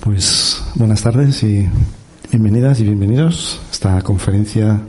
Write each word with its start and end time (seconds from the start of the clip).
Pues 0.00 0.62
buenas 0.74 1.00
tardes 1.02 1.42
y 1.44 1.68
bienvenidas 2.32 2.80
y 2.80 2.84
bienvenidos 2.84 3.60
a 3.68 3.72
esta 3.72 4.02
conferencia 4.02 4.80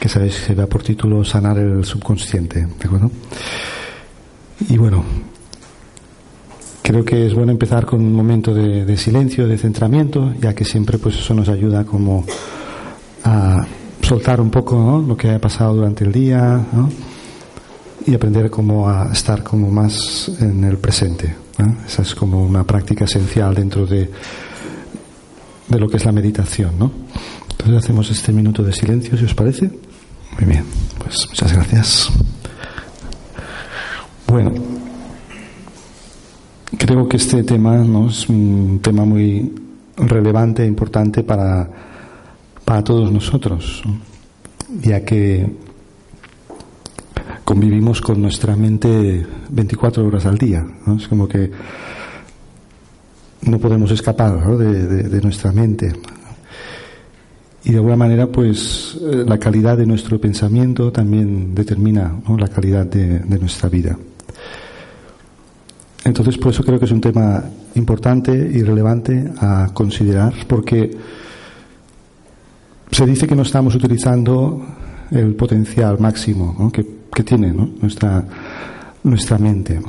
que 0.00 0.08
sabéis 0.08 0.40
que 0.44 0.54
va 0.54 0.66
por 0.66 0.82
título 0.82 1.24
Sanar 1.24 1.58
el 1.58 1.84
subconsciente, 1.84 2.66
¿de 2.66 2.84
acuerdo? 2.84 3.10
Y 4.68 4.76
bueno, 4.76 5.04
creo 6.82 7.04
que 7.04 7.26
es 7.26 7.34
bueno 7.34 7.52
empezar 7.52 7.86
con 7.86 8.00
un 8.00 8.12
momento 8.12 8.52
de, 8.52 8.96
silencio, 8.96 9.46
de 9.46 9.56
centramiento, 9.56 10.34
ya 10.40 10.52
que 10.52 10.64
siempre 10.64 10.98
pues 10.98 11.16
eso 11.16 11.32
nos 11.32 11.48
ayuda 11.48 11.84
como 11.84 12.24
a 13.22 13.64
soltar 14.02 14.40
un 14.40 14.50
poco 14.50 15.02
lo 15.06 15.16
que 15.16 15.30
ha 15.30 15.38
pasado 15.38 15.74
durante 15.74 16.04
el 16.04 16.12
día 16.12 16.60
y 18.06 18.14
aprender 18.14 18.50
cómo 18.50 18.88
a 18.88 19.10
estar 19.12 19.42
como 19.42 19.70
más 19.70 20.30
en 20.40 20.64
el 20.64 20.78
presente. 20.78 21.34
Esa 21.86 22.02
es 22.02 22.14
como 22.14 22.44
una 22.44 22.64
práctica 22.64 23.04
esencial 23.04 23.54
dentro 23.54 23.86
de, 23.86 24.10
de 25.68 25.80
lo 25.80 25.88
que 25.88 25.96
es 25.96 26.04
la 26.04 26.12
meditación. 26.12 26.78
¿no? 26.78 26.90
Entonces 27.50 27.76
hacemos 27.76 28.10
este 28.10 28.32
minuto 28.32 28.62
de 28.62 28.72
silencio, 28.72 29.16
si 29.16 29.24
os 29.24 29.34
parece. 29.34 29.70
Muy 30.38 30.50
bien, 30.50 30.64
pues 30.98 31.26
muchas 31.28 31.52
gracias. 31.52 32.10
Bueno, 34.26 34.52
creo 36.76 37.08
que 37.08 37.16
este 37.16 37.42
tema 37.44 37.76
¿no? 37.78 38.08
es 38.08 38.28
un 38.28 38.80
tema 38.82 39.04
muy 39.04 39.52
relevante 39.96 40.64
e 40.64 40.66
importante 40.66 41.22
para, 41.22 41.70
para 42.64 42.82
todos 42.82 43.12
nosotros, 43.12 43.82
ya 44.82 45.04
que 45.04 45.63
convivimos 47.44 48.00
con 48.00 48.20
nuestra 48.20 48.56
mente 48.56 49.24
24 49.50 50.06
horas 50.06 50.26
al 50.26 50.38
día. 50.38 50.66
Es 50.96 51.06
como 51.08 51.28
que 51.28 51.50
no 53.42 53.58
podemos 53.58 53.90
escapar 53.90 54.56
de, 54.56 55.20
nuestra 55.20 55.52
mente. 55.52 55.92
Y 57.64 57.70
de 57.70 57.76
alguna 57.76 57.96
manera, 57.96 58.26
pues 58.26 58.98
eh, 59.00 59.24
la 59.26 59.38
calidad 59.38 59.76
de 59.76 59.86
nuestro 59.86 60.20
pensamiento 60.20 60.90
también 60.90 61.54
determina 61.54 62.20
la 62.38 62.48
calidad 62.48 62.86
de, 62.86 63.20
nuestra 63.38 63.68
vida. 63.68 63.96
Entonces, 66.04 66.36
por 66.36 66.52
eso 66.52 66.62
creo 66.62 66.78
que 66.78 66.84
es 66.84 66.90
un 66.90 67.00
tema 67.00 67.42
importante 67.74 68.32
y 68.32 68.62
relevante 68.62 69.32
a 69.38 69.70
considerar, 69.72 70.34
porque 70.46 70.90
se 72.90 73.06
dice 73.06 73.26
que 73.26 73.34
no 73.34 73.42
estamos 73.42 73.74
utilizando 73.74 74.62
el 75.10 75.34
potencial 75.34 75.98
máximo 75.98 76.70
que, 76.72 76.84
tiene 77.22 77.52
nuestra, 77.52 78.24
nuestra 79.04 79.38
mente. 79.38 79.80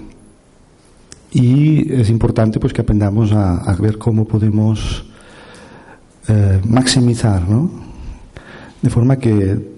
Y 1.31 1.91
es 1.91 2.09
importante 2.09 2.59
pues 2.59 2.71
que 2.71 2.81
aprendamos 2.81 3.31
a, 3.33 3.75
ver 3.79 3.97
cómo 3.97 4.25
podemos 4.25 5.05
eh, 6.27 6.61
maximizar, 6.67 7.49
¿no? 7.49 7.69
De 8.81 8.89
forma 8.89 9.17
que 9.17 9.75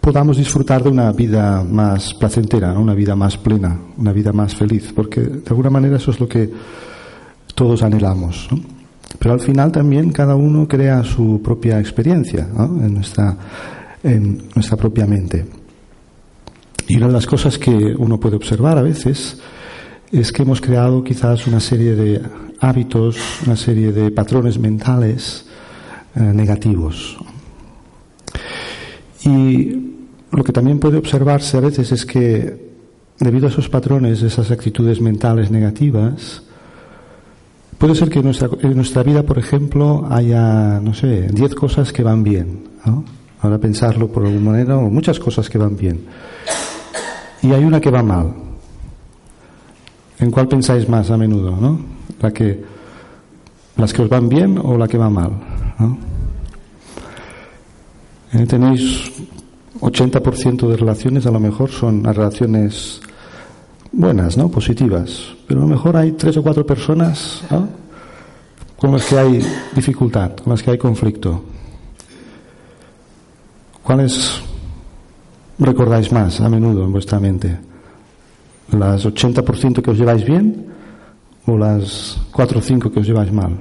podamos 0.00 0.36
disfrutar 0.36 0.82
de 0.82 0.88
una 0.88 1.12
vida 1.12 1.62
más 1.62 2.14
placentera, 2.14 2.72
una 2.72 2.94
vida 2.94 3.14
más 3.14 3.36
plena, 3.36 3.78
una 3.96 4.12
vida 4.12 4.32
más 4.32 4.54
feliz, 4.54 4.92
porque 4.94 5.20
de 5.20 5.48
alguna 5.48 5.70
manera 5.70 5.96
eso 5.96 6.10
es 6.10 6.18
lo 6.18 6.28
que 6.28 6.50
todos 7.54 7.82
anhelamos. 7.82 8.48
Pero 9.18 9.34
al 9.34 9.40
final 9.40 9.72
también 9.72 10.10
cada 10.10 10.34
uno 10.34 10.68
crea 10.68 11.02
su 11.02 11.40
propia 11.42 11.80
experiencia 11.80 12.48
en, 12.56 12.94
nuestra, 12.94 13.36
en 14.08 14.48
nuestra 14.54 14.76
propia 14.76 15.06
mente. 15.06 15.44
Y 16.88 16.96
una 16.96 17.08
de 17.08 17.12
las 17.12 17.26
cosas 17.26 17.58
que 17.58 17.70
uno 17.70 18.18
puede 18.18 18.36
observar 18.36 18.78
a 18.78 18.82
veces 18.82 19.38
es 20.10 20.32
que 20.32 20.42
hemos 20.42 20.60
creado 20.60 21.04
quizás 21.04 21.46
una 21.46 21.60
serie 21.60 21.94
de 21.94 22.22
hábitos, 22.60 23.18
una 23.46 23.56
serie 23.56 23.92
de 23.92 24.10
patrones 24.10 24.58
mentales 24.58 25.44
eh, 26.16 26.20
negativos. 26.20 27.18
Y 29.24 29.92
lo 30.30 30.42
que 30.42 30.52
también 30.52 30.78
puede 30.78 30.96
observarse 30.96 31.58
a 31.58 31.60
veces 31.60 31.92
es 31.92 32.06
que 32.06 32.68
debido 33.20 33.46
a 33.46 33.50
esos 33.50 33.68
patrones, 33.68 34.22
esas 34.22 34.50
actitudes 34.50 35.00
mentales 35.00 35.50
negativas, 35.50 36.42
puede 37.76 37.94
ser 37.94 38.08
que 38.08 38.20
en 38.20 38.26
nuestra, 38.26 38.48
en 38.62 38.76
nuestra 38.76 39.02
vida, 39.02 39.24
por 39.24 39.38
ejemplo, 39.38 40.06
haya, 40.10 40.80
no 40.80 40.94
sé, 40.94 41.28
diez 41.32 41.54
cosas 41.54 41.92
que 41.92 42.02
van 42.02 42.22
bien. 42.22 42.68
Ahora 43.40 43.58
pensarlo 43.58 44.08
por 44.08 44.24
alguna 44.24 44.50
manera, 44.50 44.76
o 44.76 44.90
muchas 44.90 45.18
cosas 45.18 45.48
que 45.48 45.58
van 45.58 45.76
bien. 45.76 46.04
Y 47.42 47.52
hay 47.52 47.64
una 47.64 47.80
que 47.80 47.90
va 47.90 48.02
mal. 48.02 48.34
¿En 50.18 50.30
cuál 50.30 50.48
pensáis 50.48 50.88
más 50.88 51.10
a 51.10 51.16
menudo? 51.16 51.56
¿no? 51.56 51.80
La 52.20 52.32
que, 52.32 52.64
¿Las 53.76 53.92
que 53.92 54.02
os 54.02 54.08
van 54.08 54.28
bien 54.28 54.58
o 54.62 54.76
la 54.76 54.88
que 54.88 54.98
va 54.98 55.08
mal? 55.08 55.30
Eh, 58.32 58.44
tenéis 58.46 59.12
80% 59.80 60.68
de 60.68 60.76
relaciones, 60.76 61.26
a 61.26 61.30
lo 61.30 61.38
mejor 61.38 61.70
son 61.70 62.02
relaciones 62.02 63.00
buenas, 63.92 64.36
¿no? 64.36 64.50
positivas, 64.50 65.34
pero 65.46 65.60
a 65.60 65.62
lo 65.62 65.68
mejor 65.68 65.96
hay 65.96 66.12
tres 66.12 66.36
o 66.36 66.42
cuatro 66.42 66.66
personas 66.66 67.42
con 68.76 68.92
las 68.92 69.06
que 69.06 69.18
hay 69.18 69.40
dificultad, 69.74 70.36
con 70.36 70.50
las 70.52 70.62
que 70.62 70.72
hay 70.72 70.78
conflicto. 70.78 71.42
¿Cuáles 73.88 74.42
recordáis 75.58 76.12
más 76.12 76.42
a 76.42 76.48
menudo 76.50 76.84
en 76.84 76.92
vuestra 76.92 77.18
mente? 77.18 77.58
¿Las 78.72 79.06
80% 79.06 79.80
que 79.80 79.90
os 79.90 79.96
lleváis 79.96 80.26
bien 80.26 80.66
o 81.46 81.56
las 81.56 82.20
4 82.30 82.58
o 82.58 82.60
5 82.60 82.92
que 82.92 83.00
os 83.00 83.06
lleváis 83.06 83.32
mal? 83.32 83.56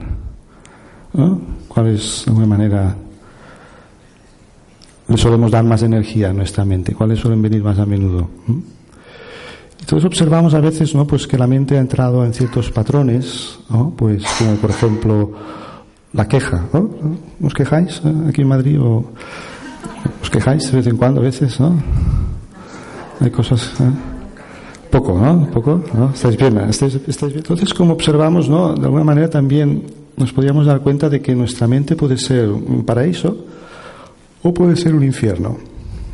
¿Cuál 1.70 1.88
es, 1.88 2.24
de 2.26 2.32
alguna 2.32 2.46
manera, 2.46 2.94
le 5.08 5.16
solemos 5.18 5.50
dar 5.50 5.64
más 5.64 5.84
energía 5.84 6.32
a 6.32 6.34
nuestra 6.34 6.66
mente? 6.66 6.94
¿Cuáles 6.94 7.20
suelen 7.20 7.42
venir 7.42 7.64
más 7.64 7.80
a 7.80 7.86
menudo? 7.86 8.30
¿Mm? 8.48 8.60
Entonces 9.80 10.06
observamos 10.06 10.54
a 10.54 10.60
veces 10.60 10.94
¿no? 10.94 11.08
pues 11.08 11.26
que 11.26 11.38
la 11.38 11.48
mente 11.48 11.78
ha 11.78 11.80
entrado 11.80 12.26
en 12.26 12.34
ciertos 12.34 12.70
patrones, 12.70 13.60
¿no? 13.70 13.94
pues 13.96 14.26
como 14.40 14.56
por 14.58 14.72
ejemplo 14.72 15.32
la 16.12 16.28
queja. 16.28 16.66
¿no? 16.74 16.90
¿Os 17.42 17.54
quejáis 17.54 18.02
eh, 18.04 18.14
aquí 18.28 18.42
en 18.42 18.48
Madrid 18.50 18.78
o 18.82 19.06
os 20.22 20.30
quejáis 20.30 20.72
de 20.72 20.78
vez 20.78 20.88
en 20.88 20.98
cuando 20.98 21.22
a 21.22 21.24
veces? 21.24 21.60
¿no? 21.60 21.76
Hay 23.20 23.32
cosas... 23.32 23.74
¿eh? 23.80 23.92
Poco, 24.90 25.20
¿no? 25.20 25.50
Poco, 25.52 25.84
¿no? 25.94 26.12
¿Estáis 26.14 26.38
bien? 26.38 26.58
¿Estáis, 26.60 26.94
bien? 26.94 27.38
Entonces, 27.38 27.74
como 27.74 27.94
observamos, 27.94 28.48
¿no? 28.48 28.74
De 28.74 28.86
alguna 28.86 29.04
manera 29.04 29.30
también 29.30 29.84
nos 30.16 30.32
podríamos 30.32 30.66
dar 30.66 30.80
cuenta 30.80 31.10
de 31.10 31.22
que 31.22 31.36
nuestra 31.36 31.68
mente 31.68 31.96
puede 31.96 32.18
ser 32.18 32.50
un 32.50 32.84
paraíso 32.86 33.38
o 34.44 34.54
puede 34.54 34.76
ser 34.76 34.96
un 34.96 35.04
infierno, 35.04 35.58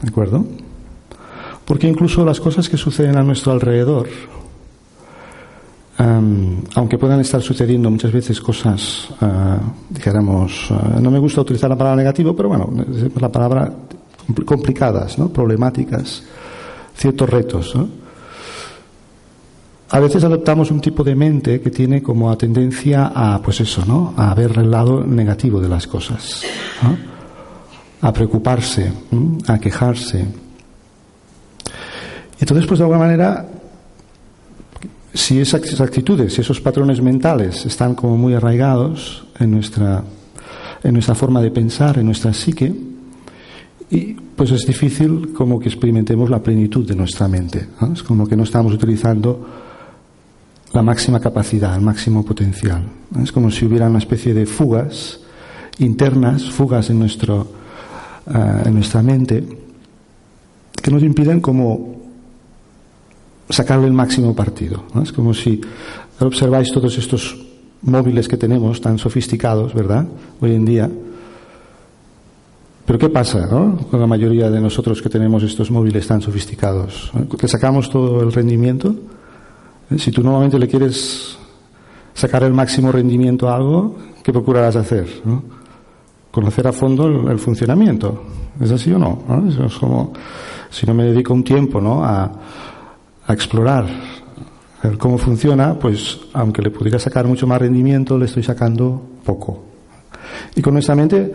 ¿de 0.02 0.10
acuerdo? 0.10 0.46
Porque 1.66 1.88
incluso 1.88 2.26
las 2.26 2.40
cosas 2.40 2.68
que 2.68 2.78
suceden 2.78 3.16
a 3.16 3.24
nuestro 3.24 3.52
alrededor, 3.52 4.08
aunque 6.76 6.98
puedan 6.98 7.20
estar 7.20 7.42
sucediendo 7.42 7.90
muchas 7.90 8.12
veces 8.12 8.40
cosas, 8.42 9.10
uh, 9.22 9.60
dijéramos, 9.90 10.68
ah, 10.72 11.00
no 11.02 11.12
me 11.12 11.20
gusta 11.20 11.42
utilizar 11.42 11.70
la 11.70 11.78
palabra 11.78 11.98
negativo, 11.98 12.36
pero 12.36 12.50
bueno, 12.50 12.70
la 13.20 13.32
palabra 13.32 13.72
complicadas, 14.46 15.18
¿no? 15.18 15.30
problemáticas, 15.30 16.24
ciertos 16.96 17.30
retos. 17.30 17.74
A 19.90 20.00
veces 20.00 20.24
adoptamos 20.24 20.72
un 20.72 20.82
tipo 20.82 21.04
de 21.04 21.14
mente 21.14 21.62
que 21.62 21.70
tiene 21.70 22.02
como 22.02 22.36
tendencia 22.38 23.12
a, 23.14 23.40
pues 23.42 23.62
eso, 23.62 23.86
¿no? 23.86 24.14
A 24.18 24.34
ver 24.34 24.58
el 24.58 24.72
lado 24.72 25.04
negativo 25.06 25.60
de 25.60 25.70
las 25.70 25.86
cosas, 25.86 26.44
a 28.02 28.12
preocuparse, 28.12 28.92
a 29.48 29.60
quejarse. 29.60 30.26
Entonces, 32.40 32.66
pues 32.66 32.80
de 32.80 32.86
alguna 32.86 33.00
manera, 33.00 33.53
si 35.14 35.40
esas 35.40 35.80
actitudes, 35.80 36.34
si 36.34 36.42
esos 36.42 36.60
patrones 36.60 37.02
mentales 37.02 37.66
están 37.66 37.94
como 37.94 38.18
muy 38.18 38.34
arraigados 38.34 39.26
en 39.40 39.52
nuestra, 39.52 40.04
en 40.84 40.94
nuestra 40.94 41.14
forma 41.14 41.42
de 41.42 41.52
pensar, 41.52 42.00
en 42.00 42.06
nuestra 42.06 42.34
psique, 42.34 42.74
y 43.92 44.14
pues 44.14 44.50
es 44.52 44.66
difícil 44.66 45.34
como 45.34 45.60
que 45.60 45.70
experimentemos 45.70 46.30
la 46.30 46.42
plenitud 46.42 46.88
de 46.88 46.96
nuestra 46.96 47.28
mente. 47.28 47.68
Es 47.94 48.02
como 48.02 48.28
que 48.28 48.36
no 48.36 48.44
estamos 48.44 48.74
utilizando 48.74 49.48
la 50.74 50.82
máxima 50.82 51.20
capacidad, 51.20 51.76
el 51.76 51.82
máximo 51.82 52.26
potencial. 52.26 52.82
Es 53.22 53.32
como 53.32 53.52
si 53.52 53.66
hubiera 53.66 53.88
una 53.88 54.00
especie 54.00 54.34
de 54.34 54.48
fugas 54.48 55.20
internas, 55.78 56.50
fugas 56.50 56.90
en, 56.90 56.98
nuestro, 56.98 57.48
eh, 58.28 58.64
en 58.66 58.74
nuestra 58.74 59.04
mente, 59.04 59.44
que 60.82 60.92
nos 60.92 61.04
impiden 61.04 61.40
como 61.40 62.03
sacarle 63.50 63.88
el 63.88 63.94
máximo 63.94 64.36
partido. 64.36 64.84
Es 65.02 65.12
como 65.12 65.34
si 65.34 65.62
observáis 66.20 66.72
todos 66.72 66.98
estos 66.98 67.38
móviles 67.82 68.28
que 68.28 68.38
tenemos 68.38 68.80
tan 68.82 68.98
sofisticados, 68.98 69.74
¿verdad? 69.74 70.08
Hoy 70.40 70.56
en 70.56 70.66
día, 70.66 70.90
Pero 72.86 73.00
¿qué 73.00 73.10
pasa 73.10 73.48
con 73.48 74.00
la 74.00 74.08
mayoría 74.08 74.50
de 74.50 74.60
nosotros 74.60 75.02
que 75.02 75.10
tenemos 75.10 75.42
estos 75.44 75.72
móviles 75.72 76.06
tan 76.06 76.22
sofisticados? 76.22 77.12
¿Le 77.42 77.48
sacamos 77.48 77.90
todo 77.90 78.22
el 78.22 78.32
rendimiento? 78.34 78.94
¿Eh? 79.90 79.98
Si 79.98 80.12
tú 80.12 80.22
normalmente 80.22 80.60
le 80.60 80.68
quieres 80.68 81.38
sacar 82.14 82.44
el 82.44 82.54
máximo 82.54 82.92
rendimiento 82.92 83.48
a 83.48 83.56
algo, 83.56 83.96
¿qué 84.22 84.34
procurarás 84.34 84.76
hacer? 84.76 85.08
Conocer 86.30 86.68
a 86.68 86.74
fondo 86.74 87.32
el, 87.32 87.40
funcionamiento. 87.40 88.24
¿Es 88.60 88.72
así 88.72 88.92
o 88.92 89.00
no? 89.00 89.24
es 89.48 89.76
como 89.76 90.12
si 90.70 90.86
no 90.86 90.94
me 90.94 91.06
dedico 91.06 91.34
un 91.34 91.44
tiempo 91.44 91.80
¿no? 91.80 92.04
a, 92.04 92.32
a 93.28 93.34
explorar 93.34 93.86
cómo 94.98 95.18
funciona, 95.18 95.78
pues 95.80 96.20
aunque 96.34 96.62
le 96.62 96.70
pudiera 96.70 97.00
sacar 97.00 97.26
mucho 97.26 97.48
más 97.48 97.60
rendimiento, 97.62 98.18
le 98.18 98.26
estoy 98.26 98.44
sacando 98.44 99.02
poco. 99.24 99.64
Y 100.56 100.62
con 100.62 100.74
nuestra 100.74 100.96
mente 100.96 101.32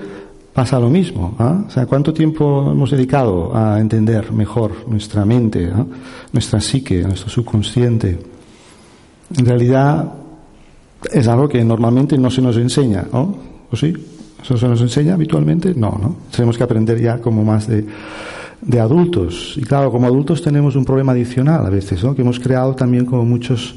pasa 0.52 0.78
lo 0.78 0.90
mismo. 0.90 1.34
¿ah? 1.38 1.64
O 1.66 1.70
sea, 1.70 1.86
¿cuánto 1.86 2.12
tiempo 2.12 2.70
hemos 2.70 2.90
dedicado 2.90 3.56
a 3.56 3.80
entender 3.80 4.32
mejor 4.32 4.88
nuestra 4.88 5.24
mente, 5.24 5.70
¿ah? 5.72 5.84
nuestra 6.32 6.60
psique, 6.60 7.02
nuestro 7.02 7.30
subconsciente? 7.30 8.18
En 9.36 9.46
realidad 9.46 10.12
es 11.12 11.28
algo 11.28 11.48
que 11.48 11.62
normalmente 11.64 12.18
no 12.18 12.30
se 12.30 12.42
nos 12.42 12.56
enseña, 12.56 13.06
¿no? 13.12 13.34
¿O 13.70 13.76
sí? 13.76 13.92
¿Eso 14.42 14.56
se 14.56 14.68
nos 14.68 14.80
enseña 14.80 15.14
habitualmente? 15.14 15.74
No, 15.74 15.98
¿no? 16.00 16.16
Tenemos 16.34 16.56
que 16.56 16.64
aprender 16.64 17.00
ya 17.00 17.18
como 17.18 17.44
más 17.44 17.66
de, 17.68 17.84
de 18.60 18.80
adultos. 18.80 19.54
Y 19.56 19.62
claro, 19.62 19.90
como 19.90 20.06
adultos 20.06 20.42
tenemos 20.42 20.76
un 20.76 20.84
problema 20.84 21.12
adicional 21.12 21.64
a 21.64 21.70
veces. 21.70 22.04
Que 22.14 22.22
hemos 22.22 22.40
creado 22.40 22.74
también 22.74 23.04
como 23.04 23.24
muchos 23.24 23.74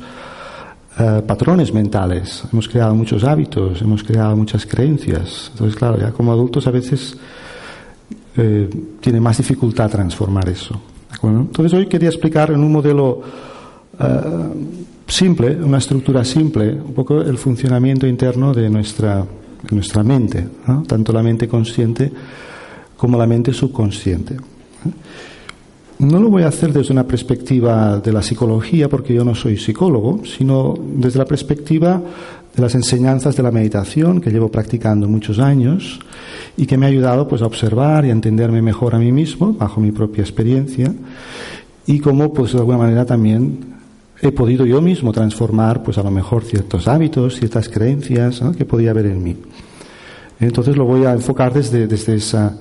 eh, 0.99 1.21
patrones 1.25 1.73
mentales, 1.73 2.43
hemos 2.51 2.67
creado 2.67 2.93
muchos 2.93 3.23
hábitos, 3.23 3.81
hemos 3.81 4.03
creado 4.03 4.35
muchas 4.35 4.65
creencias. 4.65 5.49
Entonces, 5.51 5.75
claro, 5.77 5.97
ya 5.97 6.11
como 6.11 6.31
adultos 6.31 6.67
a 6.67 6.71
veces 6.71 7.17
eh, 8.35 8.69
tiene 8.99 9.21
más 9.21 9.37
dificultad 9.37 9.89
transformar 9.89 10.49
eso. 10.49 10.79
Entonces, 11.23 11.73
hoy 11.73 11.85
quería 11.87 12.09
explicar 12.09 12.51
en 12.51 12.63
un 12.63 12.71
modelo 12.71 13.21
eh, 13.99 14.05
simple, 15.07 15.55
una 15.55 15.77
estructura 15.77 16.25
simple, 16.25 16.73
un 16.73 16.93
poco 16.93 17.21
el 17.21 17.37
funcionamiento 17.37 18.05
interno 18.05 18.53
de 18.53 18.69
nuestra, 18.69 19.25
nuestra 19.71 20.03
mente, 20.03 20.45
tanto 20.87 21.13
la 21.13 21.21
mente 21.23 21.47
consciente 21.47 22.11
como 22.97 23.17
la 23.17 23.27
mente 23.27 23.53
subconsciente. 23.53 24.37
No 25.99 26.19
lo 26.19 26.29
voy 26.29 26.43
a 26.43 26.47
hacer 26.47 26.73
desde 26.73 26.93
una 26.93 27.05
perspectiva 27.05 27.99
de 27.99 28.11
la 28.11 28.23
psicología, 28.23 28.89
porque 28.89 29.13
yo 29.13 29.23
no 29.23 29.35
soy 29.35 29.57
psicólogo, 29.57 30.21
sino 30.25 30.73
desde 30.95 31.19
la 31.19 31.25
perspectiva 31.25 32.01
de 32.55 32.61
las 32.61 32.73
enseñanzas 32.73 33.35
de 33.35 33.43
la 33.43 33.51
meditación 33.51 34.19
que 34.19 34.31
llevo 34.31 34.49
practicando 34.49 35.07
muchos 35.07 35.39
años 35.39 35.99
y 36.57 36.65
que 36.65 36.77
me 36.77 36.85
ha 36.85 36.89
ayudado 36.89 37.27
pues 37.27 37.41
a 37.41 37.45
observar 37.45 38.05
y 38.05 38.09
a 38.09 38.13
entenderme 38.13 38.61
mejor 38.61 38.95
a 38.95 38.99
mí 38.99 39.11
mismo 39.11 39.53
bajo 39.53 39.79
mi 39.79 39.91
propia 39.91 40.21
experiencia 40.21 40.93
y 41.85 41.99
cómo 41.99 42.33
pues 42.33 42.53
de 42.53 42.59
alguna 42.59 42.79
manera 42.79 43.05
también 43.05 43.59
he 44.21 44.31
podido 44.31 44.65
yo 44.65 44.81
mismo 44.81 45.11
transformar 45.11 45.81
pues 45.83 45.97
a 45.97 46.03
lo 46.03 46.11
mejor 46.11 46.43
ciertos 46.43 46.87
hábitos, 46.87 47.35
ciertas 47.35 47.69
creencias 47.69 48.41
que 48.57 48.65
podía 48.65 48.91
haber 48.91 49.05
en 49.05 49.23
mí. 49.23 49.37
Entonces 50.39 50.75
lo 50.75 50.85
voy 50.85 51.05
a 51.05 51.13
enfocar 51.13 51.53
desde, 51.53 51.87
desde 51.87 52.15
esa 52.15 52.57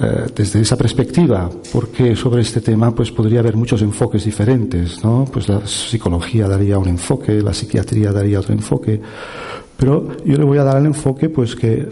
eh, 0.00 0.26
desde 0.34 0.60
esa 0.60 0.76
perspectiva, 0.76 1.50
porque 1.72 2.16
sobre 2.16 2.42
este 2.42 2.60
tema 2.60 2.94
pues 2.94 3.10
podría 3.10 3.40
haber 3.40 3.56
muchos 3.56 3.82
enfoques 3.82 4.24
diferentes, 4.24 5.04
¿no? 5.04 5.24
Pues 5.30 5.48
la 5.48 5.66
psicología 5.66 6.48
daría 6.48 6.78
un 6.78 6.88
enfoque, 6.88 7.42
la 7.42 7.52
psiquiatría 7.52 8.12
daría 8.12 8.40
otro 8.40 8.54
enfoque, 8.54 9.00
pero 9.76 10.16
yo 10.24 10.36
le 10.36 10.44
voy 10.44 10.58
a 10.58 10.64
dar 10.64 10.78
el 10.78 10.86
enfoque 10.86 11.28
pues 11.28 11.54
que 11.54 11.88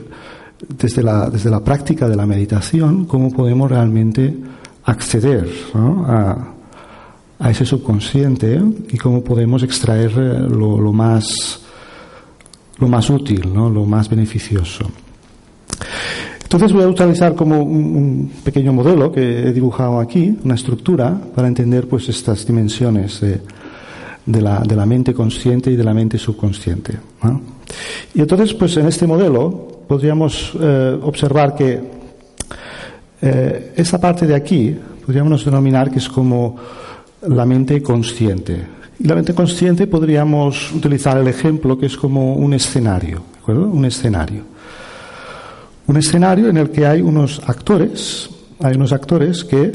desde 0.68 1.02
la, 1.02 1.28
desde 1.30 1.50
la 1.50 1.60
práctica 1.62 2.08
de 2.08 2.16
la 2.16 2.26
meditación, 2.26 3.04
cómo 3.04 3.30
podemos 3.30 3.70
realmente 3.70 4.34
acceder 4.84 5.48
a, 5.74 6.54
a, 7.38 7.50
ese 7.50 7.64
subconsciente 7.64 8.60
y 8.88 8.98
cómo 8.98 9.22
podemos 9.22 9.62
extraer 9.62 10.10
eh, 10.16 10.38
lo, 10.48 10.80
lo 10.80 10.92
más 10.92 11.60
lo 12.80 12.88
más 12.88 13.10
útil, 13.10 13.52
¿no? 13.52 13.70
lo 13.70 13.84
más 13.84 14.08
beneficioso. 14.08 14.90
Entonces 16.52 16.72
voy 16.72 16.82
a 16.82 16.88
utilizar 16.88 17.36
como 17.36 17.62
un, 17.62 18.28
pequeño 18.42 18.72
modelo 18.72 19.12
que 19.12 19.20
he 19.20 19.52
dibujado 19.52 20.00
aquí, 20.00 20.36
una 20.42 20.56
estructura, 20.56 21.16
para 21.32 21.46
entender 21.46 21.86
pues 21.86 22.08
estas 22.08 22.44
dimensiones 22.44 23.20
de, 23.20 24.42
la, 24.42 24.84
mente 24.84 25.14
consciente 25.14 25.70
y 25.70 25.76
de 25.76 25.84
la 25.84 25.94
mente 25.94 26.18
subconsciente. 26.18 26.94
Y 28.14 28.20
entonces, 28.20 28.52
pues 28.54 28.76
en 28.78 28.88
este 28.88 29.06
modelo 29.06 29.84
podríamos 29.86 30.50
eh, 30.60 30.98
observar 31.00 31.54
que 31.54 31.78
eh, 33.22 33.72
esta 33.76 34.00
parte 34.00 34.26
de 34.26 34.34
aquí 34.34 34.76
podríamos 35.06 35.44
denominar 35.44 35.88
que 35.88 36.00
es 36.00 36.08
como 36.08 36.56
la 37.28 37.46
mente 37.46 37.80
consciente. 37.80 38.60
Y 38.98 39.06
la 39.06 39.14
mente 39.14 39.34
consciente 39.34 39.86
podríamos 39.86 40.72
utilizar 40.72 41.16
el 41.16 41.28
ejemplo 41.28 41.78
que 41.78 41.86
es 41.86 41.96
como 41.96 42.34
un 42.34 42.54
escenario, 42.54 43.22
¿de 43.34 43.38
acuerdo? 43.38 43.68
Un 43.68 43.84
escenario 43.84 44.49
un 45.90 45.96
escenario 45.96 46.48
en 46.48 46.56
el 46.56 46.70
que 46.70 46.86
hay 46.86 47.02
unos 47.02 47.40
actores, 47.46 48.30
hay 48.60 48.76
unos 48.76 48.92
actores 48.92 49.42
que 49.42 49.72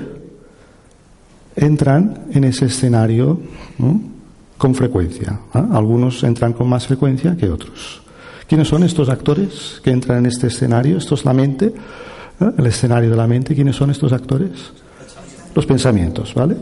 entran 1.57 2.27
en 2.31 2.45
ese 2.45 2.67
escenario 2.67 3.37
con 4.57 4.73
frecuencia. 4.73 5.41
¿ah? 5.53 5.67
Algunos 5.73 6.23
entran 6.23 6.53
con 6.53 6.69
más 6.69 6.87
frecuencia 6.87 7.35
que 7.35 7.49
otros. 7.49 8.01
¿Quiénes 8.47 8.69
son 8.69 8.83
estos 8.83 9.09
actores 9.09 9.81
que 9.83 9.91
entran 9.91 10.19
en 10.19 10.27
este 10.27 10.47
escenario? 10.47 10.99
Esto 10.99 11.15
es 11.15 11.25
la 11.25 11.33
mente, 11.33 11.73
¿ah? 12.39 12.53
el 12.57 12.65
escenario 12.65 13.09
de 13.09 13.17
la 13.17 13.27
mente. 13.27 13.53
¿Quiénes 13.53 13.75
son 13.75 13.91
estos 13.91 14.13
actores? 14.13 14.51
Los 15.53 15.65
pensamientos, 15.65 16.33
¿vale? 16.33 16.55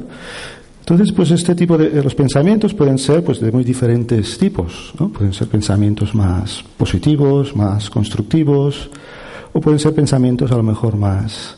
Entonces, 0.79 1.11
pues 1.11 1.29
este 1.29 1.53
tipo 1.53 1.77
de 1.77 2.01
los 2.03 2.15
pensamientos 2.15 2.73
pueden 2.73 2.97
ser 2.97 3.23
pues 3.23 3.39
de 3.39 3.51
muy 3.51 3.63
diferentes 3.63 4.35
tipos. 4.35 4.95
Pueden 5.13 5.31
ser 5.31 5.47
pensamientos 5.47 6.15
más 6.15 6.63
positivos, 6.75 7.55
más 7.55 7.91
constructivos, 7.91 8.89
o 9.53 9.61
pueden 9.61 9.79
ser 9.79 9.93
pensamientos 9.93 10.51
a 10.51 10.57
lo 10.57 10.63
mejor 10.63 10.97
más, 10.97 11.55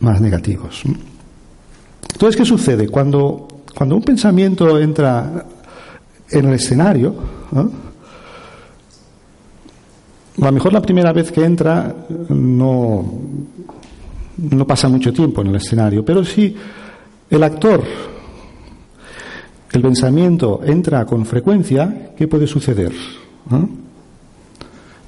más 0.00 0.20
negativos. 0.20 0.82
Entonces, 2.12 2.36
¿qué 2.36 2.44
sucede? 2.44 2.88
Cuando, 2.88 3.48
cuando 3.76 3.96
un 3.96 4.02
pensamiento 4.02 4.78
entra 4.78 5.44
en 6.30 6.44
el 6.46 6.54
escenario, 6.54 7.14
a 10.40 10.44
lo 10.44 10.52
mejor 10.52 10.72
la 10.72 10.80
primera 10.80 11.12
vez 11.12 11.32
que 11.32 11.44
entra 11.44 11.94
no, 12.28 13.04
no 14.36 14.66
pasa 14.66 14.88
mucho 14.88 15.12
tiempo 15.12 15.40
en 15.40 15.48
el 15.48 15.56
escenario, 15.56 16.04
pero 16.04 16.24
si 16.24 16.54
el 17.28 17.42
actor, 17.42 17.82
el 19.72 19.82
pensamiento 19.82 20.60
entra 20.64 21.04
con 21.04 21.26
frecuencia, 21.26 22.12
¿qué 22.16 22.28
puede 22.28 22.46
suceder? 22.46 22.92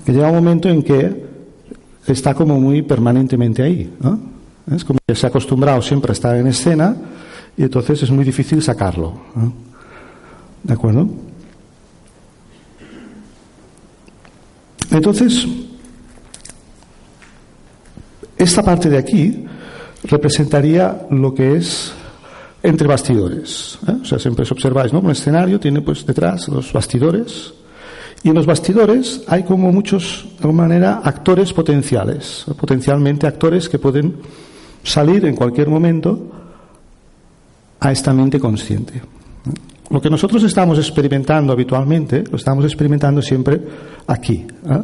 Que 0.05 0.13
llega 0.13 0.29
un 0.29 0.35
momento 0.35 0.69
en 0.69 0.83
que 0.83 1.28
está 2.13 2.35
como 2.35 2.61
muy 2.61 2.83
permanentemente 2.83 3.63
ahí. 3.63 3.93
¿no? 4.01 4.19
Es 4.75 4.85
como 4.85 4.99
que 5.07 5.15
se 5.15 5.27
ha 5.27 5.29
acostumbrado 5.29 5.81
siempre 5.83 6.11
a 6.11 6.15
estar 6.15 6.37
en 6.37 6.47
escena 6.47 6.95
y 7.57 7.63
entonces 7.63 8.03
es 8.03 8.11
muy 8.11 8.25
difícil 8.25 8.63
sacarlo. 8.63 9.15
¿De 10.63 10.73
acuerdo? 10.73 11.09
Entonces, 14.91 15.47
esta 18.37 18.63
parte 18.63 18.89
de 18.89 18.99
aquí 18.99 19.45
representaría 20.05 21.07
lo 21.11 21.35
que 21.35 21.57
es 21.57 21.93
entre 22.63 22.89
bastidores. 22.89 23.79
¿eh? 23.87 23.97
O 24.03 24.05
sea, 24.05 24.19
siempre 24.19 24.43
os 24.43 24.53
observáis, 24.53 24.93
¿no? 24.93 25.01
Un 25.01 25.11
escenario 25.11 25.61
tiene 25.61 25.81
pues 25.81 26.05
detrás 26.07 26.49
los 26.49 26.73
bastidores 26.73 27.55
y 28.23 28.29
en 28.29 28.35
los 28.35 28.47
bastidores 28.47 29.23
hay 29.29 29.45
como 29.45 29.73
muchos, 29.73 30.27
de 30.39 30.45
alguna 30.45 30.63
manera, 30.65 31.01
actores 31.05 31.53
potenciales, 31.53 32.45
potencialmente 32.59 33.27
actores 33.27 33.69
que 33.69 33.79
pueden 33.79 34.17
salir 34.83 35.25
en 35.25 35.37
cualquier 35.37 35.69
momento 35.69 36.31
a 37.81 37.93
esta 37.93 38.13
mente 38.13 38.41
consciente. 38.41 39.01
Lo 39.91 40.01
que 40.01 40.11
nosotros 40.11 40.43
estamos 40.43 40.79
experimentando 40.79 41.53
habitualmente, 41.53 42.25
lo 42.31 42.37
estamos 42.37 42.65
experimentando 42.65 43.23
siempre 43.23 43.61
aquí, 44.07 44.47
¿eh? 44.69 44.83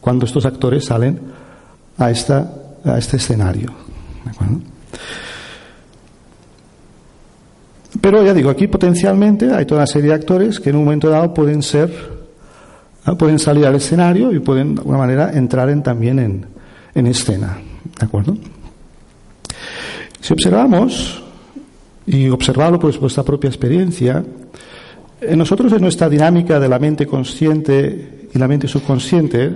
cuando 0.00 0.26
estos 0.26 0.44
actores 0.44 0.84
salen 0.84 1.18
a, 1.96 2.10
esta, 2.10 2.52
a 2.84 2.98
este 2.98 3.16
escenario. 3.16 3.72
Pero 8.00 8.24
ya 8.24 8.34
digo, 8.34 8.50
aquí 8.50 8.66
potencialmente 8.66 9.52
hay 9.54 9.64
toda 9.64 9.82
una 9.82 9.86
serie 9.86 10.08
de 10.08 10.16
actores 10.16 10.58
que 10.58 10.70
en 10.70 10.76
un 10.76 10.84
momento 10.84 11.08
dado 11.08 11.32
pueden 11.32 11.62
ser 11.62 12.21
Pueden 13.18 13.38
salir 13.38 13.66
al 13.66 13.74
escenario 13.74 14.32
y 14.32 14.38
pueden, 14.38 14.76
de 14.76 14.80
alguna 14.80 14.98
manera, 14.98 15.32
entrar 15.32 15.68
en, 15.70 15.82
también 15.82 16.18
en, 16.18 16.46
en 16.94 17.06
escena. 17.06 17.58
¿De 17.98 18.06
acuerdo? 18.06 18.36
Si 20.20 20.32
observamos, 20.32 21.22
y 22.06 22.28
observarlo 22.28 22.78
por 22.78 22.96
vuestra 22.98 23.22
propia 23.22 23.48
experiencia, 23.48 24.24
en 25.20 25.38
nosotros 25.38 25.72
en 25.72 25.80
nuestra 25.80 26.08
dinámica 26.08 26.58
de 26.58 26.68
la 26.68 26.78
mente 26.78 27.06
consciente 27.06 28.28
y 28.34 28.38
la 28.38 28.48
mente 28.48 28.66
subconsciente, 28.66 29.52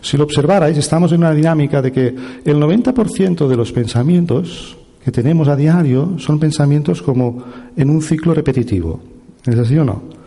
si 0.00 0.16
lo 0.16 0.24
observarais, 0.24 0.76
estamos 0.76 1.12
en 1.12 1.18
una 1.18 1.32
dinámica 1.32 1.82
de 1.82 1.92
que 1.92 2.14
el 2.44 2.56
90% 2.56 3.48
de 3.48 3.56
los 3.56 3.72
pensamientos 3.72 4.76
que 5.04 5.12
tenemos 5.12 5.48
a 5.48 5.56
diario 5.56 6.18
son 6.18 6.38
pensamientos 6.38 7.02
como 7.02 7.42
en 7.76 7.90
un 7.90 8.02
ciclo 8.02 8.34
repetitivo. 8.34 9.00
¿Es 9.44 9.58
así 9.58 9.76
o 9.78 9.84
no? 9.84 10.17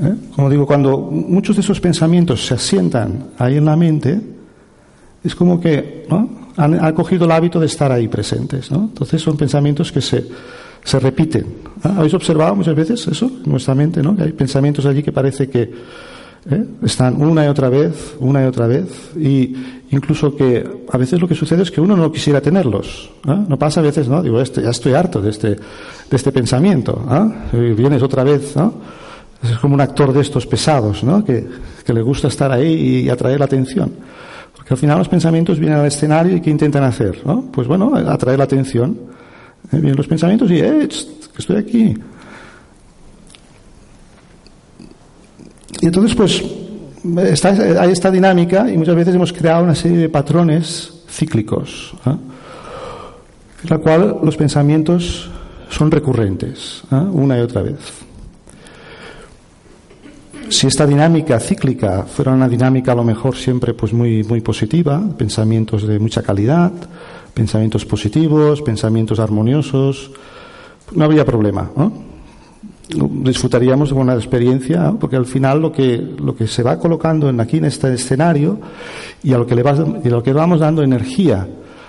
¿Eh? 0.00 0.14
Como 0.34 0.48
digo, 0.48 0.66
cuando 0.66 0.98
muchos 0.98 1.56
de 1.56 1.62
esos 1.62 1.80
pensamientos 1.80 2.46
se 2.46 2.54
asientan 2.54 3.30
ahí 3.38 3.56
en 3.56 3.64
la 3.64 3.76
mente, 3.76 4.20
es 5.24 5.34
como 5.34 5.60
que 5.60 6.06
han, 6.56 6.94
cogido 6.94 7.24
el 7.24 7.32
hábito 7.32 7.58
de 7.58 7.66
estar 7.66 7.90
ahí 7.90 8.08
presentes. 8.08 8.70
¿no? 8.70 8.84
Entonces 8.84 9.20
son 9.20 9.36
pensamientos 9.36 9.90
que 9.90 10.00
se, 10.00 10.24
se 10.84 10.98
repiten. 11.00 11.46
¿Habéis 11.82 12.14
observado 12.14 12.54
muchas 12.54 12.76
veces 12.76 13.06
eso 13.08 13.26
en 13.26 13.50
nuestra 13.50 13.74
mente? 13.74 14.02
¿no? 14.02 14.16
Que 14.16 14.22
hay 14.22 14.32
pensamientos 14.32 14.86
allí 14.86 15.02
que 15.02 15.12
parece 15.12 15.48
que 15.48 15.62
¿eh? 15.62 16.64
están 16.84 17.20
una 17.20 17.44
y 17.44 17.48
otra 17.48 17.68
vez, 17.68 18.14
una 18.20 18.44
y 18.44 18.46
otra 18.46 18.68
vez, 18.68 18.86
y 19.16 19.54
incluso 19.90 20.36
que 20.36 20.64
a 20.90 20.96
veces 20.96 21.20
lo 21.20 21.26
que 21.26 21.34
sucede 21.34 21.62
es 21.62 21.72
que 21.72 21.80
uno 21.80 21.96
no 21.96 22.12
quisiera 22.12 22.40
tenerlos. 22.40 23.10
No 23.24 23.58
pasa 23.58 23.80
a 23.80 23.82
veces, 23.82 24.08
¿no? 24.08 24.22
Digo, 24.22 24.40
este, 24.40 24.62
ya 24.62 24.70
estoy 24.70 24.94
harto 24.94 25.20
de 25.20 25.30
este, 25.30 25.48
de 25.48 26.16
este 26.16 26.30
pensamiento. 26.30 27.04
Y 27.52 27.72
vienes 27.72 28.02
otra 28.02 28.22
vez, 28.22 28.54
¿no? 28.54 28.74
Es 29.42 29.58
como 29.58 29.74
un 29.74 29.80
actor 29.80 30.12
de 30.12 30.20
estos 30.20 30.46
pesados, 30.46 31.04
¿no? 31.04 31.24
Que, 31.24 31.46
le 31.86 32.02
gusta 32.02 32.28
estar 32.28 32.52
ahí 32.52 33.04
y 33.04 33.08
atraer 33.08 33.38
la 33.38 33.46
atención. 33.46 33.90
Porque 34.54 34.74
al 34.74 34.78
final 34.78 34.98
los 34.98 35.08
pensamientos 35.08 35.58
vienen 35.58 35.78
al 35.78 35.86
escenario 35.86 36.36
y 36.36 36.40
¿qué 36.42 36.50
intentan 36.50 36.84
hacer? 36.84 37.22
¿no? 37.24 37.44
Pues 37.50 37.66
bueno, 37.66 37.94
atraer 37.94 38.36
la 38.36 38.44
atención. 38.44 38.98
¿Eh? 39.72 39.76
Vienen 39.76 39.96
los 39.96 40.06
pensamientos 40.06 40.50
y, 40.50 40.58
¡eh, 40.58 40.86
que 40.86 41.38
estoy 41.38 41.56
aquí! 41.56 41.96
Y 45.80 45.86
entonces, 45.86 46.14
pues, 46.14 46.44
está, 47.30 47.50
hay 47.80 47.90
esta 47.90 48.10
dinámica 48.10 48.70
y 48.70 48.76
muchas 48.76 48.96
veces 48.96 49.14
hemos 49.14 49.32
creado 49.32 49.64
una 49.64 49.74
serie 49.74 49.98
de 49.98 50.08
patrones 50.08 50.92
cíclicos, 51.08 51.94
¿eh? 52.06 52.10
en 52.10 53.70
la 53.70 53.78
cual 53.78 54.18
los 54.22 54.36
pensamientos 54.36 55.30
son 55.70 55.90
recurrentes, 55.90 56.82
¿eh? 56.90 56.94
una 56.94 57.38
y 57.38 57.40
otra 57.40 57.62
vez. 57.62 58.07
Si 60.50 60.66
esta 60.66 60.86
dinámica 60.86 61.38
cíclica 61.40 62.04
fuera 62.04 62.32
una 62.32 62.48
dinámica 62.48 62.92
a 62.92 62.94
lo 62.94 63.04
mejor 63.04 63.36
siempre 63.36 63.74
pues 63.74 63.92
muy, 63.92 64.24
muy 64.24 64.40
positiva, 64.40 65.02
pensamientos 65.16 65.86
de 65.86 65.98
mucha 65.98 66.22
calidad, 66.22 66.72
pensamientos 67.34 67.84
positivos, 67.84 68.62
pensamientos 68.62 69.20
armoniosos, 69.20 70.10
no 70.92 71.04
habría 71.04 71.24
problema, 71.24 71.70
¿no? 71.76 72.08
disfrutaríamos 72.88 73.90
de 73.90 73.96
una 73.96 74.14
experiencia, 74.14 74.94
porque 74.98 75.16
al 75.16 75.26
final 75.26 75.60
lo 75.60 75.70
que, 75.70 75.98
lo 75.98 76.34
que 76.34 76.46
se 76.46 76.62
va 76.62 76.78
colocando 76.78 77.28
aquí 77.40 77.58
en 77.58 77.66
este 77.66 77.92
escenario 77.92 78.58
y 79.22 79.34
a 79.34 79.38
lo 79.38 79.46
que 79.46 79.54
le 79.54 79.62
y 80.04 80.08
lo 80.08 80.22
que 80.22 80.32
vamos 80.32 80.60
dando 80.60 80.82
energía 80.82 81.46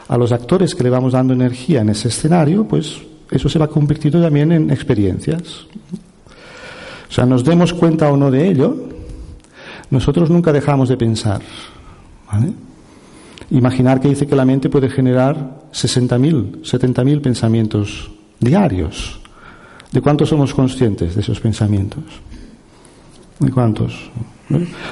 a 0.07 0.17
los 0.17 0.31
actores 0.31 0.75
que 0.75 0.83
le 0.83 0.89
vamos 0.89 1.13
dando 1.13 1.33
energía 1.33 1.81
en 1.81 1.89
ese 1.89 2.09
escenario, 2.09 2.65
pues 2.65 2.97
eso 3.31 3.47
se 3.47 3.59
va 3.59 3.67
convirtiendo 3.67 4.21
también 4.21 4.51
en 4.51 4.71
experiencias. 4.71 5.67
O 7.09 7.11
sea, 7.11 7.25
nos 7.25 7.43
demos 7.43 7.73
cuenta 7.73 8.11
o 8.11 8.17
no 8.17 8.29
de 8.29 8.47
ello, 8.47 8.75
nosotros 9.89 10.29
nunca 10.29 10.53
dejamos 10.53 10.89
de 10.89 10.97
pensar. 10.97 11.41
Imaginar 13.49 13.99
que 13.99 14.09
dice 14.09 14.27
que 14.27 14.35
la 14.35 14.45
mente 14.45 14.69
puede 14.69 14.89
generar 14.89 15.61
60.000, 15.73 16.61
70.000 16.61 17.21
pensamientos 17.21 18.11
diarios. 18.39 19.19
¿De 19.91 20.01
cuántos 20.01 20.29
somos 20.29 20.53
conscientes 20.53 21.15
de 21.15 21.21
esos 21.21 21.39
pensamientos? 21.39 22.03
¿De 23.39 23.51
cuántos? 23.51 24.11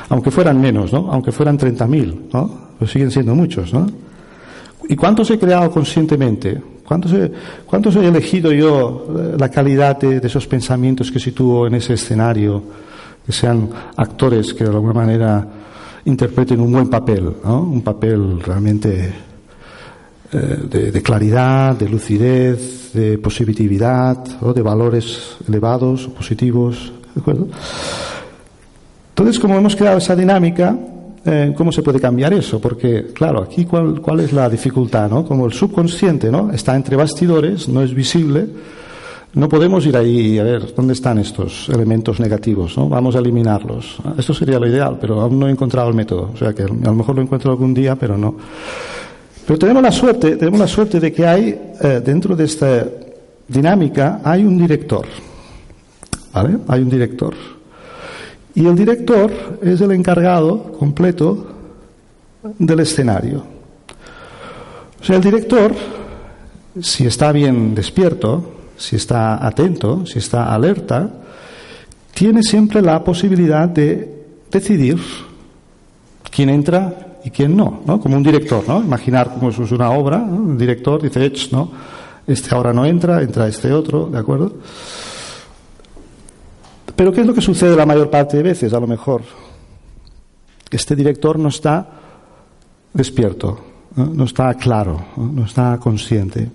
Aunque 0.10 0.32
fueran 0.32 0.60
menos, 0.60 0.92
¿no? 0.92 1.12
Aunque 1.12 1.32
fueran 1.32 1.60
30.000, 1.60 2.30
¿no? 2.34 2.68
Pues 2.80 2.92
siguen 2.92 3.12
siendo 3.12 3.36
muchos, 3.36 3.74
¿no? 3.74 3.86
¿Y 4.90 4.96
cuántos 4.96 5.30
he 5.32 5.40
creado 5.40 5.72
conscientemente? 5.72 6.62
¿Cuántos 6.86 7.12
he, 7.14 7.32
cuántos 7.66 7.96
he 7.98 8.08
elegido 8.08 8.52
yo 8.52 9.08
eh, 9.10 9.36
la 9.38 9.50
calidad 9.50 9.98
de, 10.00 10.26
esos 10.26 10.48
pensamientos 10.48 11.12
que 11.12 11.20
sitúo 11.20 11.68
en 11.68 11.76
ese 11.76 11.94
escenario? 11.94 12.64
Que 13.26 13.32
sean 13.34 13.70
actores 13.98 14.54
que 14.54 14.64
de 14.64 14.70
alguna 14.70 14.94
manera 14.94 15.46
interpreten 16.06 16.62
un 16.62 16.72
buen 16.72 16.90
papel, 16.90 17.34
¿no? 17.44 17.62
Un 17.64 17.82
papel 17.82 18.40
realmente 18.42 19.14
eh, 20.32 20.92
de, 20.92 21.02
claridad, 21.02 21.76
de 21.76 21.90
lucidez, 21.90 22.94
de 22.94 23.18
positividad, 23.18 24.18
o 24.42 24.54
de 24.54 24.62
valores 24.62 25.38
elevados, 25.48 26.08
positivos, 26.08 26.94
¿de 27.14 27.22
acuerdo? 27.22 27.48
Entonces, 29.10 29.40
como 29.40 29.58
hemos 29.58 29.76
creado 29.76 29.98
esa 29.98 30.16
dinámica, 30.16 30.78
eh, 31.28 31.54
¿cómo 31.56 31.72
se 31.72 31.82
puede 31.82 32.00
cambiar 32.00 32.34
eso? 32.34 32.60
Porque, 32.60 33.08
claro, 33.14 33.44
aquí 33.44 33.66
cuál, 33.66 34.20
es 34.20 34.32
la 34.32 34.50
dificultad, 34.50 35.10
¿no? 35.10 35.26
Como 35.26 35.46
el 35.46 35.54
subconsciente, 35.54 36.32
¿no? 36.32 36.52
Está 36.52 36.76
entre 36.76 36.96
bastidores, 36.96 37.68
no 37.68 37.84
es 37.84 37.94
visible, 37.94 38.48
no 39.34 39.50
podemos 39.50 39.86
ir 39.86 39.98
ahí 39.98 40.40
a 40.40 40.44
ver 40.44 40.74
dónde 40.74 40.94
están 40.94 41.20
estos 41.20 41.68
elementos 41.70 42.20
negativos, 42.20 42.78
¿no? 42.78 42.88
Vamos 42.88 43.16
a 43.16 43.20
eliminarlos. 43.20 43.98
Esto 44.18 44.34
sería 44.34 44.58
lo 44.58 44.68
ideal, 44.68 44.98
pero 45.00 45.20
aún 45.20 45.38
no 45.38 45.48
he 45.48 45.52
encontrado 45.52 45.90
el 45.90 45.96
método. 45.96 46.32
O 46.34 46.38
sea 46.38 46.54
que 46.54 46.64
a 46.64 46.68
lo 46.68 46.96
mejor 46.96 47.16
lo 47.16 47.22
encuentro 47.22 47.52
algún 47.52 47.74
día, 47.74 47.96
pero 47.96 48.18
no. 48.18 48.36
Pero 49.46 49.60
tenemos 49.60 49.84
la 49.84 49.92
suerte, 49.92 50.38
tenemos 50.38 50.60
la 50.60 50.68
suerte 50.68 51.00
de 51.00 51.12
que 51.12 51.28
hay 51.28 51.60
eh, 51.82 52.02
dentro 52.04 52.36
de 52.36 52.46
esta 52.46 52.86
dinámica 53.48 54.22
hay 54.24 54.44
un 54.44 54.58
director, 54.58 55.06
¿vale? 56.34 56.58
Hay 56.68 56.82
un 56.82 56.90
director. 56.90 57.57
Y 58.58 58.66
el 58.66 58.76
director 58.76 59.60
es 59.62 59.82
el 59.82 59.92
encargado 59.92 60.72
completo 60.80 61.46
del 62.58 62.80
escenario. 62.80 63.44
O 65.00 65.04
sea, 65.04 65.18
el 65.18 65.22
director, 65.22 65.76
si 66.82 67.06
está 67.06 67.32
bien 67.32 67.76
despierto, 67.76 68.54
si 68.76 68.96
está 68.96 69.46
atento, 69.46 70.08
si 70.08 70.18
está 70.18 70.56
alerta, 70.56 71.08
tiene 72.16 72.42
siempre 72.42 72.82
la 72.82 73.04
posibilidad 73.04 73.70
de 73.70 74.26
decidir 74.50 74.98
quién 76.32 76.50
entra 76.50 77.20
y 77.24 77.30
quién 77.30 77.56
no, 77.56 77.84
¿no? 77.86 78.00
Como 78.00 78.18
un 78.18 78.24
director, 78.24 78.64
¿no? 78.68 78.82
Imaginar 78.82 79.36
como 79.36 79.52
es 79.52 79.60
una 79.60 79.92
obra, 79.92 80.18
¿no? 80.18 80.54
el 80.54 80.58
director 80.58 81.00
dice, 81.00 81.32
¿no? 81.52 81.72
Este 82.26 82.56
ahora 82.56 82.74
no 82.74 82.88
entra, 82.88 83.22
entra 83.22 83.48
este 83.48 83.72
otro, 83.72 84.08
¿de 84.08 84.18
acuerdo? 84.18 84.54
Pero 86.98 87.14
¿qué 87.14 87.22
es 87.22 87.28
lo 87.28 87.34
que 87.36 87.42
sucede 87.42 87.76
la 87.76 87.86
mayor 87.86 88.10
parte 88.10 88.38
de 88.38 88.44
veces, 88.44 88.74
a 88.74 88.80
lo 88.80 88.88
mejor? 88.88 89.22
Este 90.72 90.96
director 90.96 91.38
no 91.38 91.50
está 91.50 91.88
despierto, 92.92 93.60
no, 93.96 94.24
está 94.24 94.52
claro, 94.56 95.00
¿no? 95.16 95.46
está 95.46 95.78
consciente. 95.78 96.50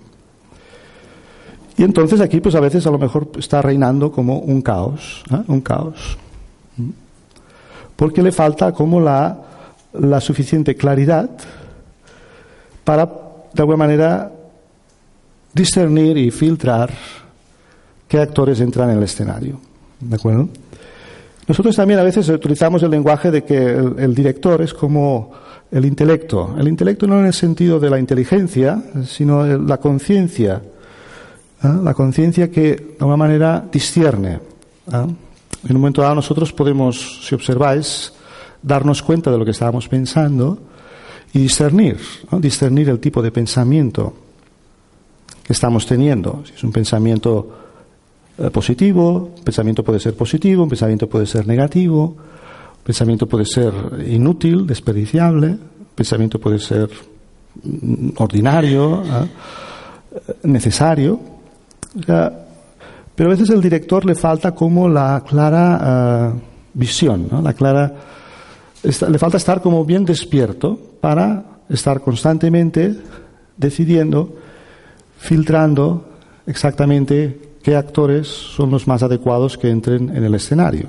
Y 1.77 1.83
entonces 1.83 2.19
aquí, 2.19 2.41
pues 2.41 2.55
a 2.55 2.59
veces 2.59 2.85
a 2.85 2.91
lo 2.91 2.99
mejor 2.99 3.31
está 3.39 3.61
reinando 3.61 4.11
como 4.11 4.39
un 4.39 4.61
caos, 4.61 5.23
un 5.47 5.61
caos. 5.61 6.17
Porque 7.95 8.21
le 8.21 8.33
falta 8.33 8.73
como 8.73 8.99
la, 8.99 9.41
la 9.93 10.19
suficiente 10.19 10.75
claridad 10.75 11.29
para, 12.83 13.05
de 13.05 13.61
alguna 13.61 13.77
manera, 13.77 14.29
discernir 15.53 16.17
y 16.17 16.31
filtrar 16.31 16.91
qué 18.09 18.19
actores 18.19 18.59
entran 18.59 18.89
en 18.89 18.97
el 18.97 19.03
escenario. 19.03 19.72
¿De 20.09 20.15
acuerdo? 20.15 20.49
Nosotros 21.47 21.75
también 21.75 21.99
a 21.99 22.03
veces 22.03 22.29
utilizamos 22.29 22.83
el 22.83 22.91
lenguaje 22.91 23.29
de 23.29 23.43
que 23.43 23.57
el, 23.57 24.15
director 24.15 24.61
es 24.61 24.73
como 24.73 25.31
el 25.71 25.85
intelecto. 25.85 26.55
El 26.57 26.67
intelecto 26.67 27.05
no 27.05 27.19
en 27.19 27.25
el 27.25 27.33
sentido 27.33 27.79
de 27.79 27.89
la 27.89 27.99
inteligencia, 27.99 28.81
sino 29.05 29.45
la 29.45 29.77
conciencia. 29.77 30.61
¿ah? 31.61 31.79
La 31.83 31.93
conciencia 31.93 32.49
que 32.49 32.61
de 32.61 32.95
alguna 32.99 33.17
manera 33.17 33.65
discierne. 33.69 34.39
¿ah? 34.91 35.05
En 35.67 35.75
un 35.75 35.81
momento 35.81 36.01
dado 36.01 36.15
nosotros 36.15 36.53
podemos, 36.53 37.25
si 37.27 37.35
observáis, 37.35 38.13
darnos 38.61 39.03
cuenta 39.03 39.29
de 39.29 39.37
lo 39.37 39.43
que 39.43 39.51
estábamos 39.51 39.89
pensando 39.89 40.57
y 41.33 41.39
discernir, 41.39 41.97
discernir 42.39 42.89
el 42.89 42.99
tipo 42.99 43.21
de 43.21 43.31
pensamiento 43.31 44.13
que 45.43 45.51
estamos 45.51 45.85
teniendo. 45.85 46.43
Si 46.45 46.53
es 46.53 46.63
un 46.63 46.71
pensamiento 46.71 47.49
eh, 47.49 47.62
positivo, 48.51 49.31
un 49.37 49.43
pensamiento 49.43 49.83
puede 49.83 49.99
ser 49.99 50.15
positivo, 50.15 50.63
un 50.63 50.69
pensamiento 50.69 51.07
puede 51.07 51.25
ser 51.25 51.47
negativo, 51.47 52.15
pensamiento 52.83 53.27
puede 53.27 53.45
ser 53.45 53.73
inútil, 54.07 54.65
desperdiciable, 54.65 55.57
pensamiento 55.95 56.39
puede 56.39 56.59
ser 56.59 56.89
mm, 57.63 58.09
ordinario, 58.17 59.03
¿ah? 59.09 59.25
necesario. 60.43 61.19
pero 63.15 63.29
a 63.29 63.33
veces 63.33 63.49
al 63.51 63.61
director 63.61 64.05
le 64.05 64.15
falta 64.15 64.53
como 64.53 64.89
la 64.89 65.23
clara 65.27 65.77
ah, 65.81 66.33
visión, 66.73 67.29
la 67.43 67.53
clara, 67.53 67.93
le 68.83 69.19
falta 69.19 69.37
estar 69.37 69.61
como 69.61 69.85
bien 69.85 70.05
despierto 70.05 70.77
para 70.99 71.43
estar 71.69 72.01
constantemente 72.01 72.95
decidiendo, 73.55 74.35
filtrando 75.19 76.05
exactamente 76.45 77.52
qué 77.63 77.75
actores 77.75 78.27
son 78.27 78.69
los 78.69 78.87
más 78.87 79.01
adecuados 79.01 79.57
que 79.57 79.69
entren 79.69 80.15
en 80.15 80.23
el 80.23 80.35
escenario 80.35 80.87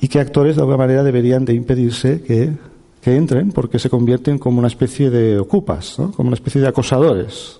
y 0.00 0.08
qué 0.08 0.20
actores 0.20 0.56
de 0.56 0.62
alguna 0.62 0.76
manera 0.78 1.02
deberían 1.02 1.44
de 1.44 1.54
impedirse 1.54 2.20
que, 2.22 2.52
que 3.00 3.16
entren 3.16 3.52
porque 3.52 3.78
se 3.78 3.88
convierten 3.88 4.38
como 4.38 4.58
una 4.58 4.68
especie 4.68 5.10
de 5.10 5.38
ocupas, 5.38 5.94
como 5.94 6.28
una 6.28 6.34
especie 6.34 6.60
de 6.60 6.68
acosadores 6.68 7.56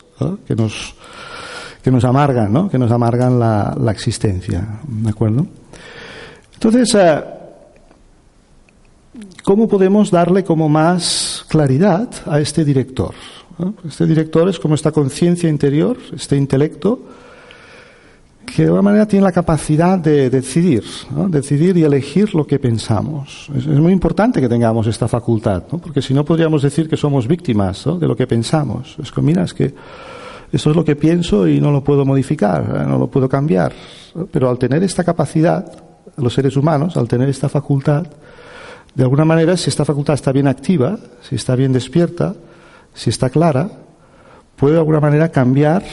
que, 0.46 0.54
nos, 0.54 0.94
que 1.82 1.90
nos 1.90 2.04
amargan, 2.04 2.52
¿no? 2.52 2.68
que 2.68 2.78
nos 2.78 2.90
amargan 2.90 3.38
la, 3.38 3.76
la 3.80 3.92
existencia. 3.92 4.80
¿De 4.86 5.10
acuerdo? 5.10 5.46
Entonces, 6.54 6.94
eh, 6.96 7.24
¿cómo 9.44 9.68
podemos 9.68 10.10
darle 10.10 10.42
como 10.42 10.68
más 10.68 11.44
claridad 11.48 12.08
a 12.26 12.40
este 12.40 12.64
director? 12.64 13.14
Este 13.86 14.06
director 14.06 14.48
es 14.48 14.58
como 14.58 14.76
esta 14.76 14.92
conciencia 14.92 15.48
interior, 15.48 15.96
este 16.14 16.36
intelecto, 16.36 17.00
que 18.54 18.62
de 18.62 18.68
alguna 18.68 18.82
manera 18.82 19.06
tiene 19.06 19.24
la 19.24 19.32
capacidad 19.32 19.98
de 19.98 20.30
decidir, 20.30 20.84
decidir 21.28 21.76
y 21.76 21.84
elegir 21.84 22.34
lo 22.34 22.46
que 22.46 22.58
pensamos. 22.58 23.50
Es, 23.54 23.66
muy 23.66 23.92
importante 23.92 24.40
que 24.40 24.48
tengamos 24.48 24.86
esta 24.86 25.08
facultad, 25.08 25.64
porque 25.64 26.02
si 26.02 26.14
no 26.14 26.24
podríamos 26.24 26.62
decir 26.62 26.88
que 26.88 26.96
somos 26.96 27.26
víctimas 27.26 27.84
de 27.84 28.06
lo 28.06 28.16
que 28.16 28.26
pensamos. 28.26 28.96
Es 29.02 29.12
que, 29.12 29.20
mira, 29.22 29.44
es 29.44 29.54
que 29.54 29.74
eso 30.52 30.70
es 30.70 30.76
lo 30.76 30.84
que 30.84 30.96
pienso 30.96 31.46
y 31.46 31.60
no 31.60 31.70
lo 31.70 31.84
puedo 31.84 32.04
modificar, 32.04 32.62
¿eh? 32.62 32.86
no 32.86 32.98
lo 32.98 33.08
puedo 33.08 33.28
cambiar. 33.28 33.72
Pero 34.30 34.48
al 34.48 34.58
tener 34.58 34.82
esta 34.82 35.04
capacidad, 35.04 35.70
los 36.16 36.32
seres 36.32 36.56
humanos, 36.56 36.96
al 36.96 37.06
tener 37.06 37.28
esta 37.28 37.48
facultad, 37.48 38.06
de 38.94 39.02
alguna 39.02 39.24
manera, 39.24 39.56
si 39.56 39.68
esta 39.68 39.84
facultad 39.84 40.14
está 40.14 40.32
bien 40.32 40.48
activa, 40.48 40.98
si 41.22 41.36
está 41.36 41.54
bien 41.54 41.72
despierta, 41.72 42.34
si 42.94 43.10
está 43.10 43.30
clara, 43.30 43.70
puede 44.56 44.74
de 44.74 44.80
alguna 44.80 45.00
manera 45.00 45.28
cambiar 45.28 45.84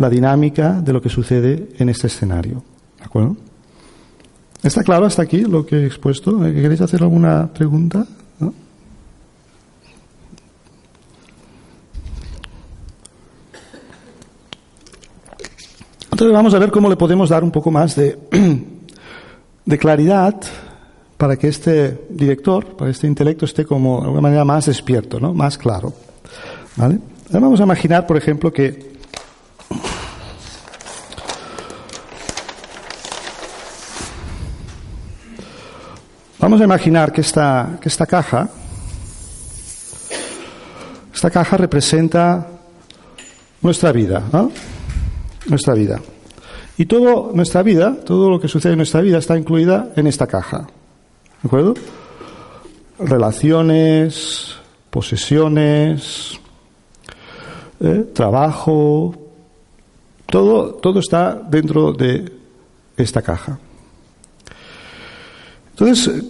la 0.00 0.08
dinámica 0.08 0.80
de 0.80 0.94
lo 0.94 1.02
que 1.02 1.10
sucede 1.10 1.68
en 1.78 1.90
este 1.90 2.06
escenario. 2.06 2.64
¿De 2.98 3.04
acuerdo? 3.04 3.36
¿Está 4.62 4.82
claro 4.82 5.04
hasta 5.04 5.20
aquí 5.20 5.42
lo 5.42 5.66
que 5.66 5.76
he 5.76 5.86
expuesto? 5.86 6.40
¿Queréis 6.40 6.80
hacer 6.80 7.02
alguna 7.02 7.52
pregunta? 7.52 8.06
Entonces 16.10 16.34
vamos 16.34 16.54
a 16.54 16.58
ver 16.58 16.70
cómo 16.70 16.88
le 16.88 16.96
podemos 16.96 17.28
dar 17.28 17.44
un 17.44 17.50
poco 17.50 17.70
más 17.70 17.94
de, 17.94 18.18
de 19.66 19.78
claridad 19.78 20.34
para 21.18 21.36
que 21.36 21.48
este 21.48 22.06
director, 22.08 22.74
para 22.74 22.90
este 22.90 23.06
intelecto 23.06 23.44
esté 23.44 23.66
como 23.66 23.98
de 23.98 24.04
alguna 24.04 24.22
manera 24.22 24.44
más 24.46 24.64
despierto, 24.64 25.20
¿no? 25.20 25.34
más 25.34 25.58
claro. 25.58 25.92
¿Vale? 26.76 26.98
vamos 27.30 27.60
a 27.60 27.64
imaginar, 27.64 28.06
por 28.06 28.16
ejemplo, 28.16 28.50
que 28.50 28.90
Vamos 36.40 36.58
a 36.62 36.64
imaginar 36.64 37.12
que 37.12 37.20
esta, 37.20 37.78
que 37.82 37.90
esta 37.90 38.06
caja, 38.06 38.48
esta 41.12 41.30
caja 41.30 41.58
representa 41.58 42.46
nuestra 43.60 43.92
vida. 43.92 44.22
Nuestra 45.46 45.74
vida. 45.74 46.00
Y 46.78 46.86
toda 46.86 47.30
nuestra 47.34 47.62
vida, 47.62 47.94
todo 48.06 48.30
lo 48.30 48.40
que 48.40 48.48
sucede 48.48 48.72
en 48.72 48.78
nuestra 48.78 49.02
vida 49.02 49.18
está 49.18 49.36
incluida 49.36 49.90
en 49.96 50.06
esta 50.06 50.26
caja. 50.26 50.66
¿De 51.42 51.46
acuerdo? 51.46 51.74
Relaciones, 52.98 54.56
posesiones, 54.88 56.40
¿eh? 57.80 58.06
trabajo, 58.14 59.14
todo, 60.24 60.72
todo 60.72 61.00
está 61.00 61.34
dentro 61.34 61.92
de 61.92 62.32
esta 62.96 63.20
caja. 63.20 63.58
Entonces, 65.80 66.24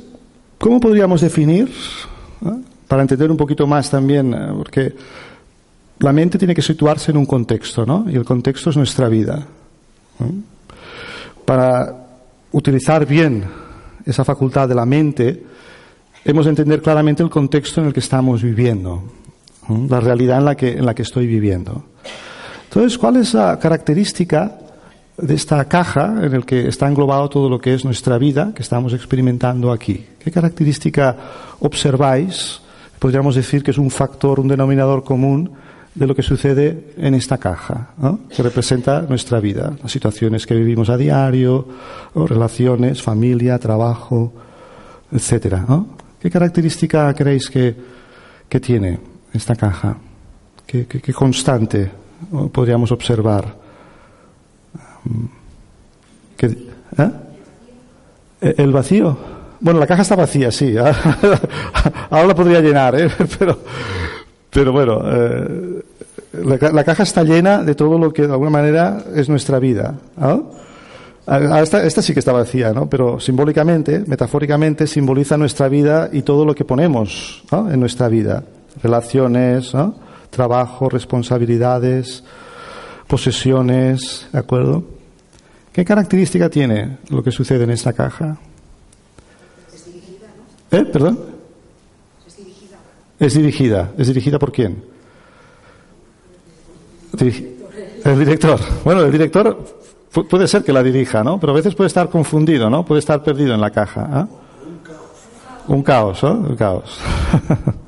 ¿cómo 0.59 0.79
podríamos 0.79 1.21
definir, 1.21 1.73
para 2.87 3.03
entender 3.03 3.33
un 3.33 3.37
poquito 3.37 3.67
más 3.67 3.91
también, 3.91 4.33
eh, 4.33 4.53
porque 4.57 4.95
la 5.99 6.13
mente 6.13 6.39
tiene 6.39 6.55
que 6.55 6.63
situarse 6.63 7.11
en 7.11 7.17
un 7.17 7.27
contexto, 7.27 7.85
¿no? 7.85 8.07
Y 8.09 8.15
el 8.15 8.25
contexto 8.25 8.71
es 8.71 8.77
nuestra 8.77 9.09
vida. 9.09 9.45
Para 11.45 11.97
utilizar 12.53 13.05
bien 13.07 13.45
esa 14.07 14.25
facultad 14.25 14.69
de 14.69 14.77
la 14.77 14.87
mente, 14.87 15.43
hemos 16.25 16.45
de 16.45 16.51
entender 16.51 16.81
claramente 16.81 17.25
el 17.25 17.31
contexto 17.31 17.81
en 17.81 17.89
el 17.89 17.93
que 17.93 18.01
estamos 18.01 18.45
viviendo, 18.45 19.03
la 19.89 19.99
realidad 19.99 20.39
en 20.39 20.45
la 20.45 20.55
que, 20.55 20.79
en 20.79 20.87
la 20.87 20.95
que 20.95 21.03
estoy 21.03 21.27
viviendo. 21.27 21.87
Entonces, 22.69 22.97
¿cuál 22.97 23.17
es 23.17 23.35
la 23.35 23.59
característica 23.59 24.59
de 25.23 25.35
esta 25.35 25.65
caja 25.67 26.15
en 26.23 26.35
el 26.35 26.45
que 26.45 26.69
está 26.69 26.89
englobado 26.89 27.29
todo 27.29 27.49
lo 27.49 27.59
que 27.59 27.75
es 27.75 27.85
nuestra 27.85 28.19
vida 28.19 28.53
que 28.55 28.63
estamos 28.63 28.93
experimentando 28.93 29.73
aquí. 29.73 30.07
¿Qué 30.19 30.31
característica 30.31 31.17
observáis? 31.61 32.61
Podríamos 32.99 33.35
decir 33.35 33.63
que 33.63 33.71
es 33.71 33.79
un 33.79 33.91
factor, 33.91 34.41
un 34.41 34.49
denominador 34.49 35.05
común 35.05 35.51
de 35.95 36.07
lo 36.07 36.15
que 36.15 36.23
sucede 36.23 36.93
en 36.97 37.15
esta 37.15 37.39
caja, 37.39 37.91
que 38.35 38.43
representa 38.43 39.03
nuestra 39.03 39.41
vida, 39.41 39.73
las 39.83 39.91
situaciones 39.91 40.47
que 40.47 40.55
vivimos 40.55 40.89
a 40.89 40.97
diario, 40.97 41.67
relaciones, 42.15 43.03
familia, 43.03 43.59
trabajo, 43.59 44.33
etcétera. 45.11 45.67
¿Qué 46.21 46.31
característica 46.31 47.13
creéis 47.15 47.51
que, 47.51 47.75
que 48.49 48.61
tiene 48.61 49.01
esta 49.33 49.57
caja? 49.57 49.97
¿Qué, 50.67 50.87
qué 50.87 51.13
constante 51.13 51.91
podríamos 52.53 52.93
observar? 52.93 53.60
¿Eh? 56.43 57.11
¿El 58.41 58.73
vacío? 58.73 59.17
Bueno, 59.61 59.79
la 59.79 59.87
caja 59.87 60.03
está 60.03 60.17
vacía, 60.17 60.51
sí. 60.51 60.75
Ahora 60.79 62.27
la 62.27 62.35
podría 62.35 62.61
llenar, 62.61 62.99
¿eh? 62.99 63.11
pero, 63.39 63.59
pero 64.51 64.73
bueno, 64.73 65.03
eh, 65.05 65.83
la, 66.45 66.85
caja 66.85 67.03
está 67.03 67.23
llena 67.23 67.63
de 67.63 67.75
todo 67.75 67.99
lo 67.99 68.13
que 68.13 68.27
de 68.27 68.33
alguna 68.33 68.51
manera 68.51 69.05
es 69.15 69.29
nuestra 69.29 69.59
vida. 69.59 69.95
Esta, 71.27 71.85
esta, 71.85 72.03
sí 72.03 72.15
que 72.15 72.21
está 72.21 72.33
vacía, 72.33 72.73
¿no? 72.73 72.89
Pero 72.89 73.21
simbólicamente, 73.21 74.03
metafóricamente, 74.07 74.87
simboliza 74.87 75.37
nuestra 75.37 75.69
vida 75.69 76.09
y 76.11 76.23
todo 76.23 76.45
lo 76.45 76.55
que 76.55 76.65
ponemos 76.65 77.45
en 77.53 77.79
nuestra 77.79 78.09
vida. 78.09 78.43
Relaciones, 78.83 79.73
trabajo, 80.31 80.89
responsabilidades, 80.89 82.25
posesiones, 83.11 84.29
¿de 84.33 84.39
acuerdo? 84.39 84.85
¿Qué 85.73 85.85
característica 85.85 86.49
tiene 86.49 86.99
lo 87.09 87.23
que 87.23 87.33
sucede 87.33 87.65
en 87.65 87.71
esta 87.71 87.93
caja? 87.93 88.39
Es 89.75 89.85
dirigida, 89.85 90.29
¿no? 90.71 90.79
¿Eh? 90.79 90.85
¿Perdón? 90.85 91.19
Es 92.25 92.37
dirigida. 92.37 92.79
Es 93.19 93.35
dirigida. 93.35 93.93
¿Es 93.99 94.07
dirigida 94.07 94.39
por 94.39 94.53
quién? 94.53 94.85
El 98.05 98.19
director. 98.19 98.61
Bueno, 98.85 99.03
el 99.03 99.11
director 99.11 99.59
puede 100.31 100.47
ser 100.47 100.63
que 100.63 100.73
la 100.73 100.83
dirija, 100.83 101.25
¿no? 101.25 101.41
Pero 101.41 101.53
a 101.53 101.57
veces 101.57 101.75
puede 101.75 101.89
estar 101.89 102.09
confundido, 102.09 102.71
¿no? 102.71 102.85
Puede 102.85 103.01
estar 103.01 103.23
perdido 103.25 103.55
en 103.55 103.61
la 103.61 103.71
caja. 103.71 104.09
¿ah? 104.09 104.29
Un 104.65 104.79
caos. 104.79 105.03
Un 105.67 105.83
caos, 105.83 106.23
¿no? 106.23 106.33
Un 106.49 106.57
caos. 106.57 107.01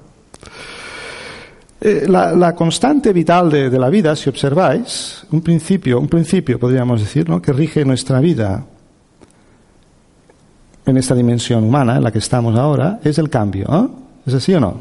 Eh, 1.85 2.07
la, 2.07 2.55
constante 2.55 3.13
vital 3.13 3.51
de, 3.51 3.77
la 3.77 3.91
vida, 3.91 4.15
si 4.15 4.31
observáis, 4.31 5.27
un 5.33 5.41
principio, 5.41 5.99
un 5.99 6.07
principio 6.07 6.57
podríamos 6.57 7.01
decir, 7.01 7.29
¿no? 7.29 7.43
que 7.43 7.53
rige 7.53 7.85
nuestra 7.85 8.21
vida 8.21 8.65
en 10.87 10.97
esta 10.97 11.17
dimensión 11.17 11.65
humana 11.65 11.97
en 11.97 12.05
la 12.05 12.13
que 12.13 12.19
estamos 12.19 12.57
ahora, 12.57 13.01
es 13.03 13.19
el 13.19 13.29
cambio. 13.29 13.91
¿Es 14.25 14.33
así 14.33 14.55
o 14.55 14.61
no? 14.61 14.77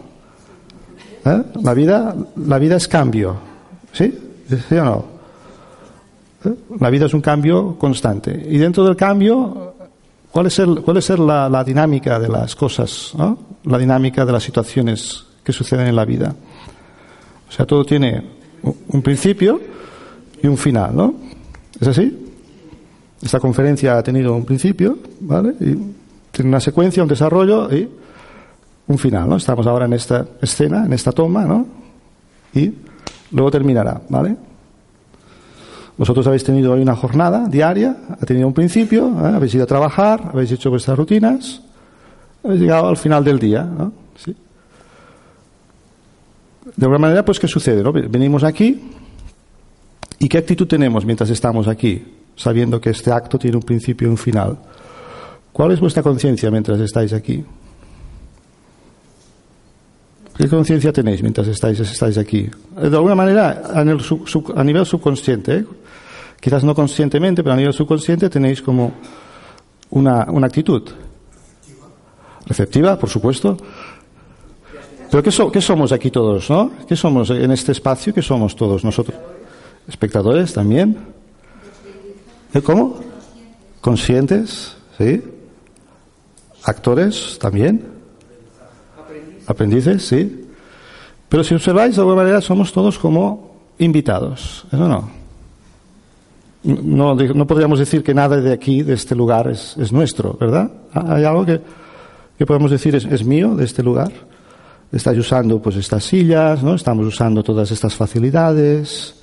¿Eh? 1.26 1.44
La, 1.64 1.74
vida, 1.74 2.16
la 2.36 2.60
vida 2.60 2.76
es 2.76 2.88
cambio. 2.88 3.36
¿Sí? 3.94 4.16
¿Sí 4.48 4.76
o 4.76 4.86
no? 4.86 5.06
¿Eh? 6.46 6.54
La 6.80 6.92
vida 6.92 7.08
es 7.08 7.16
un 7.16 7.22
cambio 7.22 7.78
constante. 7.80 8.46
Y 8.48 8.60
dentro 8.60 8.84
del 8.84 8.96
cambio, 8.96 9.74
¿cuál 10.32 10.46
es, 10.46 10.60
el, 10.60 10.82
cuál 10.82 10.98
es 10.98 11.10
la, 11.10 11.50
la 11.50 11.64
dinámica 11.64 12.20
de 12.20 12.30
las 12.30 12.56
cosas? 12.56 13.14
La 13.64 13.80
dinámica 13.80 14.24
de 14.24 14.32
las 14.34 14.44
situaciones 14.44 15.26
que 15.44 15.52
suceden 15.52 15.88
en 15.88 15.96
la 15.96 16.06
vida. 16.06 16.36
O 17.52 17.54
sea, 17.54 17.66
todo 17.66 17.84
tiene 17.84 18.24
un 18.64 19.02
principio 19.02 19.60
y 20.42 20.48
un 20.48 20.58
final, 20.58 20.96
¿no? 20.96 21.16
¿Es 21.78 21.86
así? 21.86 22.18
Esta 23.22 23.42
conferencia 23.42 23.98
ha 23.98 24.04
tenido 24.04 24.34
un 24.34 24.46
principio, 24.46 24.98
¿vale? 25.20 25.56
Y 25.60 25.76
tiene 26.32 26.48
una 26.48 26.62
secuencia, 26.62 27.04
un 27.04 27.10
desarrollo 27.10 27.70
y 27.76 27.90
un 28.88 28.98
final, 28.98 29.28
¿no? 29.28 29.36
Estamos 29.36 29.68
ahora 29.68 29.86
en 29.86 29.94
esta 29.94 30.26
escena, 30.42 30.86
en 30.86 30.94
esta 30.94 31.12
toma, 31.12 31.44
¿no? 31.44 31.66
Y 32.54 32.74
luego 33.32 33.52
terminará, 33.52 34.02
¿vale? 34.08 34.38
Vosotros 35.98 36.26
habéis 36.28 36.46
tenido 36.46 36.72
hoy 36.72 36.82
una 36.82 36.96
jornada 36.96 37.50
diaria, 37.50 37.98
ha 38.10 38.26
tenido 38.26 38.48
un 38.48 38.54
principio, 38.54 39.10
¿eh? 39.10 39.36
habéis 39.36 39.54
ido 39.56 39.66
a 39.66 39.68
trabajar, 39.68 40.32
habéis 40.34 40.54
hecho 40.54 40.70
vuestras 40.70 40.98
rutinas, 40.98 41.62
habéis 42.46 42.62
llegado 42.62 42.88
al 42.88 42.98
final 42.98 43.26
del 43.26 43.40
día, 43.40 43.64
¿no? 43.64 43.92
¿Sí? 44.16 44.34
De 46.76 46.86
alguna 46.86 47.00
manera, 47.00 47.26
pues, 47.26 47.40
¿qué 47.40 47.48
sucede? 47.48 47.84
No? 47.84 47.92
Venimos 47.92 48.44
aquí 48.44 48.82
y 50.20 50.30
¿qué 50.30 50.38
actitud 50.38 50.68
tenemos 50.68 51.06
mientras 51.06 51.30
estamos 51.30 51.68
aquí, 51.68 52.04
sabiendo 52.36 52.80
que 52.80 52.92
este 52.92 53.12
acto 53.12 53.38
tiene 53.38 53.58
un 53.58 53.64
principio 53.64 54.08
y 54.08 54.12
un 54.12 54.18
final? 54.18 54.58
¿Cuál 55.52 55.72
es 55.72 55.80
vuestra 55.80 56.02
conciencia 56.02 56.50
mientras 56.50 56.80
estáis 56.80 57.14
aquí? 57.14 57.44
¿Qué 60.38 60.48
conciencia 60.48 60.94
tenéis 60.94 61.22
mientras 61.22 61.48
estáis, 61.48 61.80
estáis 61.80 62.18
aquí? 62.18 62.50
De 62.76 62.88
alguna 62.88 63.16
manera, 63.16 63.64
a 63.74 63.84
nivel, 63.84 64.86
subconsciente, 64.86 65.58
¿eh? 65.58 65.66
quizás 66.40 66.64
no 66.64 66.74
conscientemente, 66.74 67.44
pero 67.44 67.54
a 67.54 67.58
nivel 67.58 67.74
subconsciente 67.74 68.30
tenéis 68.30 68.62
como 68.62 68.94
una, 69.90 70.26
una 70.32 70.48
actitud. 70.48 70.84
Receptiva, 72.46 72.98
por 72.98 73.10
supuesto. 73.10 73.58
Pero 75.12 75.22
¿qué, 75.24 75.32
so- 75.32 75.52
qué 75.52 75.60
somos 75.62 75.92
aquí 75.92 76.10
todos, 76.10 76.50
no? 76.50 76.72
¿Qué 76.88 76.96
somos 76.96 77.30
en 77.30 77.52
este 77.52 77.74
espacio? 77.74 78.14
¿Qué 78.14 78.22
somos 78.22 78.56
todos 78.56 78.84
nosotros? 78.86 79.18
¿Espectadores 79.88 80.54
también? 80.54 80.98
¿Eh, 82.54 82.62
¿Cómo? 82.62 82.98
¿Conscientes? 83.82 84.76
¿Sí? 84.98 85.22
¿Actores 86.64 87.38
también? 87.40 87.84
¿Aprendices? 89.48 90.06
Sí. 90.08 90.46
Pero 91.28 91.44
si 91.44 91.56
observáis, 91.56 91.96
de 91.96 92.02
alguna 92.02 92.18
manera 92.24 92.40
somos 92.42 92.72
todos 92.72 92.98
como 92.98 93.52
invitados. 93.80 94.66
¿Eso 94.72 94.88
no? 94.88 95.10
No, 96.64 97.16
no 97.16 97.48
podríamos 97.48 97.80
decir 97.80 98.04
que 98.04 98.14
nada 98.14 98.38
de 98.40 98.54
aquí, 98.54 98.84
de 98.84 98.94
este 98.94 99.16
lugar, 99.16 99.50
es, 99.50 99.76
es 99.78 99.92
nuestro, 99.92 100.38
¿verdad? 100.40 100.72
¿Hay 100.94 101.24
algo 101.26 101.46
que, 101.46 101.60
que 102.38 102.46
podemos 102.46 102.70
decir 102.70 102.96
es, 102.96 103.04
es 103.06 103.26
mío 103.26 103.56
de 103.56 103.66
este 103.66 103.82
lugar? 103.82 104.12
Estáis 104.92 105.20
usando 105.20 105.62
pues 105.62 105.78
estas 105.78 106.04
sillas, 106.04 106.62
¿no? 106.64 106.76
Estamos 106.76 107.06
usando 107.06 107.44
todas 107.44 107.72
estas 107.72 107.96
facilidades, 107.96 109.16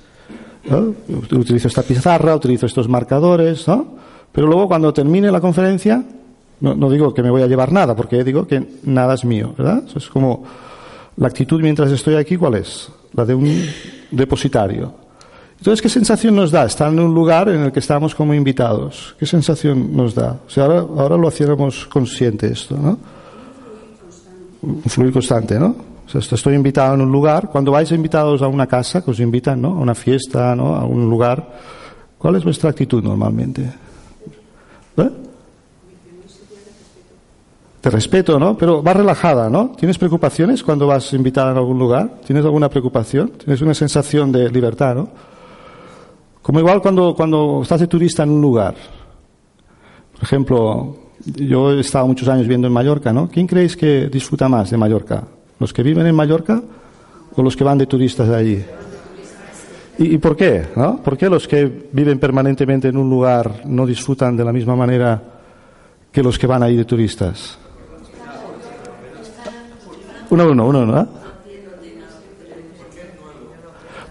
¿no? 0.69 0.95
Utilizo 1.37 1.67
esta 1.67 1.83
pizarra, 1.83 2.35
utilizo 2.35 2.65
estos 2.65 2.89
marcadores, 2.89 3.67
¿no? 3.67 3.99
Pero 4.31 4.47
luego 4.47 4.67
cuando 4.67 4.93
termine 4.93 5.31
la 5.31 5.39
conferencia, 5.39 6.03
no, 6.61 6.75
no 6.75 6.89
digo 6.89 7.13
que 7.13 7.21
me 7.21 7.29
voy 7.29 7.41
a 7.43 7.47
llevar 7.47 7.71
nada, 7.71 7.95
porque 7.95 8.23
digo 8.23 8.47
que 8.47 8.79
nada 8.83 9.13
es 9.13 9.25
mío, 9.25 9.53
¿verdad? 9.57 9.83
Eso 9.87 9.99
es 9.99 10.09
como 10.09 10.43
la 11.17 11.27
actitud 11.27 11.61
mientras 11.61 11.91
estoy 11.91 12.15
aquí, 12.15 12.37
¿cuál 12.37 12.55
es? 12.55 12.89
La 13.13 13.25
de 13.25 13.35
un 13.35 13.65
depositario. 14.11 14.93
Entonces, 15.57 15.81
¿qué 15.81 15.89
sensación 15.89 16.35
nos 16.35 16.51
da 16.51 16.65
estar 16.65 16.91
en 16.91 16.99
un 16.99 17.13
lugar 17.13 17.49
en 17.49 17.59
el 17.61 17.71
que 17.71 17.79
estamos 17.79 18.15
como 18.15 18.33
invitados? 18.33 19.15
¿Qué 19.19 19.25
sensación 19.25 19.95
nos 19.95 20.15
da? 20.15 20.39
O 20.47 20.49
sea, 20.49 20.63
ahora, 20.63 20.79
ahora 20.79 21.17
lo 21.17 21.27
hacíamos 21.27 21.85
consciente 21.85 22.47
esto, 22.47 22.77
¿no? 22.77 22.97
Un 24.61 24.81
fluir 24.83 25.13
constante, 25.13 25.59
¿no? 25.59 25.75
O 26.05 26.09
sea, 26.09 26.35
estoy 26.35 26.55
invitado 26.55 26.95
en 26.95 27.01
un 27.01 27.11
lugar. 27.11 27.49
Cuando 27.49 27.71
vais 27.71 27.91
invitados 27.91 28.41
a 28.41 28.47
una 28.47 28.67
casa, 28.67 29.03
que 29.03 29.11
os 29.11 29.19
invitan, 29.19 29.61
¿no? 29.61 29.69
A 29.69 29.79
una 29.79 29.95
fiesta, 29.95 30.55
¿no? 30.55 30.75
A 30.75 30.85
un 30.85 31.09
lugar. 31.09 31.47
¿Cuál 32.17 32.35
es 32.35 32.43
vuestra 32.43 32.71
actitud 32.71 33.03
normalmente? 33.03 33.71
¿Eh? 34.97 35.09
Te 37.79 37.89
respeto, 37.89 38.37
¿no? 38.37 38.57
Pero 38.57 38.81
vas 38.81 38.97
relajada, 38.97 39.49
¿no? 39.49 39.69
¿Tienes 39.77 39.97
preocupaciones 39.97 40.63
cuando 40.63 40.87
vas 40.87 41.13
invitada 41.13 41.51
a 41.51 41.57
algún 41.57 41.79
lugar? 41.79 42.19
¿Tienes 42.25 42.43
alguna 42.43 42.69
preocupación? 42.69 43.29
¿Tienes 43.37 43.61
una 43.61 43.73
sensación 43.73 44.31
de 44.31 44.49
libertad, 44.49 44.95
¿no? 44.95 45.09
Como 46.41 46.59
igual 46.59 46.81
cuando, 46.81 47.13
cuando 47.15 47.59
estás 47.61 47.79
de 47.79 47.87
turista 47.87 48.23
en 48.23 48.31
un 48.31 48.41
lugar. 48.41 48.75
Por 50.13 50.23
ejemplo, 50.23 50.97
yo 51.25 51.71
he 51.73 51.79
estado 51.81 52.07
muchos 52.07 52.27
años 52.27 52.43
viviendo 52.43 52.67
en 52.67 52.73
Mallorca, 52.73 53.11
¿no? 53.11 53.29
¿Quién 53.29 53.47
creéis 53.47 53.75
que 53.75 54.07
disfruta 54.07 54.47
más 54.47 54.69
de 54.69 54.77
Mallorca? 54.77 55.23
¿Los 55.59 55.73
que 55.73 55.83
viven 55.83 56.05
en 56.07 56.15
Mallorca 56.15 56.61
o 57.35 57.43
los 57.43 57.55
que 57.55 57.63
van 57.63 57.77
de 57.77 57.85
turistas 57.85 58.27
de 58.27 58.35
allí? 58.35 58.63
¿Y, 59.97 60.17
por 60.17 60.37
qué? 60.37 60.67
¿no? 60.77 61.03
¿Por 61.03 61.17
qué 61.17 61.29
los 61.29 61.45
que 61.45 61.89
viven 61.91 62.19
permanentemente 62.19 62.87
en 62.87 62.95
un 62.95 63.09
lugar 63.09 63.63
no 63.65 63.85
disfrutan 63.85 64.37
de 64.37 64.45
la 64.45 64.53
misma 64.53 64.73
manera 64.73 65.21
que 66.09 66.23
los 66.23 66.39
que 66.39 66.47
van 66.47 66.63
ahí 66.63 66.77
de 66.77 66.85
turistas? 66.85 67.57
Uno 70.29 70.49
uno, 70.49 70.67
uno 70.67 71.01
¿eh? 71.01 71.05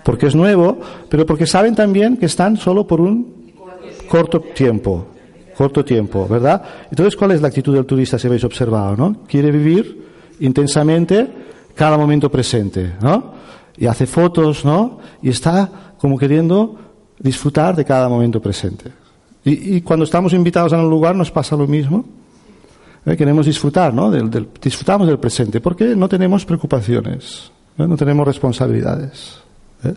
Porque 0.05 0.27
es 0.27 0.35
nuevo, 0.35 0.79
pero 1.09 1.25
porque 1.25 1.47
saben 1.47 1.75
también 1.75 2.17
que 2.17 2.27
están 2.27 2.57
solo 2.57 2.87
por 2.87 3.01
un 3.01 3.53
corto 4.09 4.41
tiempo, 4.41 5.07
corto 5.59 5.85
tiempo, 5.85 6.29
¿verdad? 6.29 6.63
Entonces, 6.89 7.17
¿cuál 7.17 7.33
es 7.33 7.43
la 7.43 7.49
actitud 7.49 7.75
del 7.75 7.85
turista 7.85 8.17
si 8.17 8.29
habéis 8.29 8.45
observado, 8.45 8.97
no? 8.97 9.25
Quiere 9.27 9.51
vivir 9.51 10.07
intensamente 10.39 11.27
cada 11.75 11.99
momento 11.99 12.31
presente, 12.31 12.93
¿no? 13.03 13.35
Y 13.77 13.87
hace 13.87 14.07
fotos, 14.07 14.65
¿no? 14.65 15.01
Y 15.21 15.31
está 15.31 15.69
como 15.99 16.17
queriendo 16.17 16.77
disfrutar 17.19 17.75
de 17.75 17.85
cada 17.85 18.09
momento 18.09 18.41
presente. 18.41 18.93
Y, 19.45 19.77
y 19.77 19.81
cuando 19.83 20.05
estamos 20.05 20.33
invitados 20.33 20.73
a 20.73 20.79
un 20.79 20.89
lugar 20.89 21.17
nos 21.17 21.31
pasa 21.33 21.57
lo 21.57 21.67
mismo. 21.67 22.05
¿Eh? 23.05 23.17
Queremos 23.17 23.47
disfrutar, 23.47 23.93
¿no? 23.93 24.11
Del, 24.13 24.31
del- 24.31 24.49
disfrutamos 24.63 25.09
del 25.09 25.19
presente 25.19 25.61
porque 25.61 25.97
no 25.97 26.09
tenemos 26.09 26.45
preocupaciones, 26.45 27.51
¿eh? 27.79 27.87
no 27.89 27.97
tenemos 27.97 28.27
responsabilidades. 28.27 29.39
¿eh? 29.83 29.95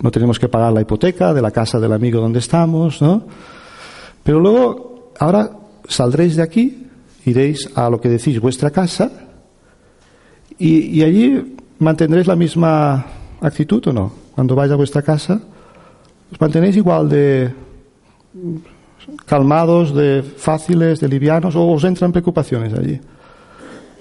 No 0.00 0.10
tenemos 0.10 0.38
que 0.38 0.48
pagar 0.48 0.72
la 0.72 0.80
hipoteca 0.80 1.34
de 1.34 1.42
la 1.42 1.50
casa 1.50 1.78
del 1.78 1.92
amigo 1.92 2.20
donde 2.20 2.38
estamos, 2.38 3.02
¿no? 3.02 3.22
Pero 4.22 4.40
luego, 4.40 5.12
ahora 5.18 5.50
saldréis 5.88 6.36
de 6.36 6.42
aquí, 6.42 6.86
iréis 7.24 7.70
a 7.74 7.90
lo 7.90 8.00
que 8.00 8.08
decís 8.08 8.40
vuestra 8.40 8.70
casa 8.70 9.10
y, 10.58 11.02
allí 11.02 11.56
mantendréis 11.78 12.26
la 12.26 12.36
misma 12.36 13.04
actitud 13.40 13.86
o 13.88 13.92
no. 13.92 14.12
Cuando 14.34 14.54
vais 14.54 14.70
a 14.70 14.76
vuestra 14.76 15.02
casa, 15.02 15.40
os 16.30 16.40
mantenéis 16.40 16.76
igual 16.76 17.08
de 17.08 17.52
calmados, 19.26 19.94
de 19.94 20.22
fáciles, 20.22 21.00
de 21.00 21.08
livianos, 21.08 21.56
o 21.56 21.66
os 21.66 21.82
entran 21.84 22.12
preocupaciones 22.12 22.72
allí. 22.72 23.00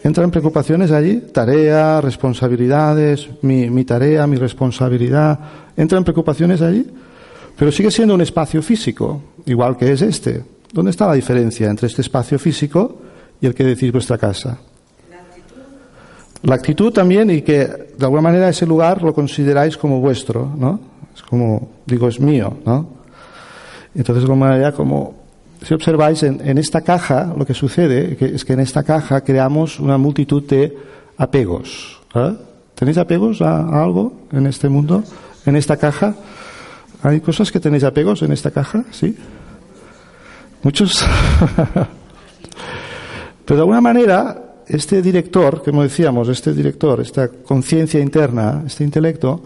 Entran 0.03 0.31
preocupaciones 0.31 0.91
allí, 0.91 1.21
tarea, 1.34 2.01
responsabilidades, 2.01 3.29
mi, 3.41 3.69
mi 3.69 3.84
tarea, 3.84 4.25
mi 4.27 4.38
responsabilidad. 4.38 5.39
Entran 5.77 6.03
preocupaciones 6.03 6.62
allí, 6.62 6.86
pero 7.62 7.71
sigue 7.71 7.91
siendo 7.91 8.15
un 8.15 8.21
espacio 8.21 8.60
físico, 8.63 9.21
igual 9.45 9.78
que 9.78 9.91
es 9.91 10.02
este. 10.02 10.43
¿Dónde 10.74 10.89
está 10.89 11.06
la 11.06 11.13
diferencia 11.13 11.69
entre 11.69 11.86
este 11.86 12.02
espacio 12.02 12.39
físico 12.39 13.04
y 13.39 13.45
el 13.45 13.54
que 13.54 13.63
decís 13.63 13.91
vuestra 13.91 14.17
casa? 14.17 14.58
La 16.41 16.56
actitud 16.56 16.91
también 16.91 17.30
y 17.30 17.43
que 17.43 17.67
de 17.67 18.04
alguna 18.04 18.24
manera 18.24 18.50
ese 18.50 18.65
lugar 18.65 19.04
lo 19.04 19.13
consideráis 19.13 19.78
como 19.78 20.00
vuestro, 20.00 20.52
¿no? 20.58 20.80
Es 21.15 21.21
como, 21.21 21.69
digo, 21.86 22.08
es 22.08 22.19
mío, 22.19 22.52
¿no? 22.65 22.88
Entonces, 23.93 24.24
de 24.24 24.32
alguna 24.32 24.50
manera, 24.50 24.71
como 24.71 25.13
si 25.63 25.76
observáis 25.76 26.24
en, 26.24 26.41
en 26.43 26.58
esta 26.58 26.82
caja, 26.82 27.32
lo 27.38 27.45
que 27.45 27.54
sucede 27.54 28.17
que 28.17 28.26
es 28.26 28.43
que 28.43 28.54
en 28.54 28.62
esta 28.62 28.82
caja 28.82 29.21
creamos 29.21 29.80
una 29.80 30.00
multitud 30.00 30.41
de 30.47 30.76
apegos. 31.15 32.02
¿eh? 32.15 32.34
¿Tenéis 32.74 32.97
apegos 32.97 33.39
a, 33.43 33.67
a 33.67 33.84
algo 33.84 34.13
en 34.32 34.47
este 34.47 34.67
mundo? 34.67 35.04
¿En 35.45 35.56
esta 35.56 35.78
caja? 35.78 36.15
¿Hay 37.03 37.19
cosas 37.19 37.51
que 37.51 37.59
tenéis 37.59 37.83
apegos 37.83 38.21
en 38.21 38.31
esta 38.31 38.51
caja? 38.51 38.83
¿Sí? 38.91 39.15
¿Muchos? 40.61 41.03
Pero 43.45 43.55
de 43.55 43.61
alguna 43.61 43.81
manera, 43.81 44.61
este 44.67 45.01
director, 45.01 45.63
como 45.63 45.81
decíamos, 45.81 46.29
este 46.29 46.53
director, 46.53 47.01
esta 47.01 47.27
conciencia 47.29 47.99
interna, 47.99 48.63
este 48.67 48.83
intelecto, 48.83 49.41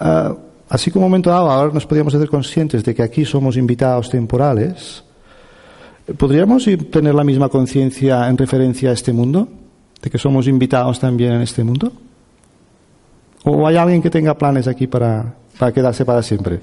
ah, 0.00 0.34
así 0.70 0.90
como 0.90 1.04
un 1.04 1.10
momento 1.10 1.30
dado 1.30 1.50
ahora 1.50 1.72
nos 1.72 1.86
podríamos 1.86 2.14
hacer 2.14 2.28
conscientes 2.28 2.82
de 2.82 2.94
que 2.94 3.02
aquí 3.02 3.26
somos 3.26 3.58
invitados 3.58 4.08
temporales, 4.08 5.04
¿podríamos 6.16 6.66
tener 6.90 7.14
la 7.14 7.24
misma 7.24 7.50
conciencia 7.50 8.26
en 8.28 8.38
referencia 8.38 8.90
a 8.90 8.92
este 8.94 9.12
mundo? 9.12 9.46
¿De 10.02 10.08
que 10.08 10.18
somos 10.18 10.48
invitados 10.48 10.98
también 10.98 11.34
en 11.34 11.42
este 11.42 11.62
mundo? 11.62 11.92
¿O 13.44 13.66
hay 13.66 13.76
alguien 13.76 14.00
que 14.02 14.10
tenga 14.10 14.36
planes 14.36 14.66
aquí 14.66 14.86
para, 14.86 15.34
para 15.58 15.72
quedarse 15.72 16.04
para 16.04 16.22
siempre? 16.22 16.60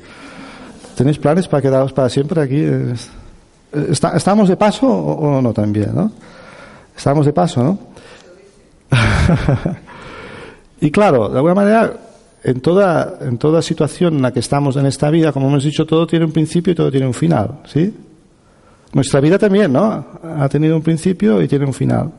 ¿Tenéis 0.96 1.18
planes 1.18 1.48
para 1.48 1.62
quedaros 1.62 1.94
para 1.94 2.10
siempre 2.10 2.42
aquí? 2.42 2.60
Es- 2.62 3.10
está- 3.90 4.16
¿Estamos 4.16 4.50
de 4.50 4.58
paso 4.58 4.88
o, 4.88 5.38
o 5.38 5.42
no 5.42 5.54
también? 5.54 5.94
¿no? 5.96 6.12
Estamos 6.96 7.26
de 7.26 7.34
paso, 7.34 7.64
¿no? 7.64 7.80
y 10.82 10.92
claro, 10.92 11.30
de 11.30 11.36
alguna 11.38 11.56
manera, 11.56 11.94
en 12.44 12.62
toda, 12.62 13.18
en 13.22 13.38
toda 13.38 13.62
situación 13.62 14.16
en 14.18 14.22
la 14.22 14.32
que 14.32 14.40
estamos 14.40 14.76
en 14.76 14.86
esta 14.86 15.10
vida, 15.10 15.32
como 15.32 15.48
hemos 15.48 15.64
dicho, 15.64 15.86
todo 15.86 16.06
tiene 16.06 16.26
un 16.26 16.32
principio 16.32 16.74
y 16.74 16.76
todo 16.76 16.92
tiene 16.92 17.08
un 17.08 17.14
final, 17.14 17.62
¿sí? 17.66 17.94
Nuestra 18.94 19.20
vida 19.20 19.40
también, 19.40 19.74
¿no? 19.74 20.06
Ha 20.38 20.48
tenido 20.50 20.76
un 20.76 20.84
principio 20.84 21.42
y 21.42 21.48
tiene 21.48 21.66
un 21.66 21.74
final. 21.74 22.12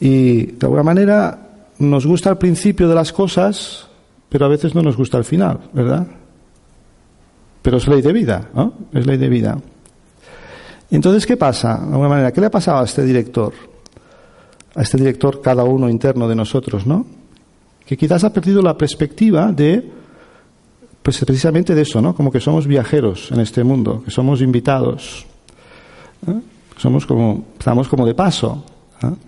Y 0.00 0.46
de 0.46 0.66
alguna 0.66 0.82
manera 0.82 1.38
nos 1.78 2.06
gusta 2.06 2.30
el 2.30 2.38
principio 2.38 2.88
de 2.88 2.94
las 2.94 3.12
cosas, 3.12 3.86
pero 4.28 4.44
a 4.44 4.48
veces 4.48 4.74
no 4.74 4.82
nos 4.82 4.96
gusta 4.96 5.18
el 5.18 5.24
final, 5.24 5.58
¿verdad? 5.72 6.06
Pero 7.62 7.76
es 7.78 7.88
ley 7.88 8.02
de 8.02 8.12
vida, 8.12 8.48
¿no? 8.54 8.74
Es 8.92 9.06
ley 9.06 9.16
de 9.16 9.28
vida. 9.28 9.58
Entonces, 10.90 11.26
¿qué 11.26 11.36
pasa? 11.36 11.76
De 11.78 11.84
alguna 11.84 12.08
manera, 12.08 12.32
¿qué 12.32 12.40
le 12.40 12.46
ha 12.46 12.50
pasado 12.50 12.78
a 12.78 12.84
este 12.84 13.04
director? 13.04 13.52
A 14.74 14.82
este 14.82 14.96
director, 14.96 15.40
cada 15.42 15.64
uno 15.64 15.88
interno 15.88 16.28
de 16.28 16.34
nosotros, 16.34 16.86
¿no? 16.86 17.06
Que 17.84 17.96
quizás 17.96 18.24
ha 18.24 18.32
perdido 18.32 18.62
la 18.62 18.76
perspectiva 18.76 19.50
de, 19.52 19.90
pues 21.02 21.24
precisamente 21.24 21.74
de 21.74 21.82
eso, 21.82 22.00
¿no? 22.00 22.14
Como 22.14 22.30
que 22.30 22.40
somos 22.40 22.66
viajeros 22.66 23.30
en 23.32 23.40
este 23.40 23.64
mundo, 23.64 24.02
que 24.04 24.10
somos 24.10 24.40
invitados. 24.40 25.26
¿eh? 26.26 26.40
Somos 26.76 27.06
como, 27.06 27.46
estamos 27.58 27.88
como 27.88 28.06
de 28.06 28.14
paso. 28.14 28.64
¿eh? 29.02 29.27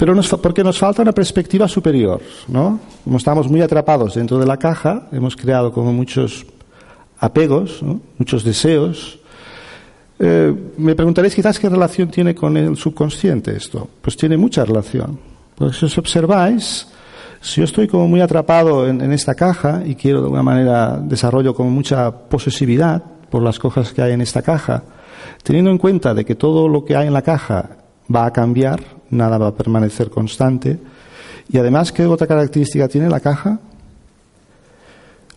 Pero 0.00 0.14
nos, 0.14 0.30
porque 0.30 0.64
nos 0.64 0.78
falta 0.78 1.02
una 1.02 1.12
perspectiva 1.12 1.68
superior, 1.68 2.22
¿no? 2.48 2.80
Como 3.04 3.18
estamos 3.18 3.50
muy 3.50 3.60
atrapados 3.60 4.14
dentro 4.14 4.38
de 4.38 4.46
la 4.46 4.56
caja, 4.56 5.08
hemos 5.12 5.36
creado 5.36 5.70
como 5.74 5.92
muchos 5.92 6.46
apegos, 7.18 7.84
muchos 8.16 8.42
deseos. 8.42 9.18
Eh, 10.18 10.54
me 10.78 10.94
preguntaréis 10.94 11.34
quizás 11.34 11.58
qué 11.58 11.68
relación 11.68 12.08
tiene 12.08 12.34
con 12.34 12.56
el 12.56 12.78
subconsciente 12.78 13.54
esto. 13.54 13.90
Pues 14.00 14.16
tiene 14.16 14.38
mucha 14.38 14.64
relación. 14.64 15.20
Porque 15.54 15.76
si 15.76 15.84
os 15.84 15.98
observáis, 15.98 16.88
si 17.42 17.60
yo 17.60 17.66
estoy 17.66 17.86
como 17.86 18.08
muy 18.08 18.22
atrapado 18.22 18.88
en, 18.88 19.02
en, 19.02 19.12
esta 19.12 19.34
caja 19.34 19.82
y 19.84 19.96
quiero 19.96 20.20
de 20.20 20.24
alguna 20.24 20.42
manera 20.42 20.96
desarrollo 20.96 21.54
como 21.54 21.68
mucha 21.68 22.10
posesividad 22.10 23.02
por 23.30 23.42
las 23.42 23.58
cosas 23.58 23.92
que 23.92 24.00
hay 24.00 24.12
en 24.14 24.22
esta 24.22 24.40
caja, 24.40 24.82
teniendo 25.42 25.70
en 25.70 25.76
cuenta 25.76 26.14
de 26.14 26.24
que 26.24 26.36
todo 26.36 26.68
lo 26.68 26.86
que 26.86 26.96
hay 26.96 27.06
en 27.06 27.12
la 27.12 27.20
caja 27.20 27.76
va 28.10 28.24
a 28.24 28.32
cambiar, 28.32 28.99
nada 29.10 29.38
va 29.38 29.48
a 29.48 29.54
permanecer 29.54 30.10
constante, 30.10 30.78
y 31.52 31.58
además, 31.58 31.92
¿qué 31.92 32.06
otra 32.06 32.26
característica 32.26 32.86
tiene 32.88 33.08
la 33.08 33.20
caja? 33.20 33.58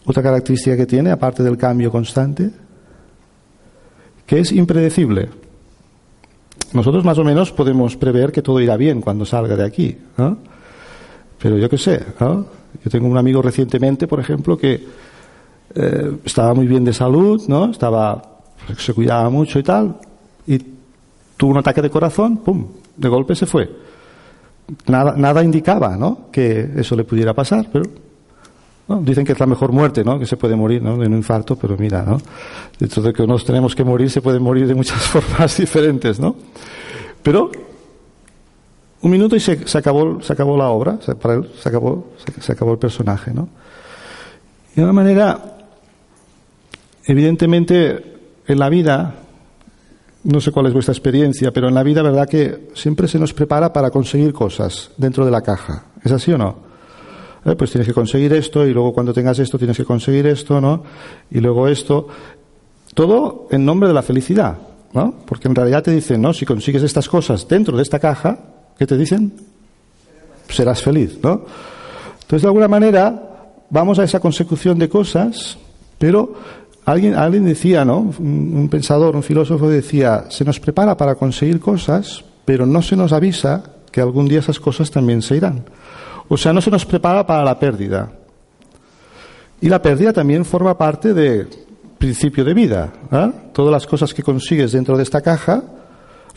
Otra 0.06 0.22
característica 0.22 0.78
que 0.78 0.86
tiene, 0.86 1.12
aparte 1.12 1.42
del 1.42 1.58
cambio 1.58 1.92
constante, 1.92 2.52
que 4.26 4.40
es 4.40 4.52
impredecible. 4.52 5.30
Nosotros 6.74 7.04
más 7.04 7.18
o 7.18 7.24
menos 7.24 7.52
podemos 7.52 7.96
prever 7.96 8.32
que 8.32 8.42
todo 8.42 8.60
irá 8.60 8.78
bien 8.78 9.02
cuando 9.02 9.26
salga 9.26 9.56
de 9.56 9.66
aquí, 9.66 9.98
¿no? 10.18 10.38
Pero 11.40 11.58
yo 11.58 11.70
qué 11.70 11.78
sé. 11.78 12.04
Yo 12.20 12.90
tengo 12.92 13.08
un 13.08 13.18
amigo 13.18 13.42
recientemente, 13.42 14.08
por 14.08 14.20
ejemplo, 14.20 14.58
que 14.58 14.86
eh, 15.76 16.18
estaba 16.24 16.54
muy 16.54 16.68
bien 16.68 16.84
de 16.84 16.94
salud, 16.94 17.42
¿no? 17.48 17.72
Estaba, 17.72 18.40
se 18.78 18.94
cuidaba 18.94 19.30
mucho 19.30 19.60
y 19.60 19.64
tal, 19.64 19.98
y 20.46 20.60
tuvo 21.38 21.52
un 21.52 21.58
ataque 21.58 21.82
de 21.82 21.90
corazón, 21.90 22.38
¡pum! 22.38 22.68
De 22.96 23.10
golpe 23.10 23.36
se 23.36 23.46
fue. 23.46 23.70
Nada, 24.88 25.16
nada 25.18 25.44
indicaba, 25.44 25.98
¿no? 25.98 26.30
Que 26.32 26.72
eso 26.78 26.96
le 26.96 27.04
pudiera 27.04 27.34
pasar, 27.34 27.68
pero 27.72 27.86
¿no? 28.88 29.02
Dicen 29.02 29.26
que 29.26 29.32
es 29.34 29.40
la 29.40 29.46
mejor 29.46 29.72
muerte, 29.72 30.04
¿no? 30.04 30.20
Que 30.20 30.26
se 30.26 30.38
puede 30.38 30.56
morir, 30.56 30.82
¿no? 30.82 30.98
De 30.98 31.08
un 31.08 31.14
infarto, 31.14 31.56
pero 31.56 31.78
mira, 31.78 32.04
¿no? 32.04 32.18
Dentro 32.78 33.02
de 33.02 33.14
que 33.14 33.26
nos 33.26 33.46
tenemos 33.46 33.76
que 33.76 33.84
morir, 33.84 34.10
se 34.10 34.22
puede 34.22 34.40
morir 34.40 34.68
de 34.68 34.76
muchas 34.76 35.02
formas 35.02 35.58
diferentes, 35.58 36.20
¿no? 36.20 36.36
Pero 37.22 37.52
un 39.02 39.12
minuto 39.12 39.36
y 39.36 39.40
se, 39.40 39.68
se 39.68 39.78
acabó, 39.78 40.22
se 40.22 40.34
acabó 40.34 40.58
la 40.58 40.70
obra, 40.70 40.98
se, 41.02 41.16
para 41.16 41.36
él 41.36 41.50
se 41.60 41.70
acabó, 41.70 42.12
se 42.40 42.52
acabó 42.52 42.74
el 42.74 42.80
personaje, 42.80 43.34
¿no? 43.34 43.50
Y 44.74 44.78
de 44.78 44.84
una 44.84 44.94
manera, 44.94 45.40
evidentemente, 47.06 48.18
en 48.48 48.60
la 48.60 48.70
vida, 48.70 49.16
no 50.24 50.40
sé 50.40 50.52
cuál 50.52 50.68
es 50.68 50.74
vuestra 50.74 50.94
experiencia, 50.94 51.52
pero 51.52 51.68
en 51.68 51.74
la 51.74 51.84
vida, 51.84 52.02
verdad 52.02 52.28
que 52.28 52.70
siempre 52.74 53.08
se 53.08 53.20
nos 53.20 53.34
prepara 53.34 53.74
para 53.74 53.92
conseguir 53.92 54.34
cosas 54.34 54.92
dentro 54.98 55.26
de 55.26 55.32
la 55.32 55.42
caja. 55.42 55.86
¿Es 56.04 56.12
así 56.12 56.32
o 56.32 56.38
no? 56.38 56.56
¿Eh? 57.46 57.56
Pues 57.56 57.72
tienes 57.72 57.88
que 57.88 57.94
conseguir 57.94 58.32
esto 58.34 58.66
y 58.66 58.74
luego 58.74 58.94
cuando 58.94 59.14
tengas 59.14 59.38
esto 59.40 59.58
tienes 59.58 59.76
que 59.76 59.84
conseguir 59.84 60.26
esto, 60.28 60.62
¿no? 60.62 60.84
Y 61.30 61.40
luego 61.40 61.68
esto. 61.68 62.08
Todo 62.94 63.48
en 63.52 63.66
nombre 63.66 63.88
de 63.88 63.94
la 63.94 64.02
felicidad, 64.02 64.58
¿no? 64.94 65.14
Porque 65.26 65.48
en 65.48 65.56
realidad 65.56 65.84
te 65.84 65.92
dicen, 65.92 66.22
¿no? 66.22 66.34
Si 66.34 66.46
consigues 66.46 66.84
estas 66.84 67.10
cosas 67.10 67.48
dentro 67.48 67.76
de 67.76 67.84
esta 67.84 68.00
caja, 68.00 68.38
¿qué 68.78 68.88
te 68.88 68.98
dicen? 68.98 69.34
Serás 70.48 70.82
feliz, 70.82 71.20
¿no? 71.22 71.46
Entonces, 72.22 72.44
de 72.44 72.48
alguna 72.48 72.68
manera, 72.68 73.56
vamos 73.70 74.00
a 74.00 74.04
esa 74.04 74.20
consecución 74.20 74.80
de 74.80 74.88
cosas, 74.88 75.58
pero 75.98 76.34
alguien, 76.86 77.16
alguien 77.16 77.46
decía, 77.46 77.86
¿no? 77.86 78.00
Un, 78.00 78.68
pensador, 78.70 79.16
un 79.16 79.24
filósofo 79.24 79.70
decía, 79.70 80.26
se 80.30 80.44
nos 80.44 80.60
prepara 80.60 80.98
para 80.98 81.16
conseguir 81.16 81.60
cosas, 81.60 82.24
pero 82.46 82.66
no 82.66 82.82
se 82.82 82.96
nos 82.96 83.14
avisa 83.14 83.64
que 83.92 84.02
algún 84.02 84.28
día 84.28 84.40
esas 84.40 84.60
cosas 84.60 84.92
también 84.92 85.22
se 85.22 85.38
irán. 85.38 85.66
O 86.28 86.38
sea, 86.38 86.54
no 86.54 86.62
se 86.62 86.72
nos 86.72 86.86
prepara 86.86 87.26
para 87.26 87.44
la 87.44 87.60
pérdida. 87.60 88.12
Y 89.62 89.70
la 89.70 89.82
pérdida 89.82 90.12
también 90.12 90.44
forma 90.44 90.78
parte 90.78 91.14
del 91.14 91.48
principio 91.98 92.44
de 92.44 92.54
vida. 92.54 92.92
¿eh? 93.12 93.32
Todas 93.54 93.72
las 93.72 93.88
cosas 93.88 94.14
que 94.14 94.24
consigues 94.24 94.74
dentro 94.74 94.98
de 94.98 95.04
esta 95.04 95.22
caja, 95.22 95.64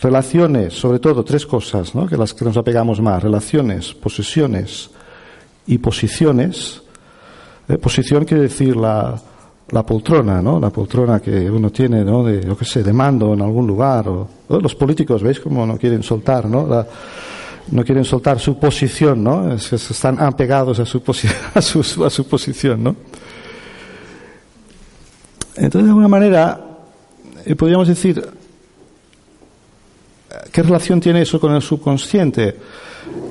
relaciones, 0.01 0.75
sobre 0.75 0.99
todo 0.99 1.25
tres 1.25 1.47
cosas, 1.47 1.95
¿no? 1.95 2.07
que 2.07 2.17
las 2.17 2.35
que 2.35 2.45
nos 2.45 2.57
apegamos 2.57 3.01
más, 3.01 3.23
relaciones, 3.23 3.95
posesiones 3.95 4.91
y 5.67 5.79
posiciones. 5.79 6.83
¿Eh? 7.69 7.79
Posición 7.79 8.25
quiere 8.25 8.45
decir 8.45 8.77
la, 8.77 9.21
la 9.70 9.85
poltrona, 9.85 10.40
¿no? 10.40 10.61
La 10.61 10.70
poltrona 10.70 11.20
que 11.20 11.50
uno 11.50 11.70
tiene, 11.70 12.05
¿no? 12.05 12.22
De, 12.22 12.40
qué 12.57 12.64
sé, 12.64 12.83
de 12.83 12.92
mando 12.92 13.35
en 13.35 13.42
algún 13.42 13.66
lugar. 13.66 14.07
Los 14.48 14.74
políticos, 14.74 15.22
¿veis 15.22 15.40
cómo 15.40 15.66
no 15.66 15.76
quieren 15.76 16.02
soltar, 16.02 16.46
¿no? 16.46 16.87
No 17.68 17.85
quieren 17.85 18.05
soltar 18.05 18.38
su 18.38 18.59
posición, 18.59 19.24
¿no? 19.24 19.52
Es 19.52 19.68
que 19.68 19.76
están 19.76 20.20
apegados 20.20 20.79
a 20.79 20.87
su, 20.87 21.02
a 21.55 21.62
su, 21.62 22.05
a 22.05 22.11
su 22.11 22.29
posición, 22.29 22.85
¿no? 22.85 22.96
Entonces, 25.57 25.85
de 25.85 25.88
alguna 25.88 26.09
manera, 26.09 26.61
eh, 27.44 27.57
podríamos 27.57 27.88
decir, 27.88 28.22
¿qué 30.53 30.62
relación 30.62 31.01
tiene 31.01 31.22
eso 31.22 31.40
con 31.40 31.55
el 31.55 31.62
subconsciente? 31.62 32.57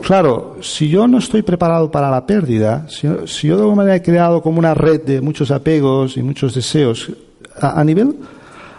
Claro, 0.01 0.57
si 0.61 0.89
yo 0.89 1.07
no 1.07 1.17
estoy 1.17 1.41
preparado 1.41 1.91
para 1.91 2.09
la 2.09 2.25
pérdida, 2.25 2.87
si, 2.89 3.07
yo 3.47 3.55
de 3.55 3.61
alguna 3.61 3.77
manera 3.77 3.95
he 3.95 4.01
creado 4.01 4.41
como 4.41 4.59
una 4.59 4.73
red 4.73 5.01
de 5.01 5.21
muchos 5.21 5.51
apegos 5.51 6.17
y 6.17 6.23
muchos 6.23 6.53
deseos, 6.53 7.11
a, 7.59 7.79
a 7.79 7.83
nivel, 7.83 8.15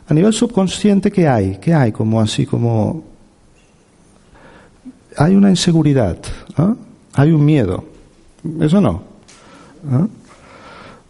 a 0.09 0.15
nivel 0.15 0.33
subconsciente, 0.33 1.11
¿qué 1.11 1.29
hay? 1.29 1.59
¿Qué 1.61 1.75
hay 1.75 1.93
como 1.93 2.21
así 2.21 2.47
como 2.47 3.17
hay 5.17 5.35
una 5.35 5.51
inseguridad, 5.51 6.19
¿eh? 6.59 6.75
hay 7.15 7.31
un 7.31 7.45
miedo. 7.45 7.85
Eso 8.61 8.81
no. 8.81 9.03
¿eh? 9.91 10.07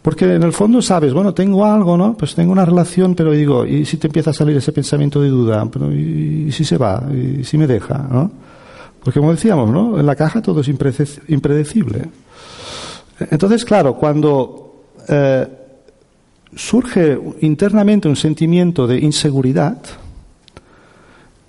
Porque 0.07 0.35
en 0.35 0.43
el 0.43 0.53
fondo 0.53 0.81
sabes, 0.81 1.11
bueno, 1.11 1.33
tengo 1.33 1.65
algo, 1.65 1.97
¿no? 1.97 2.15
Pues 2.15 2.33
tengo 2.33 2.53
una 2.53 2.63
relación, 2.63 3.13
pero 3.13 3.33
digo, 3.33 3.65
¿y 3.65 3.83
si 3.83 3.97
te 3.97 4.07
empieza 4.07 4.29
a 4.29 4.33
salir 4.33 4.55
ese 4.55 4.71
pensamiento 4.71 5.19
de 5.19 5.27
duda? 5.27 5.67
Pero, 5.69 5.91
¿y, 5.91 6.45
y 6.47 6.51
si 6.53 6.63
se 6.63 6.77
va? 6.77 7.03
¿Y 7.11 7.43
si 7.43 7.57
me 7.57 7.67
deja? 7.67 8.07
¿no? 8.09 8.31
Porque 9.03 9.19
como 9.19 9.33
decíamos, 9.33 9.69
¿no? 9.69 9.99
En 9.99 10.05
la 10.05 10.15
caja 10.15 10.41
todo 10.41 10.61
es 10.61 10.69
impredecible. 10.69 12.03
Entonces, 13.19 13.65
claro, 13.65 13.95
cuando 13.95 14.85
eh, 15.09 15.45
surge 16.55 17.19
internamente 17.41 18.07
un 18.07 18.15
sentimiento 18.15 18.87
de 18.87 18.99
inseguridad, 18.99 19.77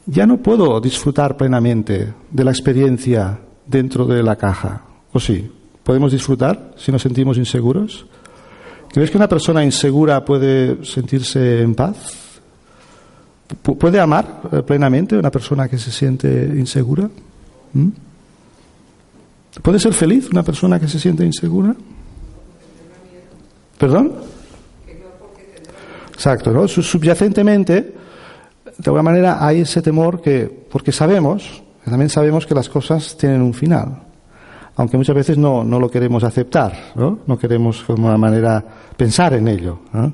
ya 0.05 0.27
no 0.27 0.39
puedo 0.39 0.81
disfrutar 0.81 1.37
plenamente 1.37 2.13
de 2.29 2.45
la 2.45 2.51
experiencia 2.51 3.39
dentro 3.65 4.05
de 4.05 4.21
la 4.21 4.35
caja. 4.35 4.83
¿O 5.13 5.21
sí? 5.21 5.49
¿Podemos 5.85 6.11
disfrutar 6.11 6.73
si 6.77 6.91
nos 6.91 7.03
sentimos 7.03 7.39
inseguros? 7.39 8.05
¿Crees 8.93 9.11
que 9.11 9.17
una 9.17 9.29
persona 9.29 9.65
insegura 9.65 10.25
puede 10.25 10.85
sentirse 10.85 11.63
en 11.63 11.75
paz? 11.75 12.41
¿Puede 13.63 14.01
amar 14.01 14.43
eh, 14.53 14.63
plenamente 14.63 15.17
una 15.17 15.31
persona 15.31 15.69
que 15.69 15.79
se 15.79 15.91
siente 15.91 16.29
insegura? 16.29 17.09
¿Mm? 17.73 17.89
¿Puede 19.63 19.79
ser 19.79 19.93
feliz 19.93 20.29
una 20.31 20.43
persona 20.43 20.79
que 20.79 20.89
se 20.89 20.99
siente 20.99 21.25
insegura? 21.25 21.75
¿Perdón? 23.79 24.13
Exacto, 26.13 26.53
¿no? 26.53 26.67
Subyacentemente 26.67 27.95
de 28.79 28.85
alguna 28.91 29.03
manera 29.03 29.45
hay 29.45 29.61
ese 29.61 29.83
temor 29.83 30.21
que, 30.21 30.67
porque 30.71 30.93
sabemos, 30.93 31.63
también 31.85 32.09
sabemos 32.09 32.47
que 32.47 32.55
las 32.55 32.69
cosas 32.69 33.17
tienen 33.17 33.43
un 33.43 33.53
final, 33.53 34.03
aunque 34.79 34.97
muchas 34.97 35.17
veces 35.17 35.37
no, 35.37 35.65
no 35.65 35.81
lo 35.81 35.91
queremos 35.91 36.23
aceptar, 36.23 36.93
¿no? 36.95 37.19
no 37.27 37.37
queremos 37.37 37.85
de 37.87 37.95
alguna 37.95 38.17
manera 38.17 38.65
pensar 38.97 39.35
en 39.35 39.49
ello. 39.49 39.81
¿no? 39.93 40.13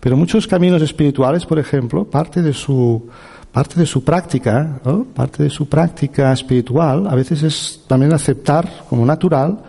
Pero 0.00 0.16
muchos 0.16 0.48
caminos 0.48 0.82
espirituales, 0.82 1.46
por 1.46 1.60
ejemplo, 1.60 2.04
parte 2.04 2.42
de 2.42 2.52
su, 2.52 3.08
parte 3.52 3.78
de 3.78 3.86
su 3.86 4.02
práctica, 4.02 4.80
¿no? 4.84 5.04
parte 5.04 5.44
de 5.44 5.50
su 5.50 5.68
práctica 5.68 6.32
espiritual, 6.32 7.06
a 7.06 7.14
veces 7.14 7.44
es 7.44 7.84
también 7.86 8.12
aceptar 8.12 8.68
como 8.90 9.06
natural 9.06 9.60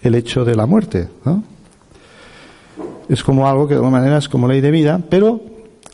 el 0.00 0.14
hecho 0.14 0.44
de 0.44 0.54
la 0.54 0.66
muerte. 0.66 1.08
¿no? 1.24 1.42
Es 3.08 3.24
como 3.24 3.48
algo 3.48 3.66
que 3.66 3.74
de 3.74 3.78
alguna 3.78 3.98
manera 3.98 4.18
es 4.18 4.28
como 4.28 4.46
ley 4.46 4.60
de 4.60 4.70
vida, 4.70 5.00
pero 5.10 5.40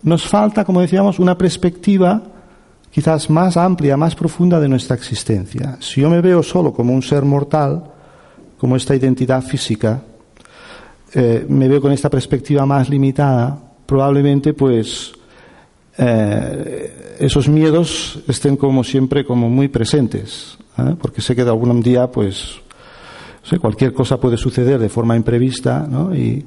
nos 0.02 0.28
falta, 0.28 0.66
como 0.66 0.82
decíamos, 0.82 1.18
una 1.18 1.38
perspectiva 1.38 2.22
quizás 2.90 3.30
más 3.30 3.56
amplia, 3.56 3.96
más 3.96 4.14
profunda 4.14 4.60
de 4.60 4.68
nuestra 4.68 4.96
existencia. 4.96 5.76
Si 5.80 6.00
yo 6.00 6.10
me 6.10 6.20
veo 6.20 6.42
solo 6.42 6.72
como 6.72 6.94
un 6.94 7.02
ser 7.02 7.24
mortal, 7.24 7.84
como 8.58 8.76
esta 8.76 8.94
identidad 8.94 9.42
física, 9.42 10.02
eh, 11.14 11.46
me 11.48 11.68
veo 11.68 11.80
con 11.80 11.92
esta 11.92 12.10
perspectiva 12.10 12.66
más 12.66 12.88
limitada, 12.88 13.58
probablemente 13.86 14.52
pues 14.52 15.12
eh, 15.96 17.16
esos 17.18 17.48
miedos 17.48 18.20
estén 18.28 18.56
como 18.56 18.84
siempre 18.84 19.24
como 19.24 19.48
muy 19.48 19.68
presentes, 19.68 20.58
¿eh? 20.76 20.94
porque 21.00 21.22
sé 21.22 21.34
que 21.34 21.44
de 21.44 21.50
algún 21.50 21.80
día 21.80 22.10
pues 22.10 22.60
cualquier 23.60 23.94
cosa 23.94 24.20
puede 24.20 24.36
suceder 24.36 24.78
de 24.78 24.90
forma 24.90 25.16
imprevista, 25.16 25.86
¿no? 25.88 26.14
Y, 26.14 26.44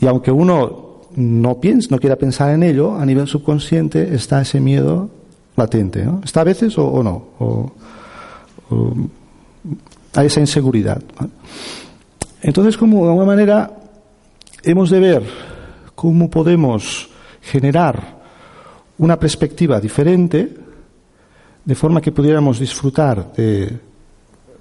y 0.00 0.06
aunque 0.06 0.30
uno 0.30 1.02
no 1.14 1.60
piensa, 1.60 1.88
no 1.90 1.98
quiera 1.98 2.16
pensar 2.16 2.54
en 2.54 2.62
ello, 2.62 2.96
a 2.96 3.04
nivel 3.04 3.26
subconsciente 3.26 4.14
está 4.14 4.40
ese 4.40 4.60
miedo 4.60 5.10
latente. 5.56 6.04
¿no? 6.04 6.20
¿Está 6.24 6.40
a 6.40 6.44
veces 6.44 6.76
o, 6.78 7.02
no? 7.02 7.28
O 7.38 7.72
hay 10.14 10.26
esa 10.26 10.40
inseguridad. 10.40 11.02
Entonces, 12.42 12.76
como 12.76 13.04
de 13.04 13.08
alguna 13.08 13.26
manera 13.26 13.70
hemos 14.62 14.90
de 14.90 15.00
ver 15.00 15.22
cómo 15.94 16.30
podemos 16.30 17.08
generar 17.42 18.20
una 18.98 19.18
perspectiva 19.18 19.80
diferente, 19.80 20.54
de 21.64 21.74
forma 21.74 22.00
que 22.00 22.12
pudiéramos 22.12 22.58
disfrutar 22.58 23.32
de, 23.32 23.78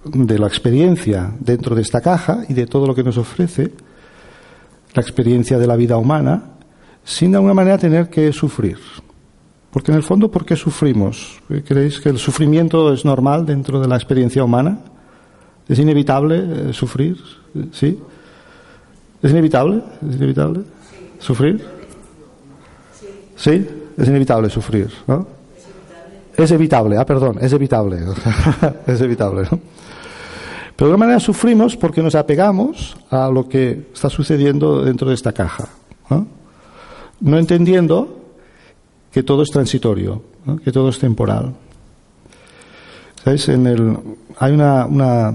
de 0.04 0.40
la 0.40 0.48
experiencia 0.48 1.32
dentro 1.40 1.76
de 1.76 1.82
esta 1.82 2.02
caja 2.02 2.44
y 2.48 2.54
de 2.54 2.66
todo 2.66 2.88
lo 2.88 2.96
que 2.96 3.04
nos 3.04 3.18
ofrece, 3.18 3.72
la 4.94 5.02
experiencia 5.02 5.58
de 5.58 5.68
la 5.68 5.76
vida 5.76 5.98
humana, 5.98 6.44
sin 7.04 7.32
de 7.32 7.38
alguna 7.38 7.54
manera 7.54 7.78
tener 7.78 8.10
que 8.10 8.32
sufrir. 8.32 8.78
Porque 9.72 9.92
en 9.92 9.98
el 9.98 10.04
fondo, 10.04 10.32
¿por 10.32 10.46
qué 10.46 10.56
sufrimos? 10.56 11.40
¿Creéis 11.66 12.00
que 12.00 12.10
el 12.10 12.18
sufrimiento 12.18 12.92
es 12.92 13.06
normal 13.06 13.46
dentro 13.46 13.80
de 13.80 13.88
la 13.88 13.96
experiencia 13.96 14.44
humana? 14.44 14.80
¿Es 15.68 15.78
inevitable 15.78 16.70
eh, 16.70 16.74
sufrir? 16.74 17.18
¿Sí? 17.72 18.00
¿Es 19.22 19.32
inevitable? 19.32 19.84
¿Es 20.10 20.16
inevitable? 20.16 20.62
¿Sufrir? 21.20 21.64
¿Sí? 23.36 23.68
Es 23.98 24.08
inevitable 24.08 24.50
sufrir, 24.50 24.90
¿no? 25.08 25.28
Es 26.36 26.52
evitable, 26.52 26.98
ah, 26.98 27.06
perdón, 27.06 27.38
es 27.42 27.52
evitable. 27.52 28.00
es 28.88 29.02
evitable, 29.02 29.42
¿no? 29.52 29.60
Pero 30.76 30.88
de 30.88 30.94
alguna 30.94 31.08
manera 31.08 31.20
sufrimos 31.20 31.76
porque 31.76 32.02
nos 32.02 32.16
apegamos 32.16 32.96
a 33.10 33.30
lo 33.30 33.50
que 33.50 33.90
está 33.94 34.10
sucediendo 34.10 34.84
dentro 34.86 35.10
de 35.10 35.16
esta 35.16 35.34
caja, 35.34 35.68
¿no? 36.10 36.26
no 37.20 37.38
entendiendo 37.38 38.19
que 39.12 39.24
todo 39.24 39.44
es 39.44 39.50
transitorio, 39.50 40.22
que 40.64 40.72
todo 40.72 40.90
es 40.90 41.00
temporal. 41.00 41.54
En 43.26 43.68
el, 43.68 43.98
hay 44.40 44.54
una, 44.54 44.86
una, 44.86 45.34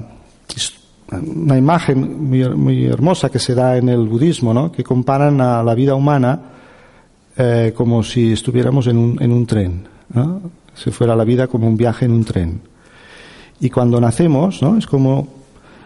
imagen 1.57 2.29
muy, 2.29 2.87
hermosa 2.87 3.31
que 3.31 3.39
se 3.39 3.55
da 3.55 3.77
en 3.77 3.89
el 3.89 4.09
budismo, 4.09 4.53
¿no? 4.53 4.73
que 4.73 4.83
comparan 4.83 5.41
a 5.41 5.63
la 5.63 5.75
vida 5.75 5.95
humana 5.95 6.41
eh, 7.37 7.73
como 7.77 8.03
si 8.03 8.33
estuviéramos 8.33 8.87
en 8.87 8.97
un, 8.97 9.23
en 9.23 9.33
un 9.33 9.47
tren. 9.47 9.87
¿no? 10.13 10.41
Si 10.75 10.91
fuera 10.91 11.15
la 11.15 11.25
vida 11.25 11.47
como 11.47 11.69
un 11.69 11.77
viaje 11.77 12.07
en 12.07 12.13
un 12.13 12.25
tren. 12.25 12.61
Y 13.61 13.71
cuando 13.71 14.01
nacemos, 14.01 14.61
¿no? 14.61 14.77
es 14.77 14.87
como 14.87 15.29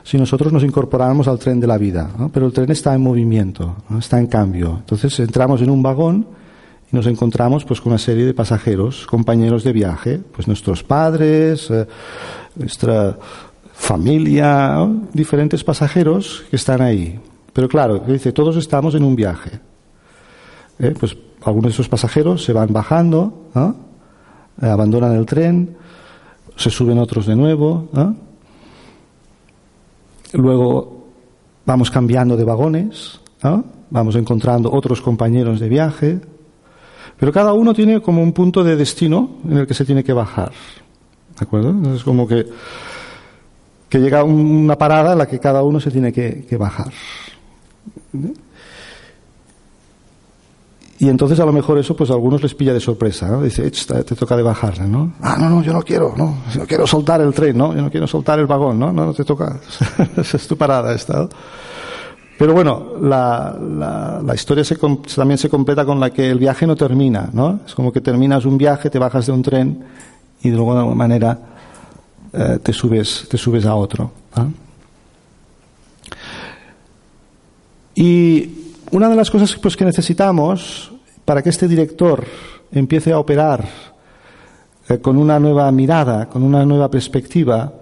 si 0.02 0.16
nosotros 0.16 0.52
nos 0.52 0.62
incorporáramos 0.62 1.28
al 1.28 1.38
tren 1.38 1.60
de 1.60 1.66
la 1.66 1.76
vida, 1.76 2.08
pero 2.32 2.46
el 2.46 2.52
tren 2.52 2.70
está 2.70 2.94
en 2.94 3.02
movimiento, 3.02 3.76
está 3.98 4.18
en 4.18 4.26
cambio. 4.26 4.76
Entonces 4.78 5.18
entramos 5.20 5.60
en 5.60 5.68
un 5.68 5.82
vagón 5.82 6.26
y 6.90 6.96
nos 6.96 7.06
encontramos 7.06 7.64
pues 7.64 7.80
con 7.80 7.92
una 7.92 7.98
serie 7.98 8.24
de 8.24 8.34
pasajeros, 8.34 9.06
compañeros 9.06 9.64
de 9.64 9.72
viaje, 9.72 10.20
pues 10.32 10.46
nuestros 10.46 10.82
padres, 10.82 11.70
eh, 11.70 11.86
nuestra 12.56 13.18
familia, 13.72 14.88
diferentes 15.12 15.62
pasajeros 15.62 16.44
que 16.50 16.56
están 16.56 16.80
ahí. 16.80 17.20
Pero 17.52 17.68
claro, 17.68 17.98
dice, 17.98 18.32
todos 18.32 18.56
estamos 18.56 18.94
en 18.94 19.04
un 19.04 19.14
viaje. 19.14 19.60
¿Eh? 20.78 20.94
Pues 20.98 21.16
algunos 21.42 21.70
de 21.70 21.74
esos 21.74 21.88
pasajeros 21.88 22.44
se 22.44 22.52
van 22.52 22.72
bajando, 22.72 23.50
eh, 23.54 24.66
abandonan 24.66 25.14
el 25.14 25.26
tren, 25.26 25.76
se 26.56 26.70
suben 26.70 26.98
otros 26.98 27.26
de 27.26 27.36
nuevo. 27.36 27.88
Luego 30.32 31.06
vamos 31.64 31.90
cambiando 31.90 32.36
de 32.36 32.44
vagones, 32.44 33.20
vamos 33.90 34.16
encontrando 34.16 34.72
otros 34.72 35.00
compañeros 35.00 35.60
de 35.60 35.68
viaje, 35.68 36.20
pero 37.18 37.32
cada 37.32 37.52
uno 37.52 37.74
tiene 37.74 38.00
como 38.00 38.22
un 38.22 38.32
punto 38.32 38.62
de 38.62 38.76
destino 38.76 39.38
en 39.44 39.58
el 39.58 39.66
que 39.66 39.74
se 39.74 39.84
tiene 39.84 40.04
que 40.04 40.12
bajar. 40.12 40.52
¿De 41.38 41.44
acuerdo? 41.44 41.94
Es 41.94 42.04
como 42.04 42.26
que, 42.26 42.46
que 43.88 43.98
llega 43.98 44.22
una 44.22 44.76
parada 44.76 45.12
en 45.12 45.18
la 45.18 45.26
que 45.26 45.40
cada 45.40 45.62
uno 45.62 45.80
se 45.80 45.90
tiene 45.90 46.12
que, 46.12 46.56
bajar. 46.56 46.92
Y 51.00 51.08
entonces 51.08 51.38
a 51.40 51.44
lo 51.44 51.52
mejor 51.52 51.78
eso 51.78 51.94
pues 51.94 52.10
a 52.10 52.14
algunos 52.14 52.42
les 52.42 52.54
pilla 52.54 52.72
de 52.72 52.80
sorpresa, 52.80 53.28
¿no? 53.28 53.42
Dice, 53.42 53.70
te 53.70 54.16
toca 54.16 54.36
de 54.36 54.42
bajar, 54.42 54.80
¿no? 54.80 55.14
Ah, 55.20 55.36
no, 55.38 55.48
no, 55.48 55.62
yo 55.62 55.72
no 55.72 55.82
quiero, 55.82 56.14
no, 56.16 56.38
yo 56.52 56.66
quiero 56.66 56.86
soltar 56.86 57.20
el 57.20 57.32
tren, 57.32 57.56
¿no? 57.56 57.74
Yo 57.74 57.82
no 57.82 57.90
quiero 57.90 58.06
soltar 58.06 58.38
el 58.38 58.46
vagón, 58.46 58.78
¿no? 58.78 58.92
No, 58.92 59.06
no 59.06 59.14
te 59.14 59.24
toca, 59.24 59.60
es 60.16 60.48
tu 60.48 60.56
parada 60.56 60.94
esta. 60.94 61.28
Pero 62.38 62.54
bueno, 62.54 62.92
la, 63.02 64.32
historia 64.32 64.62
se, 64.62 64.76
también 65.16 65.38
se 65.38 65.48
completa 65.48 65.84
con 65.84 65.98
la 65.98 66.10
que 66.10 66.30
el 66.30 66.38
viaje 66.38 66.68
no 66.68 66.76
termina, 66.76 67.28
¿no? 67.32 67.60
Es 67.66 67.74
como 67.74 67.92
que 67.92 68.00
terminas 68.00 68.44
un 68.44 68.56
viaje, 68.56 68.90
te 68.90 68.98
bajas 69.00 69.26
de 69.26 69.32
un 69.32 69.42
tren 69.42 69.84
y 70.40 70.50
de 70.50 70.56
alguna 70.56 70.84
manera 70.84 71.36
eh, 72.32 72.60
te, 72.62 72.72
subes, 72.72 73.26
te 73.28 73.36
subes 73.36 73.66
a 73.66 73.74
otro. 73.74 74.12
Y 77.96 78.50
una 78.92 79.08
de 79.08 79.16
las 79.16 79.32
cosas 79.32 79.56
pues, 79.56 79.76
que 79.76 79.84
necesitamos 79.84 80.92
para 81.24 81.42
que 81.42 81.48
este 81.48 81.66
director 81.66 82.24
empiece 82.70 83.12
a 83.12 83.18
operar 83.18 83.66
eh, 84.88 84.98
con 84.98 85.16
una 85.16 85.40
nueva 85.40 85.72
mirada, 85.72 86.28
con 86.28 86.44
una 86.44 86.64
nueva 86.64 86.88
perspectiva, 86.88 87.72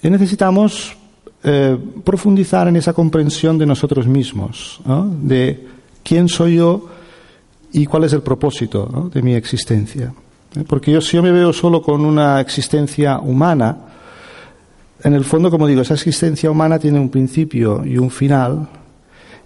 eh, 0.00 0.08
necesitamos 0.08 0.96
eh, 1.44 1.76
profundizar 2.04 2.68
en 2.68 2.76
esa 2.76 2.92
comprensión 2.92 3.58
de 3.58 3.66
nosotros 3.66 4.06
mismos, 4.06 4.80
de 5.22 5.66
quién 6.02 6.28
soy 6.28 6.56
yo 6.56 6.88
y 7.72 7.86
cuál 7.86 8.04
es 8.04 8.12
el 8.12 8.22
propósito 8.22 9.10
de 9.12 9.22
mi 9.22 9.34
existencia. 9.34 10.12
¿Eh? 10.54 10.64
Porque 10.66 10.92
yo, 10.92 11.00
si 11.00 11.16
yo 11.16 11.22
me 11.22 11.32
veo 11.32 11.52
solo 11.52 11.82
con 11.82 12.04
una 12.04 12.40
existencia 12.40 13.18
humana, 13.18 13.76
en 15.02 15.14
el 15.14 15.24
fondo, 15.24 15.50
como 15.50 15.66
digo, 15.66 15.82
esa 15.82 15.94
existencia 15.94 16.50
humana 16.50 16.78
tiene 16.78 17.00
un 17.00 17.08
principio 17.08 17.84
y 17.84 17.98
un 17.98 18.10
final, 18.10 18.68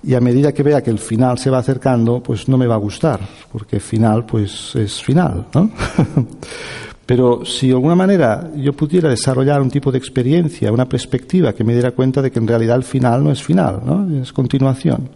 y 0.02 0.14
a 0.14 0.20
medida 0.20 0.52
que 0.52 0.62
vea 0.62 0.82
que 0.82 0.90
el 0.90 0.98
final 0.98 1.38
se 1.38 1.50
va 1.50 1.58
acercando, 1.58 2.22
pues 2.22 2.48
no 2.48 2.58
me 2.58 2.66
va 2.66 2.74
a 2.74 2.78
gustar, 2.78 3.20
porque 3.50 3.80
final 3.80 4.26
pues 4.26 4.74
es 4.74 5.02
final. 5.02 5.46
Pero 7.06 7.44
si 7.44 7.68
de 7.68 7.74
alguna 7.74 7.94
manera 7.94 8.50
yo 8.56 8.72
pudiera 8.72 9.08
desarrollar 9.08 9.62
un 9.62 9.70
tipo 9.70 9.92
de 9.92 9.98
experiencia, 9.98 10.72
una 10.72 10.88
perspectiva 10.88 11.52
que 11.52 11.62
me 11.62 11.72
diera 11.72 11.92
cuenta 11.92 12.20
de 12.20 12.32
que 12.32 12.40
en 12.40 12.48
realidad 12.48 12.76
el 12.76 12.82
final 12.82 13.22
no 13.22 13.30
es 13.30 13.40
final, 13.40 13.80
¿no? 13.86 14.20
es 14.20 14.32
continuación. 14.32 15.08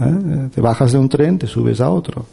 ¿eh? 0.00 0.48
Te 0.52 0.60
bajas 0.60 0.90
de 0.90 0.98
un 0.98 1.08
tren, 1.08 1.38
te 1.38 1.46
subes 1.46 1.80
a 1.80 1.90
otro. 1.90 2.26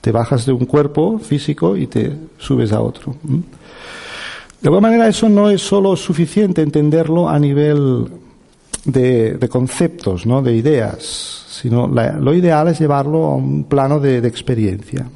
Te 0.00 0.12
bajas 0.12 0.46
de 0.46 0.52
un 0.52 0.64
cuerpo 0.64 1.18
físico 1.18 1.76
y 1.76 1.88
te 1.88 2.10
subes 2.38 2.72
a 2.72 2.80
otro. 2.80 3.16
De 3.22 4.68
alguna 4.68 4.88
manera 4.88 5.08
eso 5.08 5.28
no 5.28 5.50
es 5.50 5.60
solo 5.60 5.94
suficiente 5.94 6.62
entenderlo 6.62 7.28
a 7.28 7.38
nivel 7.38 8.06
de, 8.86 9.46
conceptos, 9.50 10.24
¿no? 10.24 10.40
de 10.40 10.54
ideas, 10.54 11.44
sino 11.50 11.86
lo 11.86 12.34
ideal 12.34 12.68
es 12.68 12.78
llevarlo 12.78 13.24
a 13.26 13.34
un 13.34 13.64
plano 13.64 14.00
de 14.00 14.18
experiencia. 14.26 15.06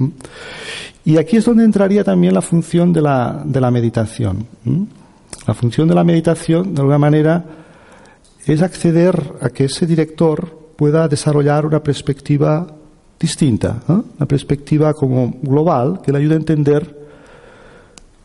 Y 1.04 1.16
aquí 1.16 1.36
es 1.36 1.44
donde 1.44 1.64
entraría 1.64 2.04
también 2.04 2.34
la 2.34 2.42
función 2.42 2.92
de 2.92 3.00
la, 3.00 3.42
de 3.44 3.60
la 3.60 3.70
meditación. 3.70 4.46
La 5.46 5.54
función 5.54 5.88
de 5.88 5.94
la 5.94 6.04
meditación, 6.04 6.74
de 6.74 6.80
alguna 6.80 6.98
manera, 6.98 7.44
es 8.46 8.62
acceder 8.62 9.34
a 9.40 9.50
que 9.50 9.64
ese 9.64 9.86
director 9.86 10.58
pueda 10.76 11.08
desarrollar 11.08 11.66
una 11.66 11.82
perspectiva 11.82 12.66
distinta, 13.18 13.82
¿no? 13.86 14.04
una 14.16 14.26
perspectiva 14.26 14.94
como 14.94 15.34
global 15.42 16.00
que 16.02 16.10
le 16.10 16.18
ayude 16.18 16.34
a 16.34 16.38
entender. 16.38 16.98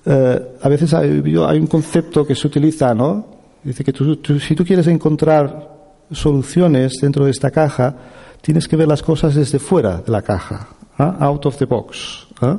Eh, 0.06 0.58
a 0.62 0.70
veces 0.70 0.94
hay, 0.94 1.20
un 1.20 1.68
concepto 1.68 2.26
que 2.26 2.36
se 2.36 2.48
utiliza, 2.48 2.94
¿no? 2.94 3.36
Dice 3.64 3.84
que 3.84 3.92
si 4.40 4.56
tú 4.56 4.64
quieres 4.64 4.88
encontrar 4.88 5.76
soluciones 6.12 6.94
dentro 7.02 7.26
de 7.26 7.32
esta 7.32 7.50
caja, 7.50 7.96
tienes 8.42 8.68
que 8.68 8.76
ver 8.76 8.88
las 8.88 9.02
cosas 9.02 9.34
desde 9.34 9.58
fuera 9.58 9.98
de 9.98 10.12
la 10.12 10.22
caja, 10.22 10.68
¿eh? 11.00 11.12
out 11.20 11.46
of 11.48 11.58
the 11.58 11.66
box. 11.66 12.28
¿eh? 12.42 12.58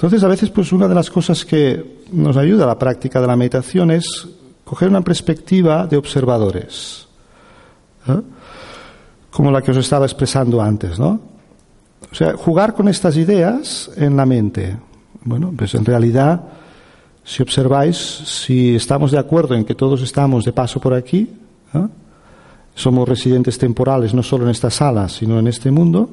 Entonces, 0.00 0.24
a 0.24 0.28
veces, 0.28 0.48
pues 0.48 0.72
una 0.72 0.88
de 0.88 0.94
las 0.94 1.10
cosas 1.10 1.44
que 1.44 2.00
nos 2.12 2.34
ayuda 2.38 2.64
a 2.64 2.68
la 2.68 2.78
práctica 2.78 3.20
de 3.20 3.26
la 3.26 3.36
meditación 3.36 3.90
es 3.90 4.26
coger 4.64 4.88
una 4.88 5.02
perspectiva 5.02 5.86
de 5.86 5.98
observadores, 5.98 7.06
¿eh? 8.08 8.18
como 9.30 9.50
la 9.50 9.60
que 9.60 9.72
os 9.72 9.76
estaba 9.76 10.06
expresando 10.06 10.62
antes, 10.62 10.98
¿no? 10.98 11.20
O 12.10 12.14
sea, 12.14 12.34
jugar 12.34 12.72
con 12.72 12.88
estas 12.88 13.18
ideas 13.18 13.90
en 13.94 14.16
la 14.16 14.24
mente. 14.24 14.74
Bueno, 15.22 15.52
pues 15.54 15.74
en 15.74 15.84
realidad, 15.84 16.44
si 17.22 17.42
observáis, 17.42 17.98
si 17.98 18.76
estamos 18.76 19.10
de 19.10 19.18
acuerdo 19.18 19.54
en 19.54 19.66
que 19.66 19.74
todos 19.74 20.00
estamos 20.00 20.46
de 20.46 20.54
paso 20.54 20.80
por 20.80 20.94
aquí, 20.94 21.28
¿eh? 21.74 21.86
somos 22.74 23.06
residentes 23.06 23.58
temporales 23.58 24.14
no 24.14 24.22
solo 24.22 24.44
en 24.44 24.50
esta 24.52 24.70
sala, 24.70 25.10
sino 25.10 25.38
en 25.38 25.46
este 25.46 25.70
mundo, 25.70 26.08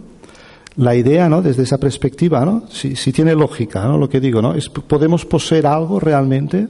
la 0.78 0.95
idea, 0.95 1.28
¿no? 1.28 1.41
Desde 1.41 1.63
esa 1.63 1.80
perspectiva, 1.80 2.45
¿no? 2.45 2.63
Si, 2.69 3.11
tiene 3.11 3.34
lógica, 3.36 3.86
¿no? 3.86 3.97
Lo 3.97 4.07
que 4.09 4.19
digo, 4.19 4.41
¿no? 4.41 4.53
Es, 4.53 4.69
¿Podemos 4.69 5.25
poseer 5.25 5.65
algo 5.65 5.99
realmente 5.99 6.67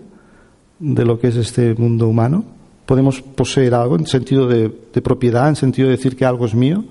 de 0.79 1.05
lo 1.05 1.19
que 1.19 1.27
es 1.27 1.35
este 1.35 1.73
mundo 1.75 2.07
humano? 2.07 2.43
¿Podemos 2.85 3.21
poseer 3.21 3.73
algo 3.73 3.97
en 3.97 4.07
sentido 4.07 4.47
de, 4.47 4.69
propiedad, 5.01 5.49
en 5.49 5.57
sentido 5.57 5.89
de 5.89 5.97
decir 5.97 6.15
que 6.15 6.23
algo 6.23 6.45
es 6.45 6.55
mío? 6.55 6.85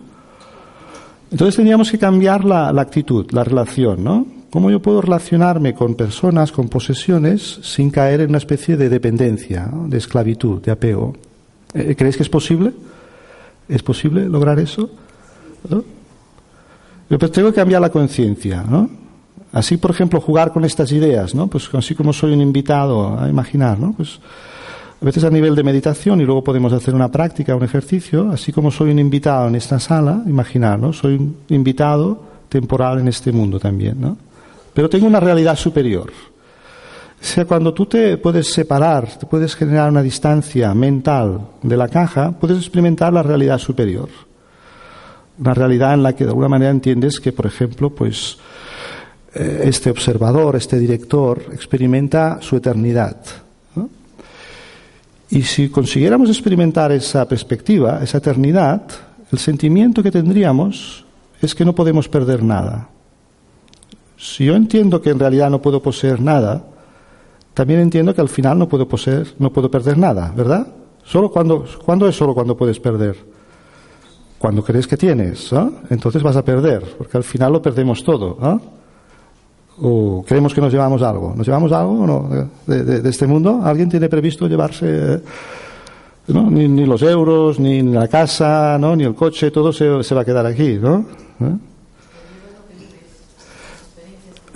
Entonces 1.31 1.57
tendríamos 1.57 1.91
que 1.91 1.99
cambiar 1.99 2.45
la, 2.45 2.69
actitud, 2.69 3.27
la 3.31 3.45
relación, 3.45 4.05
¿no? 4.05 4.27
¿Cómo 4.51 4.71
yo 4.71 4.81
puedo 4.81 5.01
relacionarme 5.01 5.75
con 5.75 5.95
personas, 5.95 6.53
con 6.53 6.69
posesiones, 6.69 7.61
sin 7.62 7.91
caer 7.91 8.21
en 8.21 8.29
una 8.29 8.39
especie 8.39 8.77
de 8.77 8.89
dependencia, 8.89 9.71
de 9.73 9.97
esclavitud, 9.97 10.62
de 10.62 10.71
apego? 10.71 11.14
Eh, 11.75 11.95
¿Creéis 11.97 12.17
que 12.17 12.23
es 12.23 12.29
posible? 12.29 12.73
¿Es 13.69 13.83
posible 13.83 14.29
lograr 14.29 14.59
eso? 14.61 14.89
¿No? 15.69 15.95
Yo 17.09 17.19
pues 17.19 17.31
tengo 17.31 17.51
que 17.51 17.57
cambiar 17.57 17.81
la 17.81 17.91
conciencia, 17.91 18.65
¿no? 18.69 18.89
Así, 19.53 19.77
por 19.77 19.93
ejemplo, 19.93 20.21
jugar 20.21 20.53
con 20.53 20.65
estas 20.65 20.91
ideas, 20.93 21.35
¿no? 21.35 21.47
Pues 21.47 21.69
así 21.73 21.95
como 21.95 22.13
soy 22.13 22.33
un 22.33 22.41
invitado 22.41 23.19
a 23.19 23.29
imaginar, 23.29 23.79
¿no? 23.79 23.93
Pues 23.93 24.19
a 25.01 25.05
veces 25.05 25.25
a 25.25 25.31
nivel 25.31 25.55
de 25.55 25.63
meditación 25.63 26.21
y 26.21 26.25
luego 26.25 26.43
podemos 26.43 26.73
hacer 26.73 26.95
una 26.95 27.11
práctica, 27.11 27.55
un 27.55 27.63
ejercicio, 27.63 28.31
así 28.31 28.53
como 28.53 28.71
soy 28.71 28.91
un 28.91 28.99
invitado 28.99 29.49
en 29.49 29.55
esta 29.55 29.79
sala, 29.79 30.23
imaginar, 30.27 30.79
¿no? 30.79 30.93
Soy 30.93 31.15
un 31.15 31.37
invitado 31.49 32.23
temporal 32.49 32.99
en 32.99 33.09
este 33.09 33.31
mundo 33.31 33.61
también, 33.61 34.01
¿no? 34.01 34.17
Pero 34.75 34.89
tengo 34.89 35.07
una 35.07 35.21
realidad 35.21 35.57
superior. 35.57 36.11
O 37.21 37.25
sea, 37.25 37.45
cuando 37.45 37.73
tú 37.73 37.87
te 37.87 38.19
puedes 38.19 38.53
separar, 38.53 39.09
te 39.19 39.27
puedes 39.27 39.55
generar 39.55 39.91
una 39.91 40.03
distancia 40.03 40.75
mental 40.75 41.41
de 41.63 41.77
la 41.77 41.89
caja, 41.89 42.33
puedes 42.33 42.59
experimentar 42.59 43.13
la 43.13 43.23
realidad 43.23 43.59
superior. 43.59 44.09
Una 45.39 45.55
realidad 45.55 45.95
en 45.95 46.03
la 46.03 46.14
que 46.14 46.24
de 46.24 46.30
alguna 46.30 46.49
manera 46.49 46.70
entiendes 46.70 47.20
que, 47.20 47.32
por 47.32 47.47
ejemplo, 47.47 47.91
pues 47.91 48.39
eh, 49.34 49.62
este 49.64 49.91
observador, 49.91 50.57
este 50.57 50.78
director, 50.78 51.43
experimenta 51.53 52.39
su 52.41 52.57
eternidad. 52.57 53.16
Y 55.28 55.43
si 55.43 55.68
consiguiéramos 55.68 56.30
experimentar 56.30 56.93
esa 56.93 57.26
perspectiva, 57.26 58.01
esa 58.03 58.18
eternidad, 58.18 58.82
el 59.32 59.39
sentimiento 59.39 60.03
que 60.03 60.12
tendríamos 60.12 61.05
es 61.43 61.55
que 61.55 61.64
no 61.64 61.74
podemos 61.74 62.09
perder 62.09 62.43
nada. 62.43 62.89
Si 64.16 64.45
yo 64.45 64.55
entiendo 64.55 65.03
que 65.03 65.11
en 65.11 65.18
realidad 65.18 65.51
no 65.51 65.61
puedo 65.61 65.82
poseer 65.82 66.20
nada, 66.20 66.64
también 67.55 67.80
entiendo 67.80 68.14
que 68.14 68.20
al 68.20 68.28
final 68.28 68.59
no 68.59 68.68
puedo 68.68 68.89
poseer, 68.89 69.34
no 69.39 69.53
puedo 69.53 69.70
perder 69.70 69.99
nada, 69.99 70.32
¿verdad? 70.34 70.68
Solo 71.05 71.30
cuando, 71.30 71.66
¿Cuándo 71.84 72.09
es 72.09 72.16
solo 72.16 72.34
cuando 72.34 72.57
puedes 72.57 72.78
perder? 72.78 73.16
Cuando 74.39 74.62
crees 74.62 74.87
que 74.87 74.97
tienes, 74.97 75.53
¿ah? 75.53 75.68
entonces 75.91 76.22
vas 76.22 76.37
a 76.37 76.45
perder, 76.45 76.82
porque 76.99 77.16
al 77.16 77.24
final 77.24 77.53
lo 77.55 77.62
perdemos 77.62 78.05
todo. 78.05 78.37
¿ah? 78.41 78.59
¿O 79.80 80.24
creemos 80.26 80.53
que 80.55 80.61
nos 80.61 80.72
llevamos 80.72 81.03
algo? 81.03 81.34
¿Nos 81.37 81.47
llevamos 81.47 81.72
algo 81.72 81.93
o 82.01 82.07
no 82.07 82.49
de, 82.66 82.84
de- 82.84 83.01
de 83.03 83.11
este 83.11 83.26
mundo? 83.26 83.61
¿Alguien 83.64 83.89
tiene 83.89 84.09
previsto 84.09 84.47
llevarse 84.47 84.87
eh, 84.89 85.20
¿no? 86.28 86.51
ni, 86.51 86.68
ni 86.68 86.84
los 86.87 87.03
euros, 87.03 87.59
ni 87.59 87.82
la 87.82 88.09
casa, 88.09 88.76
¿no? 88.78 88.95
ni 88.95 89.05
el 89.05 89.14
coche? 89.14 89.51
Todo 89.51 89.72
se, 89.72 90.03
se 90.03 90.14
va 90.14 90.20
a 90.20 90.24
quedar 90.24 90.45
aquí, 90.47 90.78
¿no? 90.80 91.07
¿Eh? 91.41 91.57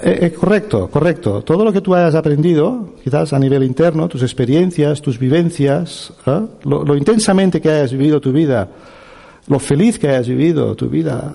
Eh, 0.03 0.19
eh, 0.27 0.33
correcto, 0.33 0.89
correcto. 0.89 1.43
Todo 1.43 1.63
lo 1.65 1.73
que 1.73 1.83
tú 1.83 1.95
hayas 1.95 2.15
aprendido, 2.15 2.95
quizás 3.05 3.35
a 3.35 3.39
nivel 3.39 3.63
interno, 3.65 4.09
tus 4.09 4.23
experiencias, 4.23 5.03
tus 5.03 5.19
vivencias, 5.19 6.13
¿eh? 6.27 6.41
lo, 6.65 6.85
lo 6.85 6.97
intensamente 6.97 7.61
que 7.61 7.69
hayas 7.71 7.93
vivido 7.93 8.19
tu 8.21 8.33
vida, 8.33 8.67
lo 9.51 9.59
feliz 9.59 9.99
que 9.99 10.09
hayas 10.09 10.29
vivido 10.29 10.77
tu 10.77 10.89
vida, 10.89 11.33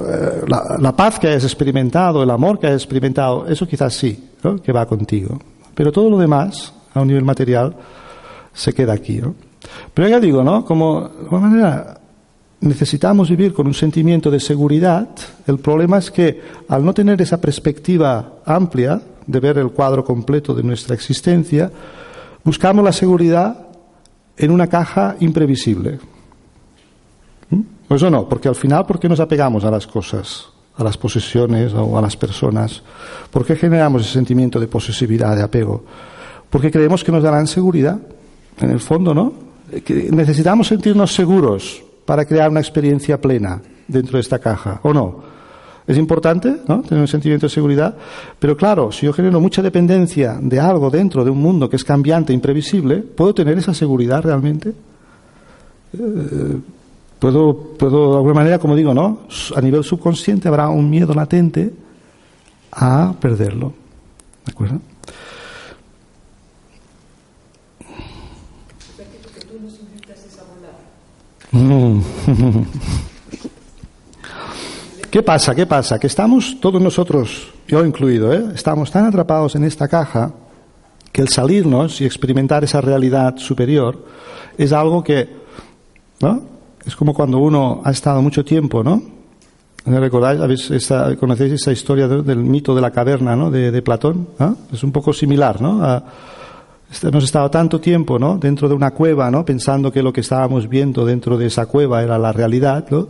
eh, 0.00 0.42
la, 0.46 0.96
paz 0.96 1.18
que 1.18 1.26
hayas 1.26 1.42
experimentado, 1.42 2.22
el 2.22 2.30
amor 2.30 2.60
que 2.60 2.68
hayas 2.68 2.82
experimentado, 2.82 3.46
eso 3.48 3.66
quizás 3.66 3.92
sí, 3.92 4.30
que 4.62 4.72
va 4.72 4.86
contigo. 4.86 5.36
Pero 5.74 5.90
todo 5.90 6.08
lo 6.08 6.16
demás, 6.16 6.72
a 6.94 7.00
un 7.00 7.08
nivel 7.08 7.24
material, 7.24 7.74
se 8.54 8.72
queda 8.72 8.92
aquí. 8.92 9.20
Pero 9.92 10.08
ya 10.08 10.20
digo, 10.20 10.44
¿no? 10.44 10.64
Como 10.64 11.00
de 11.08 11.24
alguna 11.24 11.48
manera 11.48 12.00
necesitamos 12.60 13.28
vivir 13.28 13.52
con 13.52 13.66
un 13.66 13.74
sentimiento 13.74 14.30
de 14.30 14.38
seguridad, 14.38 15.08
el 15.48 15.58
problema 15.58 15.98
es 15.98 16.08
que 16.08 16.40
al 16.68 16.84
no 16.84 16.94
tener 16.94 17.20
esa 17.20 17.40
perspectiva 17.40 18.34
amplia 18.44 19.02
de 19.26 19.40
ver 19.40 19.58
el 19.58 19.70
cuadro 19.70 20.04
completo 20.04 20.54
de 20.54 20.62
nuestra 20.62 20.94
existencia, 20.94 21.68
buscamos 22.44 22.84
la 22.84 22.92
seguridad 22.92 23.66
en 24.36 24.52
una 24.52 24.68
caja 24.68 25.16
imprevisible. 25.18 25.98
Pues 27.88 28.00
eso 28.00 28.10
no, 28.10 28.28
porque 28.28 28.48
al 28.48 28.54
final, 28.54 28.86
¿por 28.86 28.98
qué 28.98 29.08
nos 29.08 29.20
apegamos 29.20 29.64
a 29.64 29.70
las 29.70 29.86
cosas, 29.86 30.46
a 30.76 30.84
las 30.84 30.96
posesiones 30.96 31.74
o 31.74 31.98
a 31.98 32.02
las 32.02 32.16
personas? 32.16 32.82
¿Por 33.30 33.44
qué 33.44 33.56
generamos 33.56 34.02
ese 34.02 34.12
sentimiento 34.12 34.58
de 34.58 34.66
posesividad, 34.66 35.36
de 35.36 35.42
apego? 35.42 35.84
Porque 36.48 36.70
creemos 36.70 37.04
que 37.04 37.12
nos 37.12 37.22
darán 37.22 37.46
seguridad, 37.46 37.98
en 38.60 38.70
el 38.70 38.80
fondo, 38.80 39.14
¿no? 39.14 39.32
Que 39.84 40.08
necesitamos 40.10 40.68
sentirnos 40.68 41.14
seguros 41.14 41.82
para 42.04 42.24
crear 42.24 42.50
una 42.50 42.60
experiencia 42.60 43.20
plena 43.20 43.60
dentro 43.88 44.14
de 44.14 44.20
esta 44.20 44.38
caja, 44.38 44.80
¿o 44.82 44.92
no? 44.92 45.32
Es 45.86 45.98
importante, 45.98 46.58
¿no? 46.68 46.82
Tener 46.82 47.00
un 47.00 47.08
sentimiento 47.08 47.46
de 47.46 47.50
seguridad, 47.50 47.96
pero 48.38 48.56
claro, 48.56 48.92
si 48.92 49.06
yo 49.06 49.12
genero 49.12 49.40
mucha 49.40 49.62
dependencia 49.62 50.38
de 50.40 50.60
algo 50.60 50.90
dentro 50.90 51.24
de 51.24 51.30
un 51.30 51.38
mundo 51.38 51.68
que 51.68 51.76
es 51.76 51.84
cambiante, 51.84 52.32
imprevisible, 52.32 52.98
¿puedo 52.98 53.34
tener 53.34 53.58
esa 53.58 53.74
seguridad 53.74 54.22
realmente? 54.22 54.72
Eh, 55.92 56.56
puedo, 57.22 57.54
puedo 57.78 58.10
de 58.10 58.16
alguna 58.16 58.34
manera, 58.34 58.58
como 58.58 58.74
digo, 58.74 58.92
¿no? 58.92 59.20
A 59.54 59.60
nivel 59.60 59.84
subconsciente 59.84 60.48
habrá 60.48 60.68
un 60.68 60.90
miedo 60.90 61.14
latente 61.14 61.72
a 62.72 63.14
perderlo, 63.20 63.72
¿de 64.44 64.50
acuerdo? 64.50 64.80
Mm. 71.52 72.00
¿Qué 75.12 75.22
pasa? 75.22 75.54
¿Qué 75.54 75.66
pasa? 75.66 76.00
Que 76.00 76.08
estamos 76.08 76.58
todos 76.60 76.82
nosotros, 76.82 77.52
yo 77.68 77.86
incluido, 77.86 78.32
¿eh? 78.32 78.46
estamos 78.52 78.90
tan 78.90 79.04
atrapados 79.04 79.54
en 79.54 79.62
esta 79.62 79.86
caja 79.86 80.32
que 81.12 81.22
el 81.22 81.28
salirnos 81.28 82.00
y 82.00 82.04
experimentar 82.04 82.64
esa 82.64 82.80
realidad 82.80 83.36
superior 83.36 84.06
es 84.58 84.72
algo 84.72 85.04
que, 85.04 85.28
¿no? 86.20 86.51
Es 86.86 86.96
como 86.96 87.14
cuando 87.14 87.38
uno 87.38 87.80
ha 87.84 87.90
estado 87.90 88.20
mucho 88.22 88.44
tiempo, 88.44 88.82
¿no? 88.82 89.02
¿No 89.84 90.00
¿Recordáis? 90.00 90.40
¿Habéis 90.40 90.70
esta- 90.70 91.16
¿Conocéis 91.16 91.52
esa 91.54 91.72
historia 91.72 92.06
de- 92.08 92.22
del 92.22 92.38
mito 92.38 92.74
de 92.74 92.80
la 92.80 92.90
caverna, 92.90 93.34
¿no? 93.36 93.50
De, 93.50 93.70
de 93.70 93.82
Platón, 93.82 94.28
¿ah? 94.38 94.54
Es 94.72 94.82
un 94.84 94.92
poco 94.92 95.12
similar, 95.12 95.60
¿no? 95.60 95.82
A- 95.84 96.02
este, 96.90 97.08
Hemos 97.08 97.24
estado 97.24 97.50
tanto 97.50 97.80
tiempo 97.80 98.18
¿no? 98.18 98.36
dentro 98.36 98.68
de 98.68 98.74
una 98.74 98.90
cueva, 98.90 99.30
¿no? 99.30 99.44
pensando 99.46 99.90
que 99.90 100.02
lo 100.02 100.12
que 100.12 100.20
estábamos 100.20 100.68
viendo 100.68 101.06
dentro 101.06 101.38
de 101.38 101.46
esa 101.46 101.64
cueva 101.64 102.02
era 102.02 102.18
la 102.18 102.32
realidad, 102.32 102.84
¿no? 102.90 103.08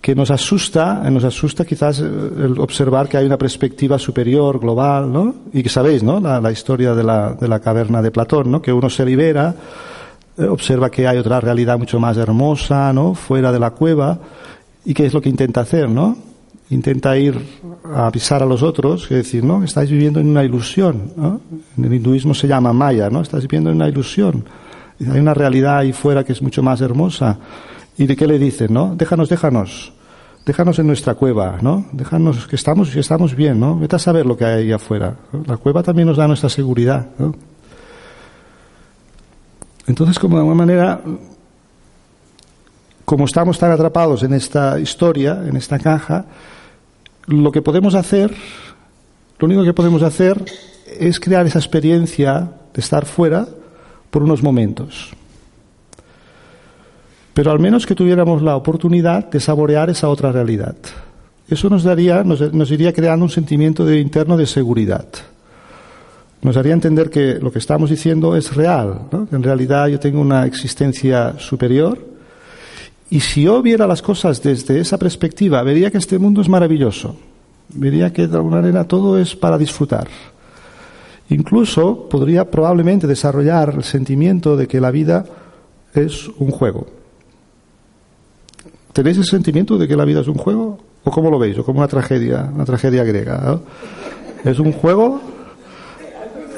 que 0.00 0.14
nos 0.14 0.30
asusta, 0.30 1.02
eh, 1.04 1.10
nos 1.10 1.24
asusta 1.24 1.64
quizás 1.64 1.98
eh, 1.98 2.04
el 2.04 2.60
observar 2.60 3.08
que 3.08 3.16
hay 3.16 3.26
una 3.26 3.36
perspectiva 3.38 3.98
superior, 3.98 4.60
global, 4.60 5.12
¿no? 5.12 5.34
y 5.52 5.64
que 5.64 5.68
sabéis 5.68 6.04
¿no? 6.04 6.20
la, 6.20 6.40
la 6.40 6.52
historia 6.52 6.94
de 6.94 7.02
la, 7.02 7.32
de 7.34 7.48
la 7.48 7.58
caverna 7.58 8.00
de 8.00 8.12
Platón, 8.12 8.52
¿no? 8.52 8.62
que 8.62 8.72
uno 8.72 8.88
se 8.88 9.04
libera, 9.04 9.50
eh, 9.50 9.54
observa 10.38 10.90
que 10.90 11.06
hay 11.06 11.18
otra 11.18 11.40
realidad 11.40 11.78
mucho 11.78 11.98
más 11.98 12.16
hermosa, 12.16 12.92
¿no? 12.92 13.14
fuera 13.14 13.52
de 13.52 13.58
la 13.58 13.70
cueva, 13.70 14.18
y 14.84 14.94
qué 14.94 15.06
es 15.06 15.14
lo 15.14 15.20
que 15.20 15.28
intenta 15.28 15.62
hacer, 15.62 15.88
¿no? 15.88 16.16
intenta 16.70 17.16
ir 17.16 17.40
a 17.84 18.06
avisar 18.06 18.42
a 18.42 18.46
los 18.46 18.62
otros, 18.62 19.04
es 19.04 19.10
decir, 19.10 19.44
no, 19.44 19.62
estáis 19.62 19.90
viviendo 19.90 20.20
en 20.20 20.28
una 20.28 20.42
ilusión, 20.42 21.12
¿no? 21.16 21.40
En 21.76 21.84
el 21.84 21.94
hinduismo 21.94 22.34
se 22.34 22.48
llama 22.48 22.72
maya, 22.72 23.08
¿no? 23.08 23.20
Estás 23.20 23.42
viviendo 23.42 23.70
en 23.70 23.76
una 23.76 23.88
ilusión. 23.88 24.44
Hay 25.00 25.20
una 25.20 25.34
realidad 25.34 25.78
ahí 25.78 25.92
fuera 25.92 26.24
que 26.24 26.32
es 26.32 26.42
mucho 26.42 26.62
más 26.62 26.80
hermosa. 26.80 27.38
¿Y 27.98 28.06
de 28.06 28.16
qué 28.16 28.26
le 28.26 28.38
dicen, 28.38 28.72
no? 28.72 28.94
Déjanos, 28.96 29.28
déjanos. 29.28 29.92
Déjanos 30.44 30.78
en 30.78 30.86
nuestra 30.86 31.14
cueva, 31.14 31.58
¿no? 31.60 31.86
Déjanos 31.92 32.46
que 32.46 32.56
estamos, 32.56 32.90
que 32.90 33.00
estamos 33.00 33.34
bien, 33.34 33.60
¿no? 33.60 33.78
Vete 33.78 33.96
a 33.96 33.98
saber 33.98 34.26
lo 34.26 34.36
que 34.36 34.44
hay 34.44 34.64
ahí 34.64 34.72
afuera. 34.72 35.16
La 35.46 35.56
cueva 35.56 35.82
también 35.82 36.08
nos 36.08 36.16
da 36.16 36.26
nuestra 36.26 36.48
seguridad, 36.48 37.08
¿no? 37.18 37.34
Entonces, 39.86 40.18
como 40.18 40.36
de 40.36 40.40
alguna 40.40 40.56
manera, 40.56 41.00
como 43.04 43.24
estamos 43.24 43.58
tan 43.58 43.70
atrapados 43.70 44.22
en 44.22 44.34
esta 44.34 44.80
historia, 44.80 45.42
en 45.46 45.56
esta 45.56 45.78
caja, 45.78 46.24
lo 47.26 47.52
que 47.52 47.62
podemos 47.62 47.94
hacer, 47.94 48.34
lo 49.38 49.46
único 49.46 49.64
que 49.64 49.72
podemos 49.72 50.02
hacer 50.02 50.44
es 50.98 51.20
crear 51.20 51.46
esa 51.46 51.58
experiencia 51.58 52.50
de 52.74 52.80
estar 52.80 53.06
fuera 53.06 53.46
por 54.10 54.22
unos 54.22 54.42
momentos. 54.42 55.12
Pero 57.34 57.50
al 57.50 57.58
menos 57.58 57.86
que 57.86 57.94
tuviéramos 57.94 58.42
la 58.42 58.56
oportunidad 58.56 59.30
de 59.30 59.40
saborear 59.40 59.90
esa 59.90 60.08
otra 60.08 60.32
realidad. 60.32 60.74
Eso 61.48 61.68
nos 61.68 61.84
daría, 61.84 62.24
nos, 62.24 62.52
nos 62.52 62.70
iría 62.70 62.92
creando 62.92 63.24
un 63.24 63.30
sentimiento 63.30 63.84
de, 63.84 64.00
interno 64.00 64.36
de 64.36 64.46
seguridad. 64.46 65.06
Nos 66.42 66.56
haría 66.56 66.74
entender 66.74 67.10
que 67.10 67.38
lo 67.40 67.50
que 67.50 67.58
estamos 67.58 67.90
diciendo 67.90 68.36
es 68.36 68.54
real, 68.54 69.08
¿no? 69.10 69.26
en 69.32 69.42
realidad 69.42 69.88
yo 69.88 69.98
tengo 69.98 70.20
una 70.20 70.46
existencia 70.46 71.34
superior 71.38 71.98
y 73.08 73.20
si 73.20 73.42
yo 73.42 73.62
viera 73.62 73.86
las 73.86 74.02
cosas 74.02 74.42
desde 74.42 74.80
esa 74.80 74.98
perspectiva, 74.98 75.62
vería 75.62 75.90
que 75.90 75.98
este 75.98 76.18
mundo 76.18 76.40
es 76.40 76.48
maravilloso. 76.48 77.16
Vería 77.68 78.12
que 78.12 78.26
de 78.26 78.36
alguna 78.36 78.56
manera 78.56 78.84
todo 78.84 79.18
es 79.18 79.36
para 79.36 79.58
disfrutar. 79.58 80.08
Incluso 81.28 82.08
podría 82.08 82.50
probablemente 82.50 83.06
desarrollar 83.06 83.74
el 83.76 83.84
sentimiento 83.84 84.56
de 84.56 84.66
que 84.66 84.80
la 84.80 84.90
vida 84.90 85.24
es 85.94 86.28
un 86.38 86.50
juego. 86.50 86.86
¿Tenéis 88.92 89.18
el 89.18 89.24
sentimiento 89.24 89.78
de 89.78 89.86
que 89.86 89.96
la 89.96 90.04
vida 90.04 90.20
es 90.20 90.28
un 90.28 90.36
juego? 90.36 90.78
¿O 91.04 91.10
cómo 91.10 91.30
lo 91.30 91.38
veis? 91.38 91.58
¿O 91.58 91.64
como 91.64 91.78
una 91.78 91.88
tragedia, 91.88 92.50
una 92.52 92.64
tragedia 92.64 93.04
griega? 93.04 93.60
¿Es 94.44 94.58
un 94.58 94.72
juego? 94.72 95.20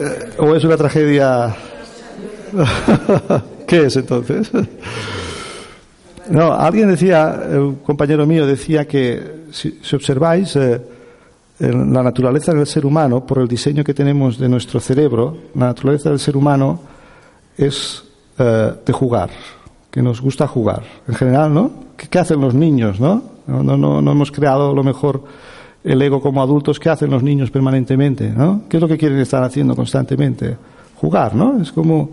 Eh, 0.00 0.30
¿O 0.38 0.54
es 0.54 0.64
una 0.64 0.76
tragedia? 0.76 1.54
¿Qué 3.66 3.86
es 3.86 3.96
entonces? 3.96 4.50
No, 6.30 6.52
alguien 6.52 6.88
decía, 6.88 7.40
un 7.52 7.76
compañero 7.76 8.26
mío 8.26 8.46
decía 8.46 8.86
que 8.86 9.46
si, 9.50 9.78
observáis 9.94 10.54
eh, 10.56 10.80
en 11.60 11.92
la 11.92 12.02
naturaleza 12.02 12.52
del 12.52 12.66
ser 12.66 12.86
humano, 12.86 13.26
por 13.26 13.38
el 13.38 13.48
diseño 13.48 13.82
que 13.82 13.94
tenemos 13.94 14.38
de 14.38 14.48
nuestro 14.48 14.78
cerebro, 14.78 15.36
la 15.54 15.66
naturaleza 15.66 16.10
del 16.10 16.18
ser 16.18 16.36
humano 16.36 16.80
es 17.56 18.04
eh, 18.38 18.72
de 18.84 18.92
jugar, 18.92 19.30
que 19.90 20.02
nos 20.02 20.20
gusta 20.20 20.46
jugar. 20.46 20.82
En 21.08 21.14
general, 21.14 21.52
¿no? 21.52 21.72
¿Qué, 21.96 22.18
hacen 22.18 22.40
los 22.40 22.54
niños, 22.54 23.00
no? 23.00 23.22
No, 23.46 23.62
no, 23.62 24.02
no? 24.02 24.12
hemos 24.12 24.30
creado 24.30 24.74
lo 24.74 24.84
mejor 24.84 25.24
el 25.84 26.02
ego 26.02 26.20
como 26.20 26.42
adultos. 26.42 26.78
¿Qué 26.78 26.90
hacen 26.90 27.10
los 27.10 27.22
niños 27.22 27.50
permanentemente, 27.50 28.30
no? 28.30 28.62
¿Qué 28.68 28.76
es 28.76 28.80
lo 28.80 28.88
que 28.88 28.98
quieren 28.98 29.18
estar 29.18 29.42
haciendo 29.42 29.74
constantemente? 29.74 30.56
Jugar, 30.96 31.34
¿no? 31.34 31.60
Es 31.60 31.72
como... 31.72 32.10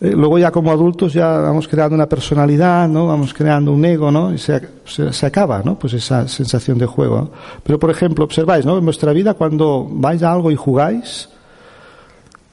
eh, 0.00 0.12
luego 0.16 0.38
ya 0.38 0.50
como 0.50 0.72
adultos 0.72 1.12
ya 1.12 1.28
vamos 1.38 1.68
creando 1.68 1.94
una 1.94 2.08
personalidad, 2.08 2.88
¿no? 2.88 3.06
Vamos 3.06 3.32
creando 3.32 3.72
un 3.72 3.84
ego, 3.84 4.10
¿no? 4.10 4.34
Y 4.34 4.38
se, 4.38 4.60
se, 4.84 5.12
se 5.12 5.26
acaba, 5.26 5.62
¿no? 5.62 5.78
Pues 5.78 5.92
esa 5.92 6.26
sensación 6.26 6.76
de 6.78 6.86
juego. 6.86 7.30
Pero, 7.62 7.78
por 7.78 7.90
ejemplo, 7.90 8.24
observáis, 8.24 8.66
¿no? 8.66 8.78
En 8.78 8.84
vuestra 8.84 9.12
vida 9.12 9.34
cuando 9.34 9.86
vais 9.88 10.22
a 10.22 10.32
algo 10.32 10.50
y 10.50 10.56
jugáis, 10.56 11.28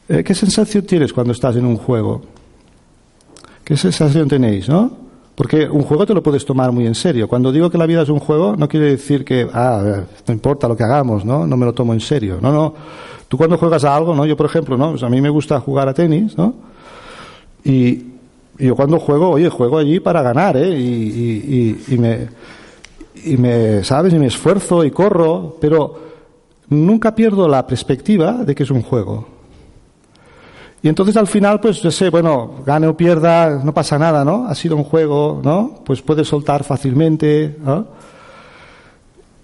eh, 0.09 0.24
¿qué 0.24 0.36
sensación 0.36 0.86
tienes 0.86 1.11
cuando 1.11 1.34
estás 1.34 1.55
en 1.55 1.65
un 1.65 1.78
juego? 1.78 2.22
¿Qué 3.63 3.78
sensación 3.78 4.28
tenéis, 4.28 4.67
no? 4.70 5.09
Porque 5.40 5.70
un 5.70 5.84
juego 5.84 6.06
te 6.06 6.14
lo 6.14 6.22
puedes 6.22 6.44
tomar 6.44 6.70
muy 6.74 6.86
en 6.86 6.94
serio. 6.94 7.30
Cuando 7.30 7.54
digo 7.54 7.70
que 7.70 7.78
la 7.78 7.86
vida 7.86 8.02
es 8.02 8.10
un 8.10 8.20
juego, 8.20 8.58
no 8.58 8.68
quiere 8.68 8.88
decir 8.88 9.24
que, 9.24 9.48
ah, 9.54 10.02
no 10.28 10.34
importa 10.34 10.68
lo 10.68 10.76
que 10.76 10.84
hagamos, 10.84 11.24
¿no? 11.24 11.48
No 11.48 11.56
me 11.56 11.66
lo 11.66 11.74
tomo 11.74 11.94
en 11.94 12.02
serio. 12.02 12.40
No, 12.42 12.52
no. 12.52 12.74
Tú 13.30 13.38
cuando 13.38 13.58
juegas 13.58 13.86
a 13.86 13.96
algo, 13.96 14.14
¿no? 14.14 14.26
Yo, 14.26 14.36
por 14.36 14.48
ejemplo, 14.48 14.76
¿no? 14.76 14.90
Pues 14.90 15.04
a 15.04 15.08
mí 15.08 15.22
me 15.22 15.30
gusta 15.30 15.58
jugar 15.62 15.88
a 15.88 15.94
tenis, 15.94 16.38
¿no? 16.38 16.56
Y, 17.64 18.04
yo 18.58 18.76
cuando 18.76 19.00
juego, 19.00 19.30
oye, 19.30 19.48
juego 19.48 19.78
allí 19.78 20.02
para 20.02 20.22
ganar, 20.22 20.58
¿eh? 20.58 20.78
Y 20.78 21.98
me, 21.98 22.28
y 23.24 23.38
me, 23.38 23.82
¿sabes? 23.86 24.14
Y 24.14 24.20
me 24.20 24.28
esfuerzo 24.28 24.84
y 24.84 24.92
corro, 24.92 25.56
pero 25.62 26.02
nunca 26.68 27.16
pierdo 27.16 27.48
la 27.48 27.66
perspectiva 27.66 28.44
de 28.44 28.54
que 28.54 28.64
es 28.64 28.72
un 28.72 28.82
juego. 28.82 29.39
Y 30.82 30.88
entonces 30.88 31.18
al 31.18 31.28
final, 31.28 31.60
pues 31.60 31.82
yo 31.82 31.92
sé, 31.92 32.10
bueno, 32.10 32.56
gane 32.66 32.88
o 32.88 32.96
pierda, 32.96 33.62
no 33.64 33.74
pasa 33.74 33.98
nada, 33.98 34.24
¿no? 34.24 34.46
Ha 34.48 34.56
sido 34.56 34.78
un 34.78 34.86
juego, 34.86 35.42
¿no? 35.44 35.82
Pues 35.86 36.02
puedes 36.02 36.28
soltar 36.28 36.64
fácilmente, 36.64 37.58
¿no? 37.62 37.88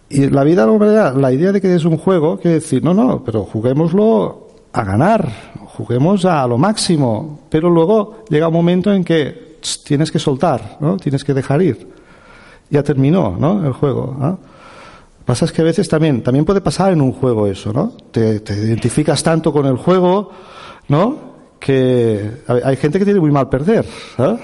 Y 0.07 0.29
la 0.29 0.43
vida, 0.43 0.65
la 1.13 1.31
idea 1.33 1.51
de 1.51 1.59
que 1.59 1.75
es 1.75 1.83
un 1.83 1.97
juego, 1.97 2.37
quiere 2.37 2.55
decir, 2.55 2.83
no, 2.83 2.93
no, 2.93 3.23
pero 3.23 3.43
juguémoslo 3.43 4.47
a 4.71 4.83
ganar, 4.83 5.29
juguemos 5.75 6.23
a 6.25 6.47
lo 6.47 6.57
máximo, 6.57 7.41
pero 7.49 7.69
luego 7.69 8.23
llega 8.29 8.47
un 8.47 8.53
momento 8.53 8.93
en 8.93 9.03
que 9.03 9.57
tss, 9.59 9.83
tienes 9.83 10.11
que 10.11 10.19
soltar, 10.19 10.77
¿no? 10.79 10.95
Tienes 10.97 11.23
que 11.23 11.33
dejar 11.33 11.61
ir. 11.61 11.89
Ya 12.69 12.81
terminó, 12.81 13.35
¿no? 13.37 13.65
El 13.65 13.73
juego, 13.73 14.15
¿no? 14.17 14.39
Pasa 15.25 15.45
es 15.45 15.51
que 15.51 15.61
a 15.61 15.65
veces 15.65 15.89
también, 15.89 16.21
también 16.21 16.45
puede 16.45 16.61
pasar 16.61 16.93
en 16.93 17.01
un 17.01 17.11
juego 17.11 17.47
eso, 17.47 17.73
¿no? 17.73 17.93
Te 18.11 18.41
identificas 18.47 19.23
tanto 19.23 19.51
con 19.51 19.65
el 19.65 19.75
juego, 19.75 20.29
¿no? 20.87 21.35
Que 21.59 22.43
hay 22.47 22.61
hay 22.63 22.75
gente 22.77 22.99
que 22.99 23.05
tiene 23.05 23.19
muy 23.19 23.31
mal 23.31 23.49
perder, 23.49 23.85
¿eh? 24.17 24.37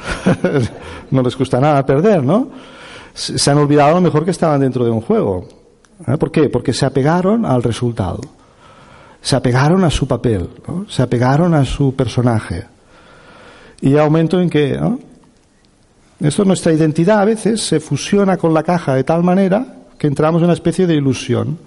no 1.12 1.22
les 1.22 1.38
gusta 1.38 1.60
nada 1.60 1.86
perder, 1.86 2.24
¿no? 2.24 2.50
Se 3.14 3.52
han 3.52 3.58
olvidado 3.58 3.92
a 3.92 3.96
lo 3.96 4.02
mejor 4.02 4.24
que 4.24 4.32
estaban 4.32 4.62
dentro 4.62 4.86
de 4.86 4.92
un 4.92 5.02
juego. 5.02 5.48
¿eh? 6.08 6.18
¿Por 6.18 6.32
qué? 6.32 6.50
Porque 6.50 6.74
se 6.74 6.86
apegaron 6.86 7.46
al 7.46 7.62
resultado, 7.62 8.22
se 9.22 9.36
apegaron 9.36 9.84
a 9.84 9.89
su 9.89 10.08
papel, 10.08 10.50
se 10.88 11.02
apegaron 11.02 11.54
a 11.54 11.66
su 11.66 11.94
personaje. 11.96 12.66
Y 13.82 13.94
un 13.94 14.04
momento 14.04 14.39
en 14.39 14.50
que, 14.50 14.78
¿no? 14.78 15.00
Esto, 16.22 16.46
nuestra 16.46 16.72
identidad 16.72 17.20
a 17.20 17.26
veces 17.26 17.62
se 17.62 17.80
fusiona 17.80 18.38
con 18.38 18.54
la 18.54 18.62
caja 18.62 18.94
de 18.94 19.04
tal 19.04 19.24
manera 19.24 19.66
que 19.98 20.06
entramos 20.06 20.39
en 20.42 20.46
una 20.46 20.54
especie 20.54 20.86
de 20.86 20.94
ilusión. 20.94 21.58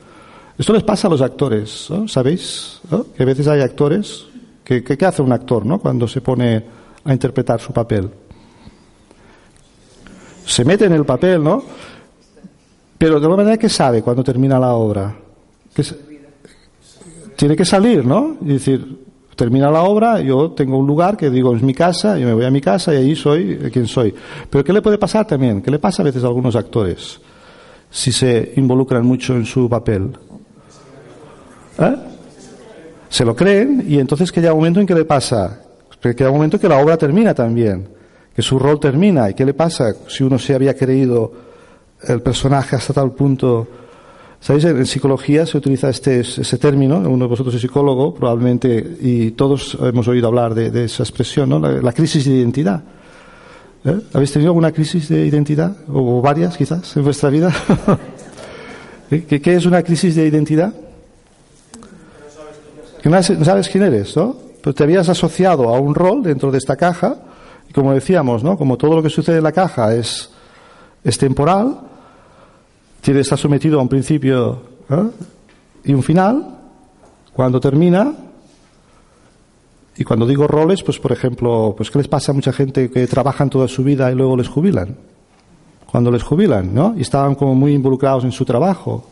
Esto 0.57 0.72
les 0.72 0.85
pasa 0.85 1.09
a 1.09 1.11
los 1.11 1.20
actores. 1.20 1.89
¿sabéis? 2.07 2.81
Que 3.16 3.25
a 3.25 3.27
veces 3.27 3.49
hay 3.49 3.61
actores 3.61 4.27
¿Qué 4.64 4.96
hace 5.04 5.20
un 5.20 5.32
actor 5.32 5.66
¿no? 5.66 5.78
cuando 5.78 6.08
se 6.08 6.22
pone 6.22 6.64
a 7.04 7.12
interpretar 7.12 7.60
su 7.60 7.72
papel? 7.72 8.10
Se 10.46 10.64
mete 10.64 10.86
en 10.86 10.92
el 10.92 11.04
papel, 11.04 11.42
¿no? 11.42 11.62
Pero 12.96 13.20
de 13.20 13.26
alguna 13.26 13.42
manera 13.42 13.58
que 13.58 13.68
sabe 13.68 14.02
cuando 14.02 14.24
termina 14.24 14.58
la 14.58 14.72
obra. 14.72 15.14
Que 15.74 15.82
tiene 17.36 17.56
que 17.56 17.64
salir, 17.64 18.06
¿no? 18.06 18.38
Y 18.40 18.54
decir, 18.54 19.04
termina 19.36 19.70
la 19.70 19.82
obra, 19.82 20.20
yo 20.20 20.52
tengo 20.52 20.78
un 20.78 20.86
lugar 20.86 21.16
que 21.16 21.28
digo 21.28 21.54
es 21.54 21.62
mi 21.62 21.74
casa, 21.74 22.18
yo 22.18 22.26
me 22.26 22.34
voy 22.34 22.44
a 22.44 22.50
mi 22.50 22.60
casa 22.60 22.94
y 22.94 22.98
ahí 22.98 23.16
soy 23.16 23.58
quien 23.72 23.86
soy. 23.86 24.14
Pero 24.48 24.64
¿qué 24.64 24.72
le 24.72 24.80
puede 24.80 24.96
pasar 24.98 25.26
también? 25.26 25.60
¿Qué 25.60 25.70
le 25.70 25.78
pasa 25.78 26.02
a 26.02 26.04
veces 26.04 26.24
a 26.24 26.28
algunos 26.28 26.56
actores 26.56 27.20
si 27.90 28.12
se 28.12 28.54
involucran 28.56 29.04
mucho 29.04 29.34
en 29.34 29.44
su 29.44 29.68
papel? 29.68 30.16
¿Eh? 31.78 32.13
Se 33.14 33.24
lo 33.24 33.36
creen 33.36 33.84
y 33.86 34.00
entonces 34.00 34.32
que 34.32 34.40
llega 34.40 34.52
un 34.52 34.58
momento 34.58 34.80
en 34.80 34.88
que 34.88 34.94
le 34.96 35.04
pasa, 35.04 35.60
que 36.00 36.14
llega 36.14 36.30
un 36.30 36.38
momento 36.38 36.56
en 36.56 36.60
que 36.60 36.68
la 36.68 36.78
obra 36.78 36.96
termina 36.96 37.32
también, 37.32 37.86
que 38.34 38.42
su 38.42 38.58
rol 38.58 38.80
termina. 38.80 39.30
¿Y 39.30 39.34
qué 39.34 39.44
le 39.44 39.54
pasa 39.54 39.94
si 40.08 40.24
uno 40.24 40.36
se 40.36 40.52
había 40.52 40.74
creído 40.74 41.32
el 42.08 42.22
personaje 42.22 42.74
hasta 42.74 42.92
tal 42.92 43.12
punto? 43.12 43.68
¿Sabéis? 44.40 44.64
En 44.64 44.84
psicología 44.84 45.46
se 45.46 45.56
utiliza 45.56 45.90
este, 45.90 46.22
ese 46.22 46.58
término, 46.58 46.98
uno 47.08 47.26
de 47.26 47.28
vosotros 47.28 47.54
es 47.54 47.60
psicólogo 47.60 48.12
probablemente, 48.12 48.96
y 49.00 49.30
todos 49.30 49.78
hemos 49.80 50.08
oído 50.08 50.26
hablar 50.26 50.52
de, 50.52 50.84
esa 50.84 51.04
expresión, 51.04 51.50
¿no? 51.50 51.60
la, 51.60 51.70
la 51.70 51.92
crisis 51.92 52.24
de 52.24 52.32
identidad. 52.32 52.82
¿Eh? 53.84 53.96
¿Habéis 54.12 54.32
tenido 54.32 54.50
alguna 54.50 54.72
crisis 54.72 55.08
de 55.08 55.24
identidad? 55.24 55.76
¿O 55.86 56.20
varias 56.20 56.56
quizás 56.56 56.96
en 56.96 57.04
vuestra 57.04 57.30
vida? 57.30 57.54
¿Eh? 59.12 59.24
¿Qué, 59.28 59.40
qué 59.40 59.54
es 59.54 59.66
una 59.66 59.84
crisis 59.84 60.16
de 60.16 60.26
identidad? 60.26 60.74
Has- 63.12 63.30
no 63.30 63.44
sabes 63.44 63.68
quién 63.68 63.84
eres, 63.84 64.16
¿no? 64.16 64.34
Pero 64.62 64.74
te 64.74 64.82
habías 64.82 65.09
asociado 65.09 65.68
a 65.74 65.78
un 65.78 65.94
rol 65.94 66.22
dentro 66.22 66.50
de 66.50 66.59
esta 66.59 66.76
caja, 66.76 67.16
y 67.68 67.72
como 67.72 67.92
decíamos, 67.92 68.42
¿no? 68.42 68.57
Como 68.57 68.76
todo 68.78 68.96
lo 68.96 69.02
que 69.02 69.11
sucede 69.11 69.38
en 69.38 69.42
la 69.44 69.52
caja 69.52 69.94
es, 69.94 70.30
es 71.02 71.18
temporal, 71.18 71.80
tiene, 73.02 73.20
está 73.20 73.36
sometido 73.36 73.78
a 73.78 73.82
un 73.82 73.88
principio 73.88 74.62
y 75.84 75.92
un 75.92 76.02
final, 76.02 76.59
cuando 77.34 77.61
termina, 77.61 78.14
y 79.96 80.05
cuando 80.05 80.26
digo 80.26 80.46
roles, 80.46 80.82
pues 80.82 80.98
por 80.98 81.12
ejemplo, 81.12 81.74
pues 81.76 81.90
¿qué 81.90 81.98
les 81.98 82.09
pasa 82.09 82.32
a 82.32 82.34
mucha 82.34 82.52
gente 82.52 82.90
que 82.90 83.07
trabajan 83.07 83.50
toda 83.50 83.68
su 83.68 83.84
vida 83.84 84.11
y 84.11 84.14
luego 84.14 84.36
les 84.36 84.48
jubilan? 84.48 84.96
Cuando 85.90 86.11
les 86.11 86.22
jubilan, 86.24 86.74
¿no? 86.74 86.94
Y 86.96 87.02
estaban 87.02 87.34
como 87.36 87.55
muy 87.55 87.72
involucrados 87.74 88.24
en 88.24 88.32
su 88.32 88.44
trabajo. 88.44 89.07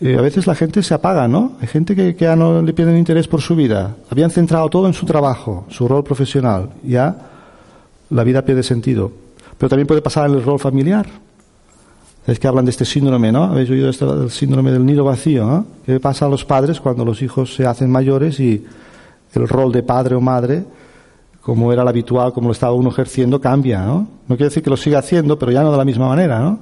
Eh, 0.00 0.16
a 0.16 0.20
veces 0.20 0.46
la 0.46 0.54
gente 0.54 0.82
se 0.82 0.94
apaga, 0.94 1.26
¿no? 1.26 1.52
Hay 1.60 1.66
gente 1.66 1.96
que, 1.96 2.14
ya 2.14 2.36
no 2.36 2.62
le 2.62 2.72
pierden 2.72 2.96
interés 2.96 3.26
por 3.26 3.40
su 3.40 3.56
vida. 3.56 3.96
Habían 4.10 4.30
centrado 4.30 4.68
todo 4.68 4.86
en 4.86 4.92
su 4.92 5.06
trabajo, 5.06 5.66
su 5.68 5.88
rol 5.88 6.04
profesional. 6.04 6.70
Ya 6.84 7.16
la 8.10 8.22
vida 8.22 8.44
pierde 8.44 8.62
sentido. 8.62 9.10
Pero 9.56 9.68
también 9.68 9.88
puede 9.88 10.00
pasar 10.00 10.30
en 10.30 10.36
el 10.36 10.44
rol 10.44 10.60
familiar. 10.60 11.06
Es 12.26 12.38
que 12.38 12.46
hablan 12.46 12.64
de 12.64 12.70
este 12.70 12.84
síndrome, 12.84 13.32
¿no? 13.32 13.44
Habéis 13.44 13.70
oído 13.70 13.88
esto 13.88 14.20
del 14.20 14.30
síndrome 14.30 14.70
del 14.70 14.86
nido 14.86 15.02
vacío, 15.02 15.46
¿no? 15.46 15.66
¿Qué 15.84 15.98
pasa 15.98 16.26
a 16.26 16.28
los 16.28 16.44
padres 16.44 16.78
cuando 16.78 17.04
los 17.04 17.20
hijos 17.22 17.54
se 17.54 17.66
hacen 17.66 17.90
mayores 17.90 18.38
y 18.38 18.64
el 19.34 19.48
rol 19.48 19.72
de 19.72 19.82
padre 19.82 20.14
o 20.14 20.20
madre, 20.20 20.64
como 21.40 21.72
era 21.72 21.82
el 21.82 21.88
habitual, 21.88 22.32
como 22.32 22.48
lo 22.48 22.52
estaba 22.52 22.72
uno 22.72 22.90
ejerciendo, 22.90 23.40
cambia, 23.40 23.84
¿no? 23.84 24.06
No 24.28 24.36
quiere 24.36 24.44
decir 24.44 24.62
que 24.62 24.70
lo 24.70 24.76
siga 24.76 25.00
haciendo, 25.00 25.38
pero 25.38 25.50
ya 25.50 25.62
no 25.62 25.72
de 25.72 25.78
la 25.78 25.84
misma 25.84 26.06
manera, 26.06 26.38
¿no? 26.38 26.60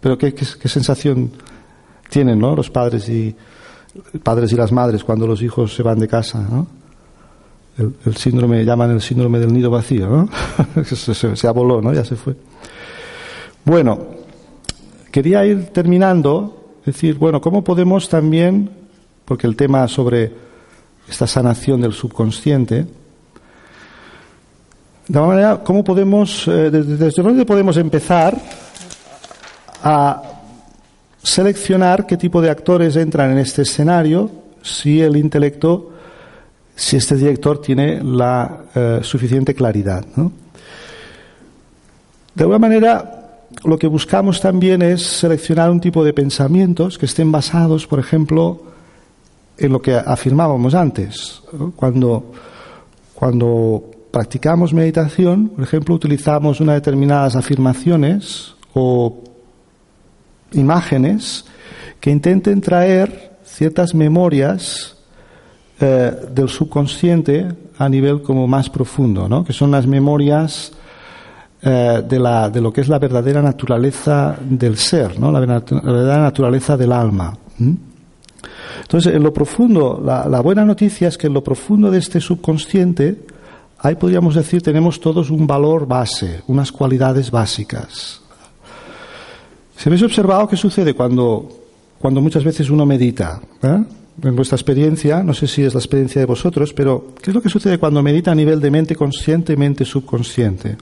Pero 0.00 0.18
qué 0.18 0.34
sensación 0.68 1.32
tienen 2.08 2.38
¿no? 2.38 2.54
los 2.54 2.70
padres 2.70 3.08
y 3.08 3.34
padres 4.22 4.52
y 4.52 4.56
las 4.56 4.72
madres 4.72 5.04
cuando 5.04 5.26
los 5.26 5.42
hijos 5.42 5.74
se 5.74 5.82
van 5.82 5.98
de 5.98 6.08
casa 6.08 6.40
¿no? 6.40 6.66
el, 7.78 8.16
síndrome 8.16 8.64
llaman 8.64 8.90
el 8.90 9.00
síndrome 9.00 9.38
del 9.38 9.52
nido 9.52 9.70
vacío 9.70 10.08
¿no? 10.08 10.28
se, 10.84 11.48
aboló 11.48 11.80
¿no? 11.80 11.92
ya 11.92 12.04
se 12.04 12.16
fue 12.16 12.36
bueno 13.64 13.98
quería 15.10 15.44
ir 15.44 15.66
terminando 15.68 16.74
decir 16.84 17.16
bueno 17.16 17.40
cómo 17.40 17.64
podemos 17.64 18.08
también 18.08 18.70
porque 19.24 19.46
el 19.46 19.56
tema 19.56 19.88
sobre 19.88 20.32
esta 21.08 21.26
sanación 21.26 21.80
del 21.80 21.92
subconsciente 21.92 22.86
de 25.08 25.18
alguna 25.18 25.34
manera 25.34 25.64
cómo 25.64 25.84
podemos 25.84 26.46
eh, 26.48 26.70
desde 26.70 27.22
dónde 27.22 27.44
podemos 27.44 27.76
empezar 27.76 28.36
a 29.82 30.35
seleccionar 31.26 32.06
qué 32.06 32.16
tipo 32.16 32.40
de 32.40 32.50
actores 32.50 32.94
entran 32.94 33.32
en 33.32 33.38
este 33.38 33.62
escenario 33.62 34.30
si 34.62 35.02
el 35.02 35.16
intelecto, 35.16 35.90
si 36.76 36.96
este 36.96 37.16
director 37.16 37.60
tiene 37.60 38.00
la 38.00 38.66
eh, 38.72 39.00
suficiente 39.02 39.52
claridad. 39.52 40.04
De 42.34 42.44
alguna 42.44 42.60
manera, 42.60 43.40
lo 43.64 43.76
que 43.76 43.88
buscamos 43.88 44.40
también 44.40 44.82
es 44.82 45.02
seleccionar 45.02 45.68
un 45.72 45.80
tipo 45.80 46.04
de 46.04 46.12
pensamientos 46.12 46.96
que 46.96 47.06
estén 47.06 47.32
basados, 47.32 47.88
por 47.88 47.98
ejemplo, 47.98 48.62
en 49.58 49.72
lo 49.72 49.82
que 49.82 49.96
afirmábamos 49.96 50.74
antes. 50.76 51.42
Cuando, 51.74 52.32
cuando 53.14 53.82
practicamos 54.12 54.72
meditación, 54.72 55.48
por 55.48 55.64
ejemplo, 55.64 55.96
utilizamos 55.96 56.60
unas 56.60 56.76
determinadas 56.76 57.34
afirmaciones 57.34 58.54
o 58.74 59.24
imágenes 60.52 61.44
que 62.00 62.10
intenten 62.10 62.60
traer 62.60 63.38
ciertas 63.44 63.94
memorias 63.94 64.96
eh, 65.80 66.12
del 66.32 66.48
subconsciente 66.48 67.48
a 67.78 67.88
nivel 67.88 68.22
como 68.22 68.46
más 68.46 68.70
profundo, 68.70 69.28
¿no? 69.28 69.44
que 69.44 69.52
son 69.52 69.70
las 69.70 69.86
memorias 69.86 70.72
eh, 71.62 72.02
de, 72.08 72.18
la, 72.18 72.48
de, 72.48 72.60
lo 72.60 72.72
que 72.72 72.80
es 72.80 72.88
la 72.88 72.98
verdadera 72.98 73.42
naturaleza 73.42 74.36
del 74.40 74.76
ser, 74.76 75.18
¿no? 75.18 75.30
la, 75.30 75.40
verdadera 75.40 76.22
naturaleza 76.22 76.76
del 76.76 76.92
alma. 76.92 77.36
Entonces, 78.80 79.14
en 79.14 79.22
lo 79.22 79.32
profundo, 79.32 80.00
la, 80.04 80.28
la, 80.28 80.40
buena 80.40 80.64
noticia 80.64 81.08
es 81.08 81.18
que 81.18 81.26
en 81.26 81.34
lo 81.34 81.42
profundo 81.42 81.90
de 81.90 81.98
este 81.98 82.20
subconsciente, 82.20 83.26
ahí 83.78 83.96
podríamos 83.96 84.34
decir, 84.34 84.62
tenemos 84.62 85.00
todos 85.00 85.30
un 85.30 85.46
valor 85.46 85.86
base, 85.86 86.42
unas 86.46 86.70
cualidades 86.72 87.30
básicas. 87.30 88.22
Si 89.76 89.88
habéis 89.88 90.02
observado 90.02 90.48
qué 90.48 90.56
sucede 90.56 90.94
cuando, 90.94 91.48
cuando 91.98 92.20
muchas 92.20 92.42
veces 92.42 92.70
uno 92.70 92.86
medita, 92.86 93.40
¿eh? 93.62 93.84
en 94.22 94.36
vuestra 94.36 94.56
experiencia, 94.56 95.22
no 95.22 95.34
sé 95.34 95.46
si 95.46 95.62
es 95.62 95.74
la 95.74 95.80
experiencia 95.80 96.20
de 96.20 96.26
vosotros, 96.26 96.72
pero 96.72 97.08
¿qué 97.20 97.30
es 97.30 97.34
lo 97.34 97.42
que 97.42 97.50
sucede 97.50 97.78
cuando 97.78 98.02
medita 98.02 98.32
a 98.32 98.34
nivel 98.34 98.60
de 98.60 98.70
mente 98.70 98.96
consciente 98.96 99.52
y 99.52 99.56
mente 99.56 99.84
subconsciente? 99.84 100.76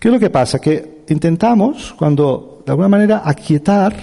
¿Qué 0.00 0.08
es 0.08 0.12
lo 0.12 0.18
que 0.18 0.30
pasa? 0.30 0.58
Que 0.58 1.04
intentamos, 1.08 1.94
cuando 1.96 2.62
de 2.66 2.72
alguna 2.72 2.88
manera 2.88 3.22
aquietar, 3.24 3.94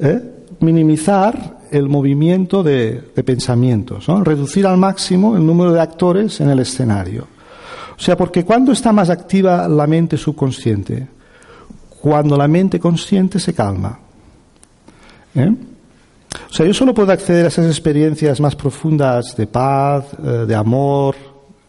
¿eh? 0.00 0.20
minimizar 0.58 1.60
el 1.70 1.88
movimiento 1.88 2.64
de, 2.64 3.04
pensamientos, 3.24 4.06
reducir 4.24 4.66
al 4.66 4.76
máximo 4.76 5.36
el 5.36 5.46
número 5.46 5.72
de 5.72 5.80
actores 5.80 6.40
en 6.40 6.50
el 6.50 6.58
escenario. 6.58 7.28
O 7.96 8.02
sea, 8.02 8.16
porque 8.16 8.44
cuando 8.44 8.72
está 8.72 8.92
más 8.92 9.10
activa 9.10 9.68
la 9.68 9.86
mente 9.86 10.16
subconsciente? 10.16 11.19
Cuando 12.00 12.36
la 12.36 12.48
mente 12.48 12.78
consciente 12.78 13.38
se 13.38 13.52
calma. 13.54 13.98
¿Eh? 15.34 15.54
O 16.48 16.52
sea, 16.52 16.66
yo 16.66 16.74
solo 16.74 16.94
puedo 16.94 17.12
acceder 17.12 17.44
a 17.44 17.48
esas 17.48 17.66
experiencias 17.66 18.40
más 18.40 18.56
profundas 18.56 19.36
de 19.36 19.46
paz, 19.46 20.06
eh, 20.22 20.44
de 20.46 20.54
amor, 20.54 21.14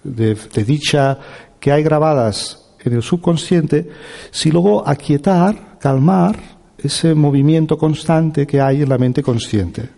de, 0.03 0.35
dicha, 0.65 1.17
que 1.59 1.71
hay 1.71 1.83
grabadas 1.83 2.73
en 2.83 2.93
el 2.93 3.03
subconsciente, 3.03 3.89
si 4.31 4.51
luego 4.51 4.87
aquietar, 4.87 5.77
calmar 5.79 6.37
ese 6.77 7.13
movimiento 7.13 7.77
constante 7.77 8.47
que 8.47 8.59
hay 8.59 8.81
en 8.81 8.89
la 8.89 8.97
mente 8.97 9.21
consciente. 9.21 9.89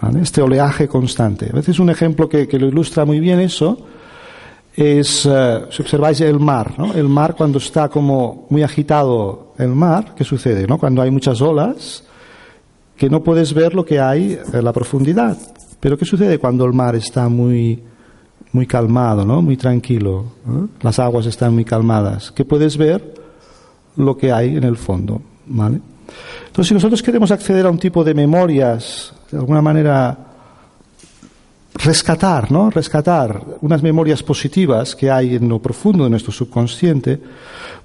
¿Vale? 0.00 0.20
Este 0.20 0.40
oleaje 0.40 0.86
constante. 0.86 1.48
A 1.52 1.56
veces 1.56 1.80
un 1.80 1.90
ejemplo 1.90 2.28
que, 2.28 2.46
que 2.46 2.58
lo 2.58 2.68
ilustra 2.68 3.04
muy 3.04 3.18
bien 3.18 3.40
eso 3.40 3.86
es, 4.78 5.26
uh, 5.26 5.66
si 5.70 5.82
observáis 5.82 6.20
el 6.20 6.38
mar, 6.38 6.74
¿no? 6.78 6.94
El 6.94 7.08
mar 7.08 7.34
cuando 7.36 7.58
está 7.58 7.88
como 7.88 8.46
muy 8.48 8.62
agitado 8.62 9.54
el 9.58 9.70
mar, 9.70 10.14
¿qué 10.14 10.22
sucede? 10.22 10.68
¿no? 10.68 10.78
Cuando 10.78 11.02
hay 11.02 11.10
muchas 11.10 11.40
olas, 11.40 12.04
que 12.96 13.10
no 13.10 13.24
puedes 13.24 13.52
ver 13.52 13.74
lo 13.74 13.84
que 13.84 13.98
hay 13.98 14.38
en 14.52 14.64
la 14.64 14.72
profundidad. 14.72 15.36
Pero 15.80 15.98
¿qué 15.98 16.04
sucede 16.04 16.38
cuando 16.38 16.64
el 16.64 16.72
mar 16.74 16.94
está 16.94 17.28
muy, 17.28 17.82
muy 18.52 18.68
calmado, 18.68 19.24
¿no? 19.24 19.42
muy 19.42 19.56
tranquilo? 19.56 20.26
Las 20.80 21.00
aguas 21.00 21.26
están 21.26 21.54
muy 21.54 21.64
calmadas. 21.64 22.30
Que 22.30 22.44
puedes 22.44 22.76
ver 22.76 23.14
lo 23.96 24.16
que 24.16 24.30
hay 24.30 24.56
en 24.56 24.62
el 24.62 24.76
fondo. 24.76 25.20
¿vale? 25.46 25.80
Entonces, 26.46 26.68
si 26.68 26.74
nosotros 26.74 27.02
queremos 27.02 27.32
acceder 27.32 27.66
a 27.66 27.70
un 27.70 27.78
tipo 27.78 28.04
de 28.04 28.14
memorias, 28.14 29.12
de 29.32 29.38
alguna 29.38 29.60
manera 29.60 30.27
rescatar, 31.78 32.50
¿no? 32.50 32.70
Rescatar 32.70 33.42
unas 33.60 33.82
memorias 33.82 34.22
positivas 34.22 34.96
que 34.96 35.10
hay 35.10 35.36
en 35.36 35.48
lo 35.48 35.60
profundo 35.60 36.04
de 36.04 36.10
nuestro 36.10 36.32
subconsciente, 36.32 37.18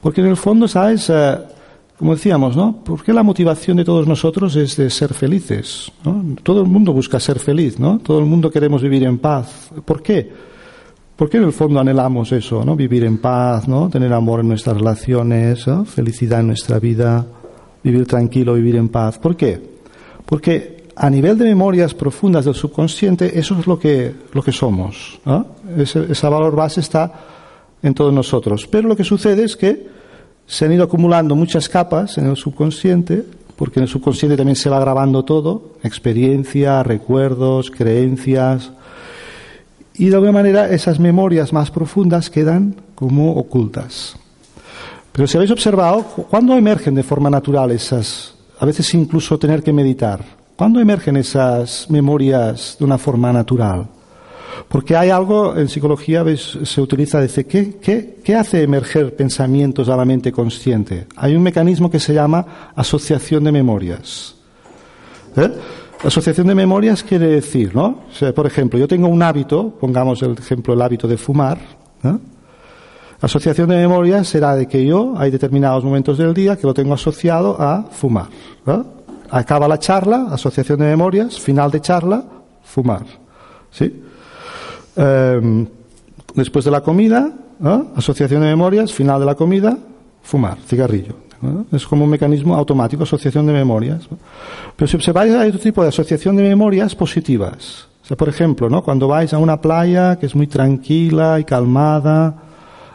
porque 0.02 0.22
en 0.22 0.28
el 0.28 0.38
fondo, 0.38 0.68
¿sabes? 0.68 1.10
Eh, 1.10 1.38
como 1.98 2.16
decíamos, 2.16 2.56
¿no? 2.56 2.84
¿Por 2.84 3.04
qué 3.04 3.14
la 3.14 3.24
motivación 3.24 3.78
de 3.78 3.86
todos 3.86 4.08
nosotros 4.08 4.56
es 4.56 4.76
de 4.76 4.90
ser 4.90 5.14
felices? 5.14 5.92
Todo 6.42 6.62
el 6.62 6.68
mundo 6.68 6.92
busca 6.92 7.20
ser 7.20 7.40
feliz, 7.40 7.80
¿no? 7.80 8.00
Todo 8.00 8.20
el 8.20 8.26
mundo 8.26 8.52
queremos 8.52 8.82
vivir 8.82 9.04
en 9.04 9.20
paz. 9.20 9.70
¿Por 9.86 10.02
qué? 10.02 10.30
¿Por 11.16 11.30
qué 11.30 11.38
en 11.38 11.44
el 11.44 11.54
fondo 11.54 11.80
anhelamos 11.80 12.32
eso, 12.32 12.66
¿no? 12.66 12.76
Vivir 12.76 13.04
en 13.04 13.20
paz, 13.20 13.68
¿no? 13.68 13.90
Tener 13.90 14.12
amor 14.12 14.40
en 14.40 14.50
nuestras 14.50 14.76
relaciones, 14.76 15.68
¿no? 15.68 15.86
felicidad 15.86 16.40
en 16.40 16.48
nuestra 16.48 16.80
vida, 16.80 17.26
vivir 17.84 18.08
tranquilo, 18.08 18.56
vivir 18.56 18.76
en 18.76 18.90
paz. 18.90 19.20
¿Por 19.20 19.38
qué? 19.38 19.62
Porque 20.26 20.83
a 20.96 21.10
nivel 21.10 21.38
de 21.38 21.46
memorias 21.46 21.94
profundas 21.94 22.46
del 22.46 22.56
subconsciente, 22.56 23.38
eso 23.38 23.58
es 23.60 23.68
lo 23.68 23.80
que, 23.80 24.14
lo 24.32 24.44
que 24.44 24.52
somos. 24.52 25.20
¿no? 25.26 25.46
Ese, 25.78 26.28
valor 26.28 26.56
base 26.56 26.82
está 26.82 27.12
en 27.82 27.94
todos 27.94 28.14
nosotros. 28.14 28.68
Pero 28.68 28.88
lo 28.88 28.96
que 28.96 29.04
sucede 29.04 29.44
es 29.44 29.56
que 29.56 29.88
se 30.46 30.66
han 30.66 30.74
ido 30.74 30.84
acumulando 30.84 31.36
muchas 31.36 31.68
capas 31.70 32.18
en 32.18 32.28
el 32.28 32.38
subconsciente, 32.38 33.26
porque 33.56 33.80
en 33.80 33.84
el 33.84 33.90
subconsciente 33.90 34.38
también 34.38 34.56
se 34.56 34.70
va 34.70 34.80
grabando 34.80 35.24
todo, 35.24 35.74
experiencia, 35.84 36.84
recuerdos, 36.84 37.72
creencias, 37.72 38.72
y 39.96 40.10
de 40.10 40.16
alguna 40.16 40.32
manera 40.32 40.70
esas 40.70 41.00
memorias 41.00 41.54
más 41.54 41.72
profundas 41.72 42.30
quedan 42.30 42.76
como 42.96 43.34
ocultas. 43.34 44.16
Pero 45.12 45.28
si 45.28 45.38
habéis 45.38 45.52
observado, 45.52 46.04
¿cuándo 46.04 46.56
emergen 46.56 46.96
de 46.96 47.04
forma 47.04 47.30
natural 47.30 47.70
esas, 47.72 48.34
a 48.60 48.66
veces 48.66 48.92
incluso 48.96 49.38
tener 49.38 49.62
que 49.62 49.72
meditar? 49.72 50.43
¿Cuándo 50.56 50.80
emergen 50.80 51.18
esas 51.18 51.90
memorias 51.90 52.76
de 52.78 52.86
una 52.86 52.98
forma 52.98 53.34
natural? 53.34 53.88
Porque 54.68 54.96
hay 54.96 55.10
algo 55.10 55.58
en 55.58 55.68
psicología, 55.68 56.22
¿ves? 56.22 56.60
se 56.64 56.80
utiliza, 56.80 57.20
dice, 57.20 57.46
¿qué, 57.46 57.78
qué, 57.82 58.20
¿qué 58.24 58.36
hace 58.36 58.62
emerger 58.62 59.16
pensamientos 59.16 59.90
a 59.90 59.98
la 59.98 60.06
mente 60.06 60.32
consciente? 60.32 61.08
Hay 61.16 61.36
un 61.36 61.42
mecanismo 61.42 61.90
que 61.90 62.00
se 62.00 62.14
llama 62.14 62.72
asociación 62.76 63.44
de 63.44 63.52
memorias. 63.52 64.36
¿Eh? 65.36 65.50
Asociación 66.04 66.48
de 66.48 66.56
memorias 66.56 67.04
quiere 67.04 67.28
decir, 67.28 67.76
¿no? 67.76 68.02
Por 68.36 68.46
ejemplo, 68.46 68.78
yo 68.78 68.88
tengo 68.88 69.08
un 69.08 69.24
hábito, 69.24 69.70
pongamos 69.80 70.22
el 70.22 70.34
ejemplo 70.34 70.74
el 70.74 70.82
hábito 70.82 71.08
de 71.08 71.18
fumar. 71.18 71.58
Asociación 73.22 73.70
de 73.70 73.78
memorias 73.78 74.28
será 74.28 74.56
de 74.56 74.68
que 74.68 74.86
yo 74.86 75.14
hay 75.18 75.32
determinados 75.32 75.84
momentos 75.84 76.18
del 76.18 76.34
día 76.34 76.58
que 76.58 76.68
lo 76.68 76.74
tengo 76.74 76.94
asociado 76.94 77.60
a 77.60 77.84
fumar. 77.90 78.28
¿no? 78.66 79.03
Acaba 79.34 79.68
la 79.68 79.80
charla, 79.80 80.28
asociación 80.30 80.78
de 80.80 80.86
memorias, 80.86 81.40
final 81.40 81.72
de 81.72 81.82
charla, 81.82 82.24
fumar. 82.64 83.02
¿Sí? 83.72 84.04
Eh, 84.96 85.68
después 86.36 86.64
de 86.64 86.70
la 86.70 86.82
comida, 86.82 87.34
¿no? 87.58 87.88
asociación 87.96 88.42
de 88.42 88.50
memorias, 88.50 88.94
final 88.94 89.20
de 89.20 89.26
la 89.26 89.34
comida, 89.34 89.76
fumar, 90.22 90.60
cigarrillo. 90.68 91.16
Es 91.72 91.88
como 91.88 92.04
un 92.04 92.12
mecanismo 92.12 92.56
automático, 92.56 93.04
asociación 93.04 93.48
de 93.48 93.54
memorias. 93.54 94.08
Pero 94.76 94.88
si 94.88 94.96
observáis, 94.98 95.34
hay 95.34 95.50
otro 95.50 95.60
tipo 95.60 95.82
de 95.82 95.90
asociación 95.90 96.36
de 96.36 96.44
memorias 96.44 96.94
positivas. 96.94 97.88
Por 98.16 98.30
ejemplo, 98.30 98.84
cuando 98.84 99.08
vais 99.08 99.34
a 99.34 99.40
una 99.40 99.60
playa 99.60 100.20
que 100.20 100.28
es 100.28 100.36
muy 100.36 100.46
tranquila 100.46 101.40
y 101.40 101.44
calmada, 101.44 102.36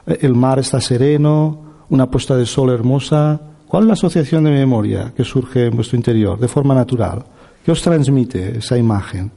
el 0.07 0.35
mar 0.35 0.61
está 0.61 0.81
sereno, 0.81 1.59
una 1.91 2.09
puesta 2.09 2.37
de 2.37 2.47
sol 2.47 2.71
hermosa, 2.71 3.41
¿cuál 3.69 3.85
es 3.85 3.87
la 3.87 3.93
asociación 3.93 4.45
de 4.45 4.51
memoria 4.51 5.13
que 5.17 5.25
surge 5.25 5.67
en 5.67 5.77
vuestro 5.77 5.97
interior 5.97 6.39
de 6.39 6.49
forma 6.49 6.75
natural? 6.75 7.25
¿Qué 7.65 7.71
os 7.71 7.83
transmite 7.83 8.59
esa 8.59 8.77
imagen? 8.77 9.31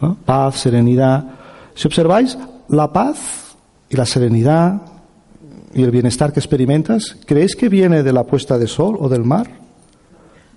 ¿No? 0.00 0.16
Paz, 0.24 0.56
serenidad. 0.56 1.24
Si 1.74 1.86
observáis, 1.86 2.36
la 2.68 2.92
paz 2.92 3.56
y 3.88 3.96
la 3.96 4.06
serenidad 4.06 4.82
y 5.74 5.82
el 5.82 5.90
bienestar 5.90 6.32
que 6.32 6.40
experimentas, 6.40 7.16
¿creéis 7.26 7.56
que 7.56 7.68
viene 7.68 8.02
de 8.02 8.12
la 8.12 8.24
puesta 8.24 8.58
de 8.58 8.66
sol 8.66 8.96
o 9.00 9.08
del 9.08 9.24
mar? 9.24 9.48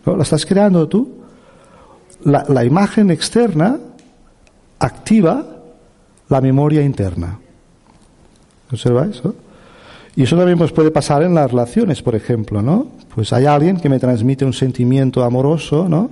¿No? 0.05 0.15
¿La 0.15 0.23
estás 0.23 0.45
creando 0.45 0.87
tú? 0.87 1.17
La, 2.23 2.45
la 2.47 2.65
imagen 2.65 3.11
externa 3.11 3.77
activa 4.79 5.45
la 6.29 6.41
memoria 6.41 6.81
interna. 6.81 7.39
¿Observáis? 8.71 9.23
¿no? 9.23 9.33
Y 10.17 10.23
eso 10.23 10.35
también 10.35 10.57
pues, 10.57 10.71
puede 10.71 10.89
pasar 10.89 11.21
en 11.21 11.35
las 11.35 11.51
relaciones, 11.51 12.01
por 12.01 12.15
ejemplo, 12.15 12.63
¿no? 12.63 12.87
Pues 13.13 13.31
hay 13.33 13.45
alguien 13.45 13.77
que 13.77 13.87
me 13.87 13.99
transmite 13.99 14.45
un 14.45 14.51
sentimiento 14.51 15.23
amoroso, 15.23 15.87
¿no? 15.87 16.09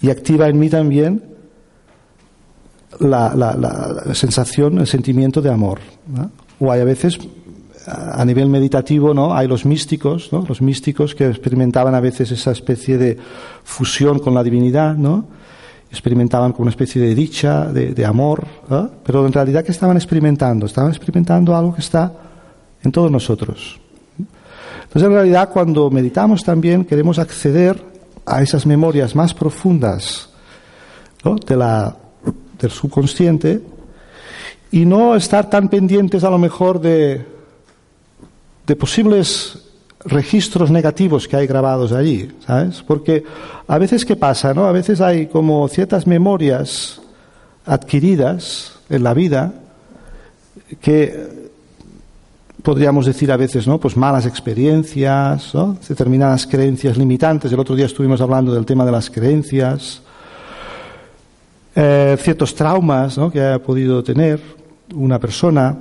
Y 0.00 0.08
activa 0.08 0.48
en 0.48 0.58
mí 0.58 0.70
también 0.70 1.22
la, 2.98 3.34
la, 3.36 3.54
la, 3.54 4.14
sensación, 4.14 4.78
el 4.78 4.86
sentimiento 4.86 5.42
de 5.42 5.50
amor. 5.50 5.80
¿no? 6.06 6.30
O 6.60 6.72
hay 6.72 6.80
a 6.80 6.84
veces, 6.84 7.18
a 7.86 8.24
nivel 8.24 8.48
meditativo, 8.48 9.12
¿no? 9.12 9.34
Hay 9.34 9.48
los 9.48 9.66
místicos, 9.66 10.30
¿no? 10.32 10.46
Los 10.48 10.62
místicos 10.62 11.14
que 11.14 11.28
experimentaban 11.28 11.94
a 11.94 12.00
veces 12.00 12.32
esa 12.32 12.52
especie 12.52 12.96
de 12.96 13.18
fusión 13.64 14.18
con 14.18 14.32
la 14.32 14.42
divinidad, 14.42 14.96
¿no? 14.96 15.26
Experimentaban 15.90 16.52
con 16.52 16.62
una 16.62 16.70
especie 16.70 17.02
de 17.02 17.14
dicha, 17.14 17.66
de, 17.66 17.92
de 17.92 18.06
amor, 18.06 18.46
pero 19.04 19.26
en 19.26 19.32
realidad 19.34 19.62
¿qué 19.62 19.72
estaban 19.72 19.98
experimentando? 19.98 20.64
Estaban 20.64 20.90
experimentando 20.90 21.54
algo 21.54 21.74
que 21.74 21.82
está 21.82 22.31
en 22.82 22.92
todos 22.92 23.10
nosotros. 23.10 23.78
Entonces, 24.82 25.08
en 25.08 25.14
realidad, 25.14 25.48
cuando 25.50 25.90
meditamos 25.90 26.44
también 26.44 26.84
queremos 26.84 27.18
acceder 27.18 27.82
a 28.26 28.42
esas 28.42 28.66
memorias 28.66 29.14
más 29.16 29.32
profundas 29.34 30.28
de 31.46 31.56
la, 31.56 31.96
del 32.60 32.70
subconsciente 32.70 33.62
y 34.70 34.84
no 34.84 35.16
estar 35.16 35.48
tan 35.48 35.68
pendientes 35.68 36.24
a 36.24 36.30
lo 36.30 36.38
mejor 36.38 36.80
de, 36.80 37.24
de 38.66 38.76
posibles 38.76 39.58
registros 40.04 40.70
negativos 40.70 41.28
que 41.28 41.36
hay 41.36 41.46
grabados 41.46 41.92
allí, 41.92 42.30
¿sabes? 42.44 42.82
Porque 42.82 43.22
a 43.68 43.78
veces, 43.78 44.04
¿qué 44.04 44.16
pasa, 44.16 44.52
no? 44.52 44.66
A 44.66 44.72
veces 44.72 45.00
hay 45.00 45.26
como 45.26 45.68
ciertas 45.68 46.06
memorias 46.06 47.00
adquiridas 47.64 48.72
en 48.90 49.04
la 49.04 49.14
vida 49.14 49.54
que 50.80 51.41
podríamos 52.62 53.06
decir 53.06 53.30
a 53.32 53.36
veces, 53.36 53.66
¿no? 53.66 53.78
Pues 53.78 53.96
malas 53.96 54.24
experiencias, 54.24 55.54
¿no? 55.54 55.76
determinadas 55.86 56.46
creencias 56.46 56.96
limitantes. 56.96 57.52
El 57.52 57.58
otro 57.58 57.74
día 57.74 57.86
estuvimos 57.86 58.20
hablando 58.20 58.54
del 58.54 58.64
tema 58.64 58.84
de 58.84 58.92
las 58.92 59.10
creencias, 59.10 60.00
eh, 61.74 62.16
ciertos 62.20 62.54
traumas, 62.54 63.18
¿no? 63.18 63.30
Que 63.30 63.40
haya 63.40 63.58
podido 63.58 64.02
tener 64.02 64.40
una 64.94 65.18
persona. 65.18 65.76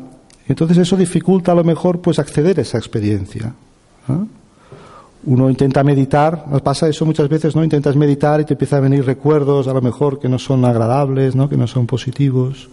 Entonces 0.47 0.77
eso 0.79 0.97
dificulta 0.97 1.51
a 1.51 1.55
lo 1.55 1.63
mejor 1.63 2.01
pues 2.01 2.17
acceder 2.17 2.57
a 2.59 2.63
esa 2.63 2.77
experiencia. 2.77 3.53
Uno 5.23 5.49
intenta 5.49 5.83
meditar, 5.83 6.45
nos 6.49 6.63
pasa 6.63 6.89
eso 6.89 7.05
muchas 7.05 7.29
veces, 7.29 7.55
¿no? 7.55 7.63
Intentas 7.63 7.95
meditar 7.95 8.41
y 8.41 8.45
te 8.45 8.53
empiezan 8.53 8.79
a 8.79 8.81
venir 8.81 9.05
recuerdos 9.05 9.67
a 9.67 9.73
lo 9.73 9.81
mejor 9.81 10.19
que 10.19 10.27
no 10.27 10.39
son 10.39 10.65
agradables, 10.65 11.35
¿no? 11.35 11.47
Que 11.47 11.57
no 11.57 11.67
son 11.67 11.85
positivos. 11.85 12.69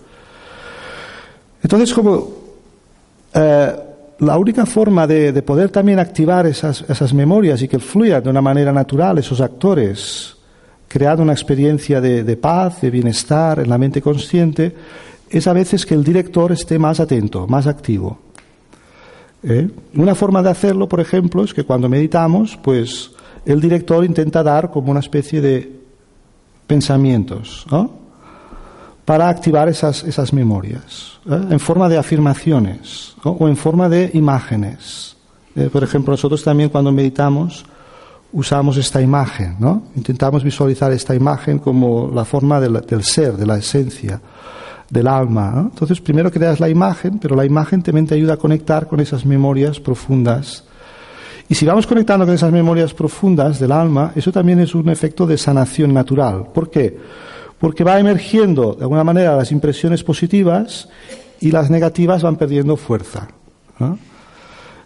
Entonces 1.63 1.93
como 1.93 2.31
eh, 3.35 3.88
la 4.21 4.37
única 4.37 4.67
forma 4.67 5.07
de, 5.07 5.43
poder 5.43 5.71
también 5.71 5.99
activar 5.99 6.47
esas, 6.47 6.85
esas, 6.89 7.15
memorias 7.15 7.63
y 7.63 7.69
que 7.69 7.79
fluyan 7.79 8.23
de 8.23 8.31
una 8.31 8.41
manera 8.43 8.73
natural 8.73 9.19
esos 9.19 9.41
actores, 9.41 10.37
creando 10.89 11.23
una 11.23 11.33
experiencia 11.33 12.01
de, 12.01 12.25
de, 12.25 12.37
paz, 12.37 12.81
de 12.81 12.91
bienestar 12.91 13.61
en 13.61 13.69
la 13.69 13.79
mente 13.79 14.03
consciente, 14.03 14.75
es 15.31 15.47
a 15.47 15.53
veces 15.53 15.87
que 15.87 15.95
el 15.95 16.03
director 16.03 16.53
esté 16.53 16.79
más 16.79 17.01
atento, 17.01 17.47
más 17.47 17.67
activo. 17.67 18.19
¿Eh? 19.43 19.69
Una 19.95 20.15
forma 20.15 20.43
de 20.43 20.51
hacerlo, 20.51 20.89
por 20.89 21.01
ejemplo, 21.01 21.45
es 21.45 21.55
que 21.55 21.65
cuando 21.65 21.89
meditamos, 21.89 22.59
pues 22.63 23.13
el 23.47 23.61
director 23.61 24.05
intenta 24.05 24.43
dar 24.43 24.71
como 24.71 24.91
una 24.91 25.01
especie 25.01 25.41
de 25.41 25.73
pensamientos, 26.67 27.67
¿no? 27.71 27.98
Para 29.09 29.31
activar 29.31 29.71
esas, 29.71 30.05
esas 30.05 30.35
memorias, 30.35 31.19
¿eh? 31.25 31.41
en 31.49 31.59
forma 31.59 31.89
de 31.89 31.97
afirmaciones 31.97 33.15
o 33.25 33.49
en 33.49 33.57
forma 33.57 33.89
de 33.89 34.11
imágenes. 34.13 35.17
Eh, 35.57 35.71
por 35.73 35.83
ejemplo, 35.83 36.13
nosotros 36.13 36.45
también 36.45 36.69
cuando 36.69 36.93
meditamos 36.93 37.65
usamos 38.33 38.77
esta 38.77 39.01
imagen, 39.01 39.57
¿no? 39.59 39.85
Intentamos 39.97 40.45
visualizar 40.45 40.93
esta 40.93 41.15
imagen 41.15 41.59
como 41.59 42.11
la 42.15 42.27
forma 42.27 42.61
del, 42.61 42.83
del 42.87 43.03
ser, 43.03 43.33
de 43.39 43.47
la 43.47 43.57
esencia, 43.57 44.21
del 44.91 45.09
alma. 45.09 45.71
Entonces, 45.73 46.03
primero 46.03 46.31
creas 46.31 46.61
la 46.61 46.69
imagen, 46.69 47.19
pero 47.19 47.35
la 47.35 47.47
imagen 47.47 47.83
también 47.83 48.07
te 48.07 48.15
ayuda 48.15 48.35
a 48.35 48.37
conectar 48.37 48.89
con 48.89 49.01
esas 49.01 49.25
memorias 49.25 49.81
profundas. 49.81 50.65
Y 51.49 51.55
si 51.55 51.65
vamos 51.65 51.87
conectando 51.87 52.27
con 52.27 52.35
esas 52.35 52.53
memorias 52.53 52.93
profundas 52.93 53.59
del 53.59 53.73
alma, 53.73 54.13
eso 54.15 54.31
también 54.31 54.61
es 54.61 54.75
un 54.75 54.91
efecto 54.91 55.27
de 55.27 55.39
sanación 55.39 55.95
natural. 55.95 56.49
¿Por 56.53 56.69
qué? 56.69 56.95
Porque 57.59 57.85
va 57.85 57.99
emergiendo 57.99 58.75
de 58.75 58.83
alguna 58.83 59.05
manera 59.05 59.37
las 59.37 59.53
impresiones 59.53 60.05
positivas 60.05 60.89
y 61.41 61.51
las 61.51 61.71
negativas 61.71 62.23
van 62.23 62.37
perdiendo 62.37 62.77
fuerza. 62.77 63.29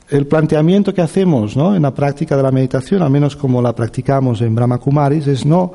El 0.08 0.26
planteamiento 0.26 0.92
que 0.92 1.00
hacemos 1.00 1.56
en 1.56 1.82
la 1.82 1.94
práctica 1.94 2.36
de 2.36 2.42
la 2.42 2.50
meditación, 2.50 3.02
al 3.02 3.10
menos 3.10 3.36
como 3.36 3.62
la 3.62 3.74
practicamos 3.74 4.40
en 4.42 4.54
Brahma 4.54 4.78
Kumaris, 4.78 5.26
es 5.26 5.46
no, 5.46 5.72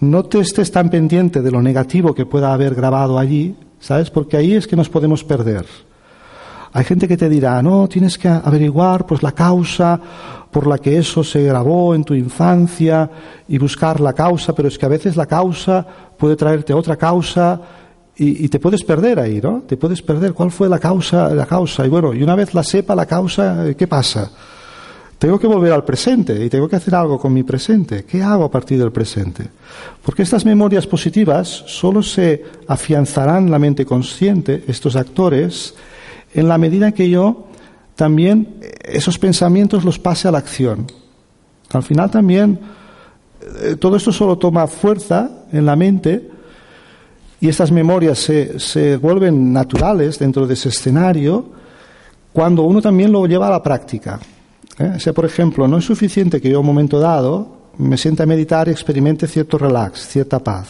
no 0.00 0.24
te 0.24 0.40
estés 0.40 0.70
tan 0.70 0.88
pendiente 0.88 1.42
de 1.42 1.50
lo 1.50 1.60
negativo 1.60 2.14
que 2.14 2.26
pueda 2.26 2.52
haber 2.52 2.74
grabado 2.74 3.18
allí, 3.18 3.54
¿sabes? 3.80 4.10
Porque 4.10 4.36
ahí 4.36 4.54
es 4.54 4.66
que 4.66 4.76
nos 4.76 4.88
podemos 4.88 5.24
perder. 5.24 5.66
Hay 6.72 6.84
gente 6.84 7.08
que 7.08 7.16
te 7.16 7.28
dirá, 7.28 7.62
no, 7.62 7.88
tienes 7.88 8.18
que 8.18 8.28
averiguar 8.28 9.06
pues 9.06 9.22
la 9.22 9.32
causa 9.32 9.98
por 10.50 10.66
la 10.66 10.78
que 10.78 10.96
eso 10.96 11.22
se 11.22 11.42
grabó 11.42 11.94
en 11.94 12.04
tu 12.04 12.14
infancia 12.14 13.10
y 13.48 13.58
buscar 13.58 14.00
la 14.00 14.12
causa, 14.12 14.54
pero 14.54 14.68
es 14.68 14.78
que 14.78 14.86
a 14.86 14.90
veces 14.90 15.16
la 15.16 15.26
causa 15.26 15.86
puede 16.16 16.36
traerte 16.36 16.72
otra 16.72 16.96
causa 16.96 17.60
y, 18.18 18.48
te 18.48 18.58
puedes 18.58 18.82
perder 18.82 19.20
ahí, 19.20 19.40
¿no? 19.42 19.62
Te 19.66 19.76
puedes 19.76 20.00
perder. 20.00 20.32
¿Cuál 20.32 20.50
fue 20.50 20.70
la 20.70 20.78
causa? 20.78 21.34
La 21.34 21.44
causa. 21.44 21.84
Y 21.84 21.90
bueno, 21.90 22.14
y 22.14 22.22
una 22.22 22.34
vez 22.34 22.54
la 22.54 22.62
sepa 22.62 22.94
la 22.94 23.04
causa, 23.04 23.66
¿qué 23.76 23.86
pasa? 23.86 24.30
Tengo 25.18 25.38
que 25.38 25.46
volver 25.46 25.72
al 25.72 25.84
presente 25.84 26.44
y 26.44 26.48
tengo 26.48 26.68
que 26.68 26.76
hacer 26.76 26.94
algo 26.94 27.18
con 27.18 27.34
mi 27.34 27.42
presente. 27.42 28.04
¿Qué 28.04 28.22
hago 28.22 28.44
a 28.44 28.50
partir 28.50 28.78
del 28.78 28.90
presente? 28.90 29.48
Porque 30.02 30.22
estas 30.22 30.46
memorias 30.46 30.86
positivas 30.86 31.46
solo 31.66 32.02
se 32.02 32.42
afianzarán 32.68 33.50
la 33.50 33.58
mente 33.58 33.84
consciente, 33.84 34.64
estos 34.66 34.96
actores, 34.96 35.74
en 36.32 36.48
la 36.48 36.58
medida 36.58 36.92
que 36.92 37.10
yo 37.10 37.48
también 37.96 38.60
esos 38.84 39.18
pensamientos 39.18 39.84
los 39.84 39.98
pase 39.98 40.28
a 40.28 40.30
la 40.30 40.38
acción. 40.38 40.86
Al 41.72 41.82
final 41.82 42.10
también 42.10 42.60
eh, 43.62 43.76
todo 43.76 43.96
esto 43.96 44.12
solo 44.12 44.38
toma 44.38 44.66
fuerza 44.66 45.30
en 45.52 45.66
la 45.66 45.74
mente 45.74 46.30
y 47.40 47.48
estas 47.48 47.72
memorias 47.72 48.18
se, 48.18 48.60
se 48.60 48.96
vuelven 48.96 49.52
naturales 49.52 50.18
dentro 50.18 50.46
de 50.46 50.54
ese 50.54 50.68
escenario 50.68 51.50
cuando 52.32 52.62
uno 52.62 52.82
también 52.82 53.10
lo 53.10 53.26
lleva 53.26 53.48
a 53.48 53.50
la 53.50 53.62
práctica. 53.62 54.20
¿eh? 54.78 55.00
Sea, 55.00 55.12
por 55.12 55.24
ejemplo, 55.24 55.66
no 55.66 55.78
es 55.78 55.84
suficiente 55.84 56.40
que 56.40 56.50
yo 56.50 56.58
a 56.58 56.60
un 56.60 56.66
momento 56.66 57.00
dado 57.00 57.56
me 57.78 57.96
sienta 57.96 58.22
a 58.22 58.26
meditar 58.26 58.68
y 58.68 58.72
experimente 58.72 59.26
cierto 59.26 59.58
relax, 59.58 60.06
cierta 60.06 60.38
paz, 60.38 60.66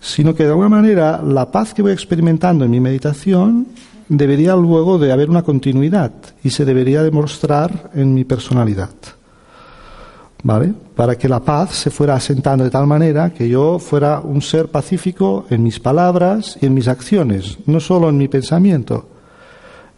sino 0.00 0.34
que 0.34 0.44
de 0.44 0.50
alguna 0.50 0.68
manera 0.68 1.22
la 1.22 1.50
paz 1.50 1.74
que 1.74 1.82
voy 1.82 1.92
experimentando 1.92 2.64
en 2.64 2.70
mi 2.70 2.80
meditación 2.80 3.66
debería 4.10 4.54
luego 4.56 4.98
de 4.98 5.12
haber 5.12 5.30
una 5.30 5.42
continuidad 5.42 6.12
y 6.44 6.50
se 6.50 6.66
debería 6.66 7.02
demostrar 7.02 7.90
en 7.94 8.12
mi 8.12 8.24
personalidad. 8.24 8.90
¿vale? 10.42 10.74
Para 10.96 11.16
que 11.16 11.28
la 11.28 11.40
paz 11.40 11.70
se 11.70 11.90
fuera 11.90 12.14
asentando 12.14 12.64
de 12.64 12.70
tal 12.70 12.86
manera 12.86 13.30
que 13.30 13.48
yo 13.48 13.78
fuera 13.78 14.20
un 14.20 14.42
ser 14.42 14.68
pacífico 14.68 15.46
en 15.48 15.62
mis 15.62 15.78
palabras 15.78 16.58
y 16.60 16.66
en 16.66 16.74
mis 16.74 16.88
acciones, 16.88 17.58
no 17.66 17.80
solo 17.80 18.08
en 18.08 18.18
mi 18.18 18.28
pensamiento. 18.28 19.08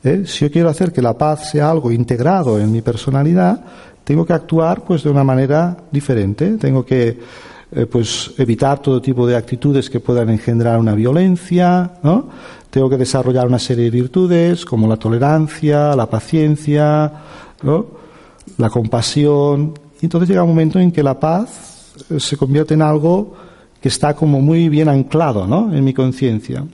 ¿Eh? 0.04 0.24
Si 0.26 0.44
yo 0.44 0.50
quiero 0.50 0.68
hacer 0.68 0.92
que 0.92 1.00
la 1.00 1.16
paz 1.16 1.50
sea 1.50 1.70
algo 1.70 1.92
integrado 1.92 2.58
en 2.58 2.72
mi 2.72 2.82
personalidad, 2.82 3.64
tengo 4.04 4.26
que 4.26 4.32
actuar 4.32 4.82
pues 4.84 5.04
de 5.04 5.10
una 5.10 5.24
manera 5.24 5.76
diferente, 5.90 6.56
tengo 6.58 6.84
que 6.84 7.18
eh, 7.74 7.86
pues 7.86 8.32
evitar 8.36 8.80
todo 8.80 9.00
tipo 9.00 9.26
de 9.26 9.36
actitudes 9.36 9.88
que 9.88 10.00
puedan 10.00 10.28
engendrar 10.28 10.78
una 10.78 10.94
violencia, 10.94 11.92
¿no? 12.02 12.28
Tengo 12.72 12.88
que 12.88 12.96
desarrollar 12.96 13.46
una 13.46 13.58
serie 13.58 13.84
de 13.84 13.90
virtudes 13.90 14.64
como 14.64 14.88
la 14.88 14.96
tolerancia, 14.96 15.94
la 15.94 16.06
paciencia, 16.06 17.12
la 18.56 18.70
compasión, 18.70 19.74
y 20.00 20.06
entonces 20.06 20.30
llega 20.30 20.42
un 20.42 20.48
momento 20.48 20.78
en 20.78 20.90
que 20.90 21.02
la 21.02 21.20
paz 21.20 21.92
eh, 22.08 22.18
se 22.18 22.38
convierte 22.38 22.72
en 22.72 22.80
algo 22.80 23.34
que 23.78 23.90
está 23.90 24.16
como 24.16 24.40
muy 24.40 24.70
bien 24.70 24.88
anclado 24.88 25.46
¿no? 25.46 25.70
en 25.70 25.84
mi 25.84 25.92
conciencia. 25.92 26.64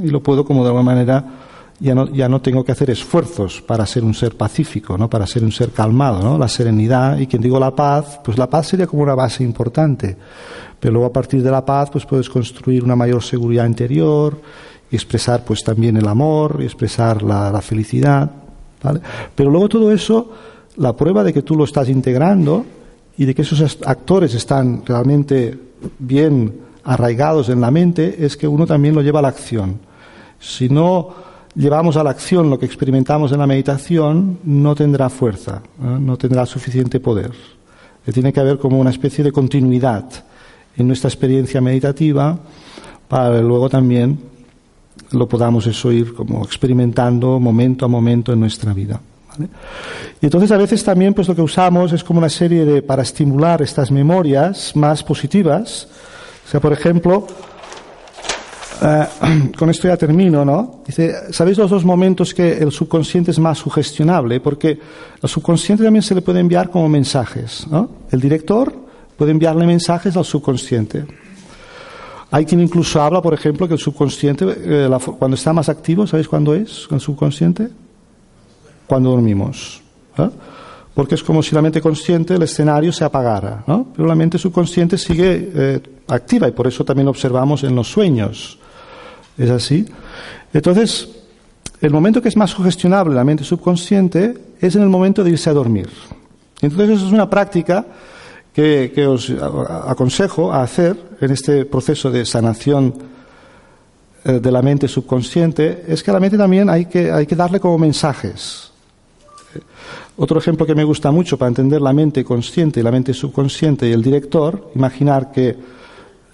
Y 0.00 0.08
lo 0.08 0.22
puedo 0.22 0.46
como 0.46 0.62
de 0.62 0.68
alguna 0.68 0.82
manera, 0.82 1.24
ya 1.78 1.94
no, 1.94 2.10
ya 2.10 2.26
no 2.26 2.40
tengo 2.40 2.64
que 2.64 2.72
hacer 2.72 2.88
esfuerzos 2.88 3.60
para 3.60 3.84
ser 3.84 4.02
un 4.02 4.14
ser 4.14 4.38
pacífico, 4.38 4.96
¿no? 4.96 5.10
para 5.10 5.26
ser 5.26 5.44
un 5.44 5.52
ser 5.52 5.72
calmado, 5.72 6.22
¿no? 6.22 6.38
la 6.38 6.48
serenidad. 6.48 7.18
Y 7.18 7.26
quien 7.26 7.42
digo 7.42 7.60
la 7.60 7.76
paz, 7.76 8.18
pues 8.24 8.38
la 8.38 8.48
paz 8.48 8.68
sería 8.68 8.86
como 8.86 9.02
una 9.02 9.14
base 9.14 9.44
importante. 9.44 10.16
Pero 10.80 10.94
luego 10.94 11.06
a 11.06 11.12
partir 11.12 11.42
de 11.42 11.50
la 11.50 11.66
paz 11.66 11.90
pues 11.90 12.06
puedes 12.06 12.30
construir 12.30 12.82
una 12.82 12.96
mayor 12.96 13.22
seguridad 13.22 13.66
interior 13.66 14.40
y 14.94 14.96
expresar 14.96 15.44
pues 15.44 15.64
también 15.64 15.96
el 15.96 16.06
amor 16.06 16.58
y 16.60 16.64
expresar 16.64 17.20
la, 17.24 17.50
la 17.50 17.60
felicidad. 17.60 18.30
¿vale? 18.80 19.00
Pero 19.34 19.50
luego 19.50 19.68
todo 19.68 19.90
eso 19.90 20.30
la 20.76 20.94
prueba 20.94 21.24
de 21.24 21.32
que 21.32 21.42
tú 21.42 21.56
lo 21.56 21.64
estás 21.64 21.88
integrando 21.88 22.64
y 23.18 23.24
de 23.24 23.34
que 23.34 23.42
esos 23.42 23.78
actores 23.84 24.34
están 24.34 24.86
realmente 24.86 25.58
bien 25.98 26.60
arraigados 26.84 27.48
en 27.48 27.60
la 27.60 27.72
mente 27.72 28.24
es 28.24 28.36
que 28.36 28.46
uno 28.46 28.66
también 28.66 28.94
lo 28.94 29.02
lleva 29.02 29.18
a 29.18 29.22
la 29.22 29.28
acción. 29.28 29.80
Si 30.38 30.68
no 30.68 31.12
llevamos 31.56 31.96
a 31.96 32.04
la 32.04 32.10
acción 32.10 32.48
lo 32.48 32.58
que 32.58 32.66
experimentamos 32.66 33.32
en 33.32 33.40
la 33.40 33.48
meditación, 33.48 34.38
no 34.44 34.76
tendrá 34.76 35.10
fuerza, 35.10 35.60
no 35.78 36.16
tendrá 36.16 36.46
suficiente 36.46 37.00
poder. 37.00 37.32
Tiene 38.12 38.32
que 38.32 38.40
haber 38.40 38.58
como 38.58 38.78
una 38.78 38.90
especie 38.90 39.24
de 39.24 39.32
continuidad 39.32 40.04
en 40.76 40.86
nuestra 40.86 41.08
experiencia 41.08 41.60
meditativa 41.60 42.38
para 43.08 43.40
luego 43.40 43.68
también 43.68 44.33
lo 45.12 45.28
podamos 45.28 45.66
eso 45.66 45.92
ir 45.92 46.14
como 46.14 46.44
experimentando 46.44 47.38
momento 47.38 47.84
a 47.84 47.88
momento 47.88 48.32
en 48.32 48.40
nuestra 48.40 48.72
vida. 48.72 49.00
Y 50.20 50.26
entonces 50.26 50.52
a 50.52 50.56
veces 50.56 50.84
también 50.84 51.12
pues 51.12 51.26
lo 51.26 51.34
que 51.34 51.42
usamos 51.42 51.92
es 51.92 52.04
como 52.04 52.18
una 52.18 52.28
serie 52.28 52.64
de 52.64 52.82
para 52.82 53.02
estimular 53.02 53.62
estas 53.62 53.90
memorias 53.90 54.76
más 54.76 55.02
positivas. 55.02 55.88
O 56.46 56.50
sea, 56.50 56.60
por 56.60 56.72
ejemplo, 56.72 57.26
Eh, 58.82 59.06
con 59.58 59.70
esto 59.70 59.88
ya 59.88 59.96
termino, 59.96 60.44
¿no? 60.44 60.82
Dice, 60.86 61.32
¿sabéis 61.32 61.58
los 61.58 61.70
dos 61.70 61.84
momentos 61.84 62.34
que 62.34 62.58
el 62.58 62.70
subconsciente 62.70 63.30
es 63.30 63.38
más 63.38 63.58
sugestionable? 63.58 64.40
Porque 64.40 64.78
al 65.22 65.28
subconsciente 65.28 65.84
también 65.84 66.02
se 66.02 66.14
le 66.14 66.22
puede 66.22 66.40
enviar 66.40 66.70
como 66.70 66.88
mensajes, 66.88 67.66
¿no? 67.70 67.88
El 68.10 68.20
director 68.20 68.74
puede 69.16 69.30
enviarle 69.30 69.66
mensajes 69.66 70.16
al 70.16 70.24
subconsciente. 70.24 71.06
Hay 72.34 72.44
quien 72.46 72.60
incluso 72.60 73.00
habla, 73.00 73.22
por 73.22 73.32
ejemplo, 73.32 73.68
que 73.68 73.74
el 73.74 73.78
subconsciente, 73.78 74.44
eh, 74.44 74.88
la 74.90 74.98
cuando 74.98 75.36
está 75.36 75.52
más 75.52 75.68
activo, 75.68 76.04
¿sabéis 76.04 76.26
cuándo 76.26 76.52
es 76.52 76.88
el 76.90 76.98
subconsciente? 76.98 77.68
Cuando 78.88 79.10
dormimos. 79.10 79.80
¿eh? 80.18 80.28
Porque 80.94 81.14
es 81.14 81.22
como 81.22 81.44
si 81.44 81.54
la 81.54 81.62
mente 81.62 81.80
consciente, 81.80 82.34
el 82.34 82.42
escenario 82.42 82.92
se 82.92 83.04
apagara, 83.04 83.62
¿no? 83.68 83.86
Pero 83.94 84.08
la 84.08 84.16
mente 84.16 84.36
subconsciente 84.36 84.98
sigue 84.98 85.48
eh, 85.54 85.80
activa 86.08 86.48
y 86.48 86.50
por 86.50 86.66
eso 86.66 86.84
también 86.84 87.06
observamos 87.06 87.62
en 87.62 87.76
los 87.76 87.86
sueños. 87.86 88.58
¿Es 89.38 89.50
así? 89.50 89.86
Entonces, 90.52 91.08
el 91.80 91.92
momento 91.92 92.20
que 92.20 92.30
es 92.30 92.36
más 92.36 92.50
sugestionable 92.50 93.14
la 93.14 93.22
mente 93.22 93.44
subconsciente 93.44 94.34
es 94.60 94.74
en 94.74 94.82
el 94.82 94.88
momento 94.88 95.22
de 95.22 95.30
irse 95.30 95.50
a 95.50 95.52
dormir. 95.52 95.88
Entonces, 96.60 96.96
eso 96.96 97.06
es 97.06 97.12
una 97.12 97.30
práctica 97.30 97.86
que, 98.54 99.06
os 99.06 99.34
aconsejo 99.90 100.52
a 100.52 100.62
hacer 100.62 100.96
en 101.20 101.30
este 101.32 101.66
proceso 101.66 102.10
de 102.10 102.24
sanación 102.24 102.94
eh, 104.24 104.38
de 104.38 104.52
la 104.52 104.62
mente 104.62 104.86
subconsciente, 104.86 105.84
es 105.88 106.02
que 106.02 106.10
a 106.12 106.14
la 106.14 106.20
mente 106.20 106.38
también 106.38 106.70
hay 106.70 106.86
que, 106.86 107.10
hay 107.10 107.26
que 107.26 107.34
darle 107.34 107.58
como 107.58 107.78
mensajes. 107.78 108.70
Eh, 109.54 109.60
Otro 110.16 110.38
ejemplo 110.38 110.64
que 110.64 110.74
me 110.74 110.84
gusta 110.84 111.10
mucho 111.10 111.36
para 111.36 111.48
entender 111.48 111.82
la 111.82 111.92
mente 111.92 112.24
consciente 112.24 112.78
y 112.78 112.84
la 112.84 112.92
mente 112.92 113.12
subconsciente 113.12 113.88
y 113.88 113.92
el 113.92 114.02
director, 114.02 114.70
imaginar 114.76 115.32
que 115.32 115.56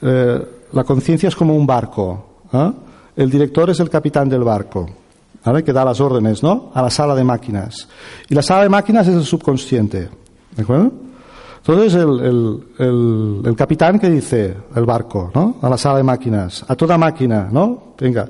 eh, 0.02 0.46
la 0.72 0.84
conciencia 0.84 1.30
es 1.30 1.36
como 1.36 1.56
un 1.56 1.66
barco. 1.66 2.44
¿ah? 2.52 2.72
El 3.16 3.30
director 3.30 3.70
es 3.70 3.80
el 3.80 3.88
capitán 3.88 4.28
del 4.28 4.44
barco, 4.44 4.90
que 5.64 5.72
da 5.72 5.86
las 5.86 6.00
órdenes 6.00 6.44
a 6.44 6.82
la 6.82 6.90
sala 6.90 7.14
de 7.14 7.24
máquinas. 7.24 7.88
Y 8.28 8.34
la 8.34 8.42
sala 8.42 8.64
de 8.64 8.68
máquinas 8.68 9.08
es 9.08 9.14
el 9.14 9.24
subconsciente. 9.24 10.10
¿De 10.54 10.62
acuerdo? 10.62 11.09
Entonces 11.60 11.94
el, 11.94 12.62
el, 12.78 13.42
el, 13.44 13.56
capitán 13.56 13.98
que 13.98 14.08
dice 14.08 14.56
el 14.74 14.84
barco, 14.86 15.30
¿no? 15.34 15.56
A 15.60 15.68
la 15.68 15.76
sala 15.76 15.98
de 15.98 16.02
máquinas, 16.02 16.64
a 16.66 16.74
toda 16.74 16.96
máquina, 16.96 17.48
¿no? 17.52 17.94
Venga. 17.98 18.28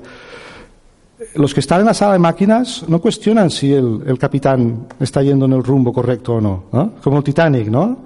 Los 1.35 1.53
que 1.53 1.61
están 1.61 1.79
en 1.79 1.85
la 1.85 1.93
sala 1.93 2.13
de 2.13 2.19
máquinas 2.19 2.83
no 2.89 2.99
cuestionan 2.99 3.49
si 3.49 3.71
el, 3.71 4.03
el 4.05 4.19
capitán 4.19 4.87
está 4.99 5.21
yendo 5.21 5.45
en 5.45 5.53
el 5.53 5.63
rumbo 5.63 5.93
correcto 5.93 6.35
o 6.35 6.41
no, 6.41 6.63
¿no? 6.73 6.93
Como 7.01 7.19
el 7.19 7.23
Titanic, 7.23 7.67
¿no? 7.69 7.99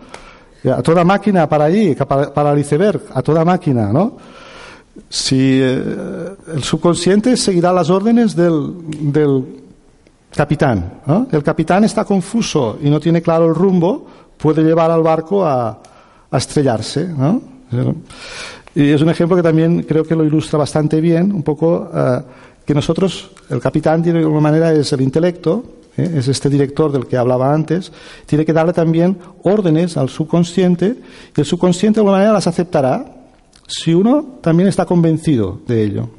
A 0.71 0.81
toda 0.83 1.03
máquina 1.03 1.49
para 1.49 1.65
allí, 1.65 1.95
para, 1.95 2.31
para 2.33 2.51
el 2.51 2.59
iceberg, 2.59 3.01
a 3.13 3.21
toda 3.21 3.43
máquina, 3.43 3.91
¿no? 3.91 4.17
Si 5.09 5.59
eh, 5.61 6.35
el 6.53 6.63
subconsciente 6.63 7.35
seguirá 7.35 7.73
las 7.73 7.89
órdenes 7.89 8.35
del, 8.35 8.73
del 9.11 9.43
capitán. 10.35 11.01
¿no? 11.05 11.27
El 11.31 11.43
capitán 11.43 11.83
está 11.83 12.05
confuso 12.05 12.77
y 12.81 12.89
no 12.89 12.99
tiene 12.99 13.21
claro 13.21 13.47
el 13.47 13.55
rumbo, 13.55 14.05
puede 14.37 14.63
llevar 14.63 14.91
al 14.91 15.01
barco 15.01 15.45
a, 15.45 15.79
estrellarse. 16.31 17.07
¿no? 17.07 17.41
Y 18.75 18.89
es 18.89 19.01
un 19.01 19.09
ejemplo 19.09 19.37
que 19.37 19.43
también 19.43 19.83
creo 19.83 20.03
que 20.03 20.15
lo 20.15 20.25
ilustra 20.25 20.59
bastante 20.59 20.99
bien, 20.99 21.31
un 21.31 21.43
poco 21.43 21.89
eh, 21.93 22.21
que 22.65 22.73
nosotros, 22.73 23.31
el 23.49 23.61
capitán 23.61 24.03
tiene 24.03 24.19
de 24.19 24.25
alguna 24.25 24.41
manera 24.41 24.73
es 24.73 24.91
el 24.91 24.99
intelecto, 24.99 25.63
¿eh? 25.95 26.15
es 26.17 26.27
este 26.27 26.49
director 26.49 26.91
del 26.91 27.07
que 27.07 27.15
hablaba 27.15 27.53
antes, 27.53 27.91
tiene 28.25 28.45
que 28.45 28.51
darle 28.51 28.73
también 28.73 29.17
órdenes 29.43 29.95
al 29.95 30.09
subconsciente 30.09 30.97
y 31.35 31.39
el 31.39 31.45
subconsciente 31.45 31.95
de 31.95 32.01
alguna 32.01 32.17
manera 32.17 32.33
las 32.33 32.47
aceptará 32.47 33.05
si 33.67 33.93
uno 33.93 34.39
también 34.41 34.67
está 34.67 34.85
convencido 34.85 35.61
de 35.65 35.83
ello. 35.83 36.09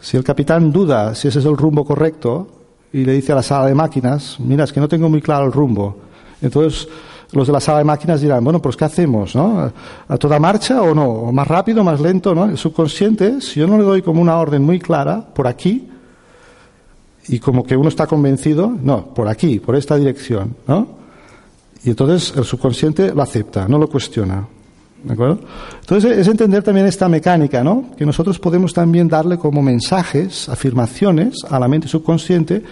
Si 0.00 0.16
el 0.16 0.24
capitán 0.24 0.72
duda 0.72 1.14
si 1.14 1.28
ese 1.28 1.38
es 1.38 1.44
el 1.44 1.56
rumbo 1.56 1.84
correcto 1.84 2.48
y 2.92 3.04
le 3.04 3.12
dice 3.12 3.32
a 3.32 3.36
la 3.36 3.42
sala 3.42 3.66
de 3.66 3.74
máquinas, 3.74 4.36
mira, 4.40 4.64
es 4.64 4.72
que 4.72 4.80
no 4.80 4.88
tengo 4.88 5.08
muy 5.08 5.22
claro 5.22 5.46
el 5.46 5.52
rumbo. 5.52 5.96
Entonces 6.42 6.88
los 7.32 7.46
de 7.46 7.52
la 7.52 7.60
sala 7.60 7.78
de 7.78 7.84
máquinas 7.84 8.20
dirán, 8.20 8.44
bueno, 8.44 8.60
pues 8.60 8.76
¿qué 8.76 8.84
hacemos? 8.84 9.34
¿no? 9.34 9.72
¿A 10.08 10.16
toda 10.16 10.38
marcha 10.38 10.82
o 10.82 10.94
no? 10.94 11.06
¿O 11.06 11.32
¿Más 11.32 11.46
rápido, 11.46 11.82
más 11.82 12.00
lento? 12.00 12.34
¿no? 12.34 12.44
El 12.44 12.58
subconsciente, 12.58 13.40
si 13.40 13.60
yo 13.60 13.66
no 13.66 13.76
le 13.76 13.84
doy 13.84 14.02
como 14.02 14.22
una 14.22 14.36
orden 14.36 14.62
muy 14.62 14.78
clara, 14.78 15.20
por 15.34 15.46
aquí, 15.46 15.88
y 17.28 17.38
como 17.38 17.64
que 17.64 17.76
uno 17.76 17.88
está 17.88 18.06
convencido, 18.06 18.72
no, 18.82 19.06
por 19.06 19.28
aquí, 19.28 19.58
por 19.58 19.76
esta 19.76 19.96
dirección, 19.96 20.56
¿no? 20.66 21.04
Y 21.82 21.90
entonces 21.90 22.34
el 22.36 22.44
subconsciente 22.44 23.14
lo 23.14 23.22
acepta, 23.22 23.66
no 23.68 23.78
lo 23.78 23.88
cuestiona. 23.88 24.46
¿De 25.02 25.12
acuerdo? 25.12 25.40
Entonces 25.80 26.16
es 26.16 26.28
entender 26.28 26.62
también 26.62 26.86
esta 26.86 27.08
mecánica, 27.08 27.62
¿no? 27.62 27.90
Que 27.96 28.06
nosotros 28.06 28.38
podemos 28.38 28.72
también 28.72 29.06
darle 29.06 29.38
como 29.38 29.62
mensajes, 29.62 30.48
afirmaciones 30.48 31.36
a 31.48 31.58
la 31.58 31.68
mente 31.68 31.88
subconsciente 31.88 32.62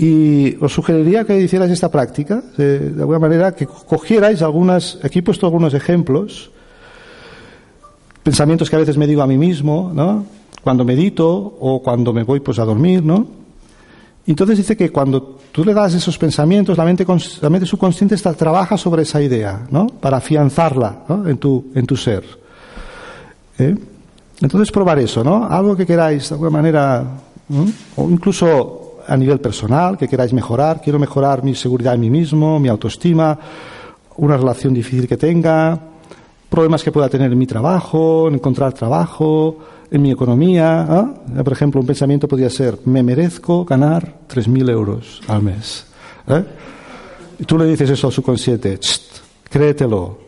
y 0.00 0.56
os 0.64 0.72
sugeriría 0.72 1.24
que 1.24 1.38
hicierais 1.38 1.70
esta 1.70 1.90
práctica, 1.90 2.42
de, 2.56 2.96
de 2.96 3.00
alguna 3.02 3.18
manera 3.18 3.52
que 3.52 3.66
cogierais 3.66 4.40
algunas, 4.40 4.98
aquí 5.02 5.18
he 5.18 5.22
puesto 5.22 5.44
algunos 5.44 5.74
ejemplos, 5.74 6.50
pensamientos 8.22 8.70
que 8.70 8.76
a 8.76 8.78
veces 8.78 8.96
me 8.96 9.06
digo 9.06 9.20
a 9.20 9.26
mí 9.26 9.36
mismo, 9.36 9.92
¿no? 9.94 10.24
Cuando 10.64 10.86
medito 10.86 11.28
o 11.28 11.82
cuando 11.82 12.14
me 12.14 12.22
voy 12.22 12.40
pues 12.40 12.58
a 12.58 12.64
dormir, 12.64 13.04
¿no? 13.04 13.26
Entonces 14.26 14.56
dice 14.56 14.74
que 14.74 14.88
cuando 14.88 15.38
tú 15.52 15.66
le 15.66 15.74
das 15.74 15.92
esos 15.92 16.16
pensamientos, 16.16 16.78
la 16.78 16.84
mente, 16.86 17.04
la 17.42 17.50
mente 17.50 17.66
subconsciente 17.66 18.14
está, 18.14 18.32
trabaja 18.32 18.78
sobre 18.78 19.02
esa 19.02 19.20
idea, 19.20 19.66
¿no? 19.70 19.86
Para 19.86 20.16
afianzarla 20.16 21.04
¿no? 21.10 21.28
en, 21.28 21.36
tu, 21.36 21.72
en 21.74 21.86
tu 21.86 21.98
ser. 21.98 22.24
¿Eh? 23.58 23.76
Entonces 24.40 24.72
probar 24.72 24.98
eso, 24.98 25.22
¿no? 25.22 25.44
Algo 25.44 25.76
que 25.76 25.84
queráis 25.84 26.30
de 26.30 26.34
alguna 26.36 26.50
manera, 26.50 27.04
¿no? 27.50 27.66
o 27.96 28.08
incluso 28.08 28.79
a 29.10 29.16
nivel 29.16 29.40
personal, 29.40 29.98
que 29.98 30.06
queráis 30.06 30.32
mejorar. 30.32 30.80
Quiero 30.80 30.98
mejorar 30.98 31.42
mi 31.42 31.54
seguridad 31.54 31.94
en 31.94 32.00
mí 32.00 32.10
mismo, 32.10 32.60
mi 32.60 32.68
autoestima, 32.68 33.36
una 34.16 34.36
relación 34.36 34.72
difícil 34.72 35.08
que 35.08 35.16
tenga, 35.16 35.78
problemas 36.48 36.84
que 36.84 36.92
pueda 36.92 37.08
tener 37.08 37.32
en 37.32 37.38
mi 37.38 37.46
trabajo, 37.46 38.28
en 38.28 38.34
encontrar 38.34 38.72
trabajo, 38.72 39.58
en 39.90 40.00
mi 40.00 40.12
economía. 40.12 40.86
¿ah? 40.88 41.14
Por 41.42 41.52
ejemplo, 41.52 41.80
un 41.80 41.86
pensamiento 41.88 42.28
podría 42.28 42.50
ser, 42.50 42.78
me 42.84 43.02
merezco 43.02 43.64
ganar 43.64 44.20
3.000 44.28 44.70
euros 44.70 45.20
al 45.26 45.42
mes. 45.42 45.86
¿eh? 46.28 46.44
Y 47.40 47.44
tú 47.44 47.58
le 47.58 47.64
dices 47.64 47.90
eso 47.90 48.06
al 48.06 48.12
subconsciente, 48.12 48.78
"Tst, 48.78 49.02
créetelo, 49.50 50.18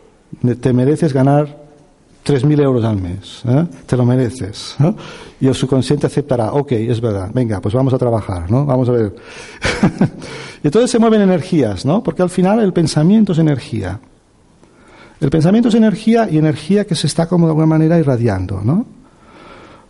te 0.59 0.73
mereces 0.73 1.13
ganar 1.13 1.62
3.000 2.25 2.61
euros 2.61 2.85
al 2.85 3.01
mes, 3.01 3.43
¿eh? 3.45 3.65
te 3.85 3.97
lo 3.97 4.05
mereces. 4.05 4.75
¿no? 4.79 4.95
Y 5.41 5.47
el 5.47 5.55
subconsciente 5.55 6.07
aceptará, 6.07 6.53
ok, 6.53 6.71
es 6.71 7.01
verdad, 7.01 7.29
venga, 7.33 7.59
pues 7.59 7.73
vamos 7.73 7.93
a 7.93 7.97
trabajar, 7.97 8.49
¿no? 8.49 8.65
Vamos 8.65 8.87
a 8.87 8.93
ver. 8.93 9.15
y 10.63 10.67
entonces 10.67 10.89
se 10.89 10.99
mueven 10.99 11.21
energías, 11.21 11.85
¿no? 11.85 12.01
Porque 12.01 12.21
al 12.21 12.29
final 12.29 12.61
el 12.61 12.71
pensamiento 12.71 13.33
es 13.33 13.39
energía. 13.39 13.99
El 15.19 15.29
pensamiento 15.29 15.67
es 15.69 15.75
energía 15.75 16.29
y 16.29 16.37
energía 16.37 16.85
que 16.85 16.95
se 16.95 17.07
está 17.07 17.27
como 17.27 17.47
de 17.47 17.51
alguna 17.51 17.67
manera 17.67 17.99
irradiando, 17.99 18.61
¿no? 18.63 18.85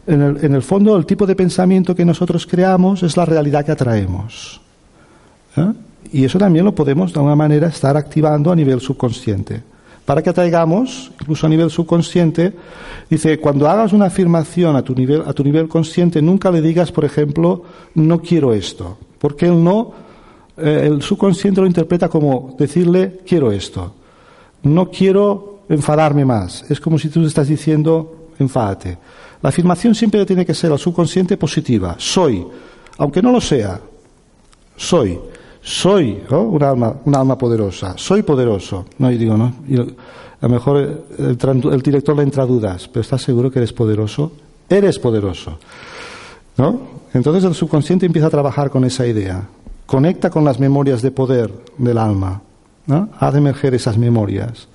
En 0.06 0.22
el, 0.22 0.44
en 0.44 0.56
el 0.56 0.64
fondo, 0.64 0.98
el 0.98 1.06
tipo 1.06 1.26
de 1.26 1.36
pensamiento 1.36 1.96
que 1.96 2.04
nosotros 2.04 2.46
creamos 2.46 3.04
es 3.04 3.16
la 3.16 3.26
realidad 3.26 3.64
que 3.64 3.72
atraemos. 3.72 4.60
¿eh? 5.56 5.72
Y 6.12 6.26
eso 6.26 6.38
también 6.38 6.66
lo 6.66 6.76
podemos 6.76 7.14
de 7.14 7.20
alguna 7.20 7.36
manera 7.36 7.68
estar 7.68 7.96
activando 7.96 8.52
a 8.52 8.56
nivel 8.56 8.82
subconsciente. 8.82 9.64
Para 10.06 10.22
que 10.22 10.30
atraigamos, 10.30 11.12
incluso 11.22 11.46
a 11.48 11.50
nivel 11.50 11.70
subconsciente, 11.70 12.54
dice, 13.10 13.40
cuando 13.40 13.70
hagas 13.70 13.94
una 13.94 14.06
afirmación 14.06 14.76
a 14.76 14.82
tu 14.82 14.94
nivel, 14.94 15.24
a 15.26 15.32
tu 15.32 15.44
nivel 15.44 15.70
consciente, 15.70 16.22
nunca 16.22 16.52
le 16.52 16.62
digas, 16.62 16.92
por 16.92 17.06
ejemplo, 17.06 17.64
no 17.96 18.20
quiero 18.20 18.54
esto. 18.54 18.98
Porque 19.18 19.46
el 19.46 19.64
no, 19.64 19.94
eh, 20.58 20.82
el 20.84 21.02
subconsciente 21.02 21.62
lo 21.62 21.68
interpreta 21.68 22.10
como 22.10 22.56
decirle, 22.60 23.22
quiero 23.26 23.52
esto. 23.52 23.94
No 24.64 24.90
quiero 24.90 25.62
enfadarme 25.70 26.26
más. 26.26 26.70
Es 26.70 26.82
como 26.82 27.00
si 27.00 27.08
tú 27.08 27.26
estás 27.26 27.48
diciendo, 27.48 28.30
enfádate. 28.40 28.98
La 29.42 29.50
afirmación 29.50 29.96
siempre 29.96 30.26
tiene 30.26 30.46
que 30.46 30.54
ser 30.54 30.72
al 30.72 30.80
subconsciente 30.80 31.38
positiva. 31.38 31.96
Soy, 31.98 32.46
aunque 32.98 33.22
no 33.22 33.32
lo 33.32 33.40
sea, 33.40 33.80
soy. 34.76 35.20
Soy 35.64 36.22
un, 36.30 36.62
alma, 36.62 36.94
un 37.06 37.16
alma 37.16 37.38
poderosa. 37.38 37.94
Soy 37.98 38.22
poderoso. 38.22 38.86
No, 38.98 39.10
y 39.10 39.18
digo, 39.18 39.38
no. 39.38 39.54
A 40.42 40.48
lo 40.48 40.50
mejor 40.50 41.06
el, 41.18 41.82
director 41.82 42.18
le 42.18 42.24
entra 42.24 42.46
dudas, 42.46 42.90
pero 42.90 43.00
¿estás 43.00 43.22
seguro 43.22 43.50
que 43.50 43.60
eres 43.60 43.72
poderoso? 43.72 44.34
Eres 44.68 45.00
poderoso. 45.00 45.58
¿No? 46.58 46.82
Entonces 47.14 47.46
el 47.46 47.56
subconsciente 47.56 48.06
empieza 48.06 48.28
a 48.28 48.32
trabajar 48.32 48.70
con 48.70 48.84
esa 48.84 49.08
idea. 49.08 49.48
Conecta 49.86 50.30
con 50.30 50.44
las 50.44 50.60
memorias 50.60 51.02
de 51.02 51.12
poder 51.12 51.50
del 51.78 51.98
alma. 51.98 52.42
¿no? 52.86 53.10
Haz 53.18 53.36
emerger 53.36 53.74
esas 53.74 53.98
memorias. 53.98 54.68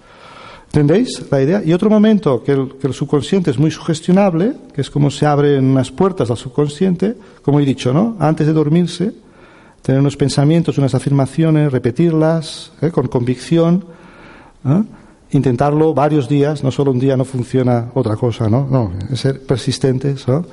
¿Entendéis 0.68 1.22
la 1.30 1.42
idea? 1.42 1.62
Y 1.64 1.74
otro 1.74 1.90
momento 1.90 2.42
que 2.42 2.52
el, 2.52 2.76
que 2.80 2.86
el, 2.86 2.94
subconsciente 2.94 3.50
es 3.50 3.58
muy 3.58 3.70
sugestionable, 3.70 4.54
que 4.72 4.80
es 4.80 4.90
como 4.90 5.10
se 5.10 5.26
abren 5.26 5.66
unas 5.66 5.90
puertas 5.90 6.30
al 6.30 6.36
subconsciente, 6.38 7.14
como 7.42 7.60
he 7.60 7.64
dicho, 7.64 7.92
¿no? 7.92 8.16
Antes 8.18 8.46
de 8.46 8.52
dormirse, 8.52 9.12
tener 9.82 10.00
unos 10.00 10.16
pensamientos, 10.16 10.78
unas 10.78 10.94
afirmaciones, 10.94 11.72
repetirlas 11.72 12.72
¿eh? 12.80 12.90
con 12.90 13.08
convicción. 13.08 13.84
¿eh? 14.64 14.82
intentarlo 15.30 15.94
varios 15.94 16.28
días, 16.28 16.64
no 16.64 16.70
solo 16.70 16.90
un 16.90 16.98
día 16.98 17.16
no 17.16 17.24
funciona 17.24 17.90
otra 17.94 18.16
cosa, 18.16 18.48
¿no? 18.48 18.66
No, 18.70 18.92
ser 19.16 19.42
persistentes, 19.42 20.26
¿no? 20.26 20.44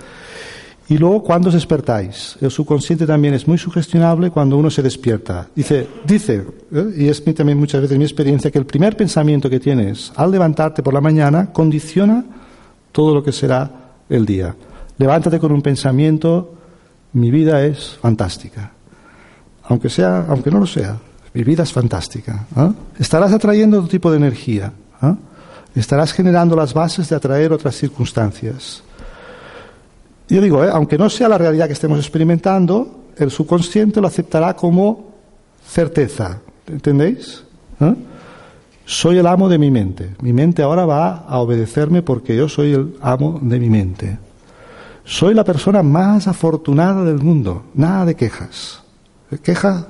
Y 0.88 1.00
luego, 1.00 1.24
cuando 1.24 1.48
os 1.48 1.56
despertáis? 1.56 2.38
El 2.42 2.52
subconsciente 2.52 3.08
también 3.08 3.34
es 3.34 3.48
muy 3.48 3.58
sugestionable 3.58 4.30
cuando 4.30 4.56
uno 4.56 4.70
se 4.70 4.84
despierta. 4.84 5.48
Dice, 5.56 5.88
dice, 6.06 6.46
¿eh? 6.72 6.94
y 6.96 7.08
es 7.08 7.24
también 7.34 7.58
muchas 7.58 7.82
veces 7.82 7.98
mi 7.98 8.04
experiencia, 8.04 8.52
que 8.52 8.60
el 8.60 8.68
primer 8.68 8.96
pensamiento 8.96 9.50
que 9.50 9.60
tienes 9.60 10.12
al 10.16 10.30
levantarte 10.30 10.84
por 10.84 10.94
la 10.94 11.02
mañana 11.02 11.52
condiciona 11.52 12.24
todo 12.92 13.16
lo 13.16 13.24
que 13.24 13.32
será 13.32 13.72
el 14.10 14.28
día. 14.28 14.56
Levántate 15.00 15.40
con 15.40 15.52
un 15.52 15.64
pensamiento, 15.64 16.54
mi 17.14 17.32
vida 17.32 17.66
es 17.66 17.98
fantástica. 18.00 18.75
Aunque 19.68 19.90
sea, 19.90 20.26
aunque 20.28 20.52
no 20.52 20.60
lo 20.60 20.68
sea, 20.68 20.98
mi 21.36 21.44
vida 21.44 21.64
es 21.64 21.74
fantástica. 21.74 22.48
¿eh? 22.56 22.72
Estarás 22.98 23.34
atrayendo 23.34 23.80
otro 23.80 23.90
tipo 23.90 24.10
de 24.10 24.18
energía. 24.18 24.72
¿eh? 25.02 25.16
Estarás 25.76 26.14
generando 26.14 26.56
las 26.56 26.74
bases 26.74 27.10
de 27.10 27.16
atraer 27.16 27.52
otras 27.52 27.76
circunstancias. 27.76 28.82
Yo 30.30 30.42
digo, 30.42 30.64
¿eh? 30.64 30.70
aunque 30.72 30.98
no 30.98 31.10
sea 31.10 31.28
la 31.28 31.38
realidad 31.38 31.68
que 31.68 31.74
estemos 31.74 32.00
experimentando, 32.00 33.10
el 33.18 33.32
subconsciente 33.32 34.00
lo 34.00 34.08
aceptará 34.08 34.56
como 34.56 35.12
certeza. 35.68 36.40
¿Entendéis? 36.68 37.44
Soy 38.86 39.18
el 39.18 39.28
amo 39.28 39.50
de 39.50 39.58
mi 39.58 39.72
mente. 39.72 40.16
Mi 40.22 40.32
mente 40.32 40.64
ahora 40.64 40.86
va 40.86 41.26
a 41.28 41.40
obedecerme 41.40 42.02
porque 42.02 42.38
yo 42.38 42.48
soy 42.48 42.74
el 42.74 42.96
amo 43.02 43.40
de 43.42 43.60
mi 43.60 43.70
mente. 43.70 44.18
Soy 45.04 45.34
la 45.34 45.44
persona 45.44 45.84
más 45.84 46.30
afortunada 46.30 47.04
del 47.04 47.20
mundo. 47.20 47.66
Nada 47.74 48.06
de 48.06 48.16
quejas. 48.16 48.85
¿Queja? 49.44 49.88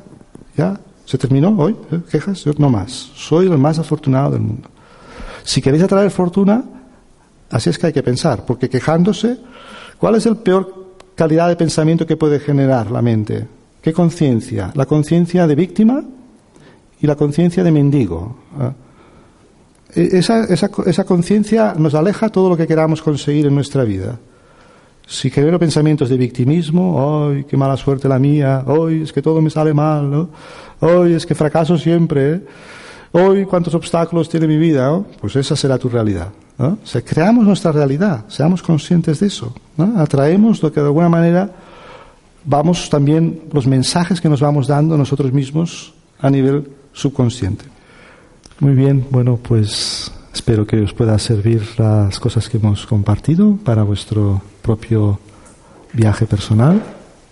¿Ya? 0.57 0.79
¿Se 1.05 1.17
terminó 1.17 1.49
hoy? 1.57 1.75
¿Eh? 1.91 1.99
¿Quejas? 2.09 2.45
No 2.57 2.69
más. 2.69 2.91
Soy 2.91 3.47
el 3.47 3.57
más 3.57 3.77
afortunado 3.79 4.31
del 4.31 4.41
mundo. 4.41 4.69
Si 5.43 5.61
queréis 5.61 5.83
atraer 5.83 6.09
fortuna, 6.09 6.63
así 7.49 7.69
es 7.69 7.77
que 7.77 7.87
hay 7.87 7.93
que 7.93 8.01
pensar, 8.01 8.45
porque 8.45 8.69
quejándose, 8.69 9.37
¿cuál 9.99 10.15
es 10.15 10.25
el 10.25 10.37
peor 10.37 10.85
calidad 11.13 11.47
de 11.47 11.55
pensamiento 11.55 12.05
que 12.05 12.17
puede 12.17 12.39
generar 12.39 12.89
la 12.89 13.01
mente? 13.01 13.47
¿Qué 13.81 13.93
conciencia? 13.93 14.71
La 14.73 14.87
conciencia 14.87 15.45
de 15.45 15.55
víctima 15.55 16.03
y 16.99 17.05
la 17.05 17.15
conciencia 17.15 17.63
de 17.63 17.71
mendigo. 17.71 18.37
¿eh? 18.59 18.71
E, 20.01 20.17
esa, 20.17 20.45
esa, 20.45 20.71
esa 20.85 21.03
conciencia 21.03 21.75
nos 21.77 21.93
aleja 21.93 22.29
todo 22.29 22.49
lo 22.49 22.57
que 22.57 22.65
queramos 22.65 23.01
conseguir 23.01 23.45
en 23.45 23.53
nuestra 23.53 23.83
vida. 23.83 24.17
Si 25.07 25.29
genero 25.29 25.59
pensamientos 25.59 26.09
de 26.09 26.17
victimismo, 26.17 27.29
¡ay, 27.29 27.43
qué 27.43 27.57
mala 27.57 27.77
suerte 27.77 28.07
la 28.07 28.17
mía! 28.17 28.63
¡ay, 28.65 29.03
es 29.03 29.13
que 29.13 29.21
todo 29.21 29.41
me 29.41 29.49
sale 29.49 29.73
mal! 29.73 30.09
¿no? 30.09 30.29
¡ay, 30.81 31.13
es 31.13 31.25
que 31.25 31.35
fracaso 31.35 31.77
siempre! 31.77 32.33
¿eh? 32.33 32.41
¡ay, 33.13 33.45
cuántos 33.45 33.75
obstáculos 33.75 34.27
tiene 34.27 34.47
mi 34.47 34.57
vida! 34.57 34.99
Pues 35.21 35.35
esa 35.35 35.55
será 35.55 35.77
tu 35.77 35.89
realidad. 35.89 36.29
¿no? 36.57 36.79
Creamos 37.05 37.45
nuestra 37.45 37.71
realidad, 37.71 38.25
seamos 38.27 38.63
conscientes 38.63 39.19
de 39.19 39.27
eso. 39.27 39.53
Atraemos 39.97 40.63
lo 40.63 40.71
que 40.71 40.79
de 40.79 40.87
alguna 40.87 41.09
manera 41.09 41.51
vamos 42.45 42.89
también, 42.89 43.41
los 43.51 43.67
mensajes 43.67 44.21
que 44.21 44.29
nos 44.29 44.41
vamos 44.41 44.67
dando 44.67 44.97
nosotros 44.97 45.33
mismos 45.33 45.93
a 46.19 46.29
nivel 46.29 46.69
subconsciente. 46.93 47.65
Muy 48.59 48.73
bien, 48.73 49.05
bueno, 49.11 49.37
pues 49.37 50.11
espero 50.33 50.65
que 50.65 50.79
os 50.81 50.93
pueda 50.93 51.17
servir 51.19 51.61
las 51.77 52.19
cosas 52.19 52.47
que 52.47 52.57
hemos 52.57 52.85
compartido 52.85 53.57
para 53.63 53.83
vuestro 53.83 54.41
propio 54.65 55.19
viaje 55.93 56.25
personal. 56.25 56.81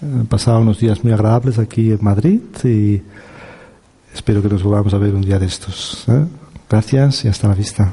He 0.02 0.26
pasado 0.26 0.60
unos 0.60 0.80
días 0.80 1.04
muy 1.04 1.14
agradables 1.14 1.58
aquí 1.58 1.92
en 1.92 2.00
Madrid 2.02 2.42
y 2.64 3.02
espero 4.14 4.42
que 4.42 4.50
nos 4.50 4.62
volvamos 4.62 4.94
a 4.94 5.00
ver 5.00 5.16
un 5.16 5.22
día 5.22 5.40
de 5.40 5.48
estos. 5.48 6.06
¿eh? 6.10 6.26
Gracias 6.70 7.26
y 7.26 7.30
hasta 7.30 7.48
la 7.48 7.56
vista. 7.56 7.92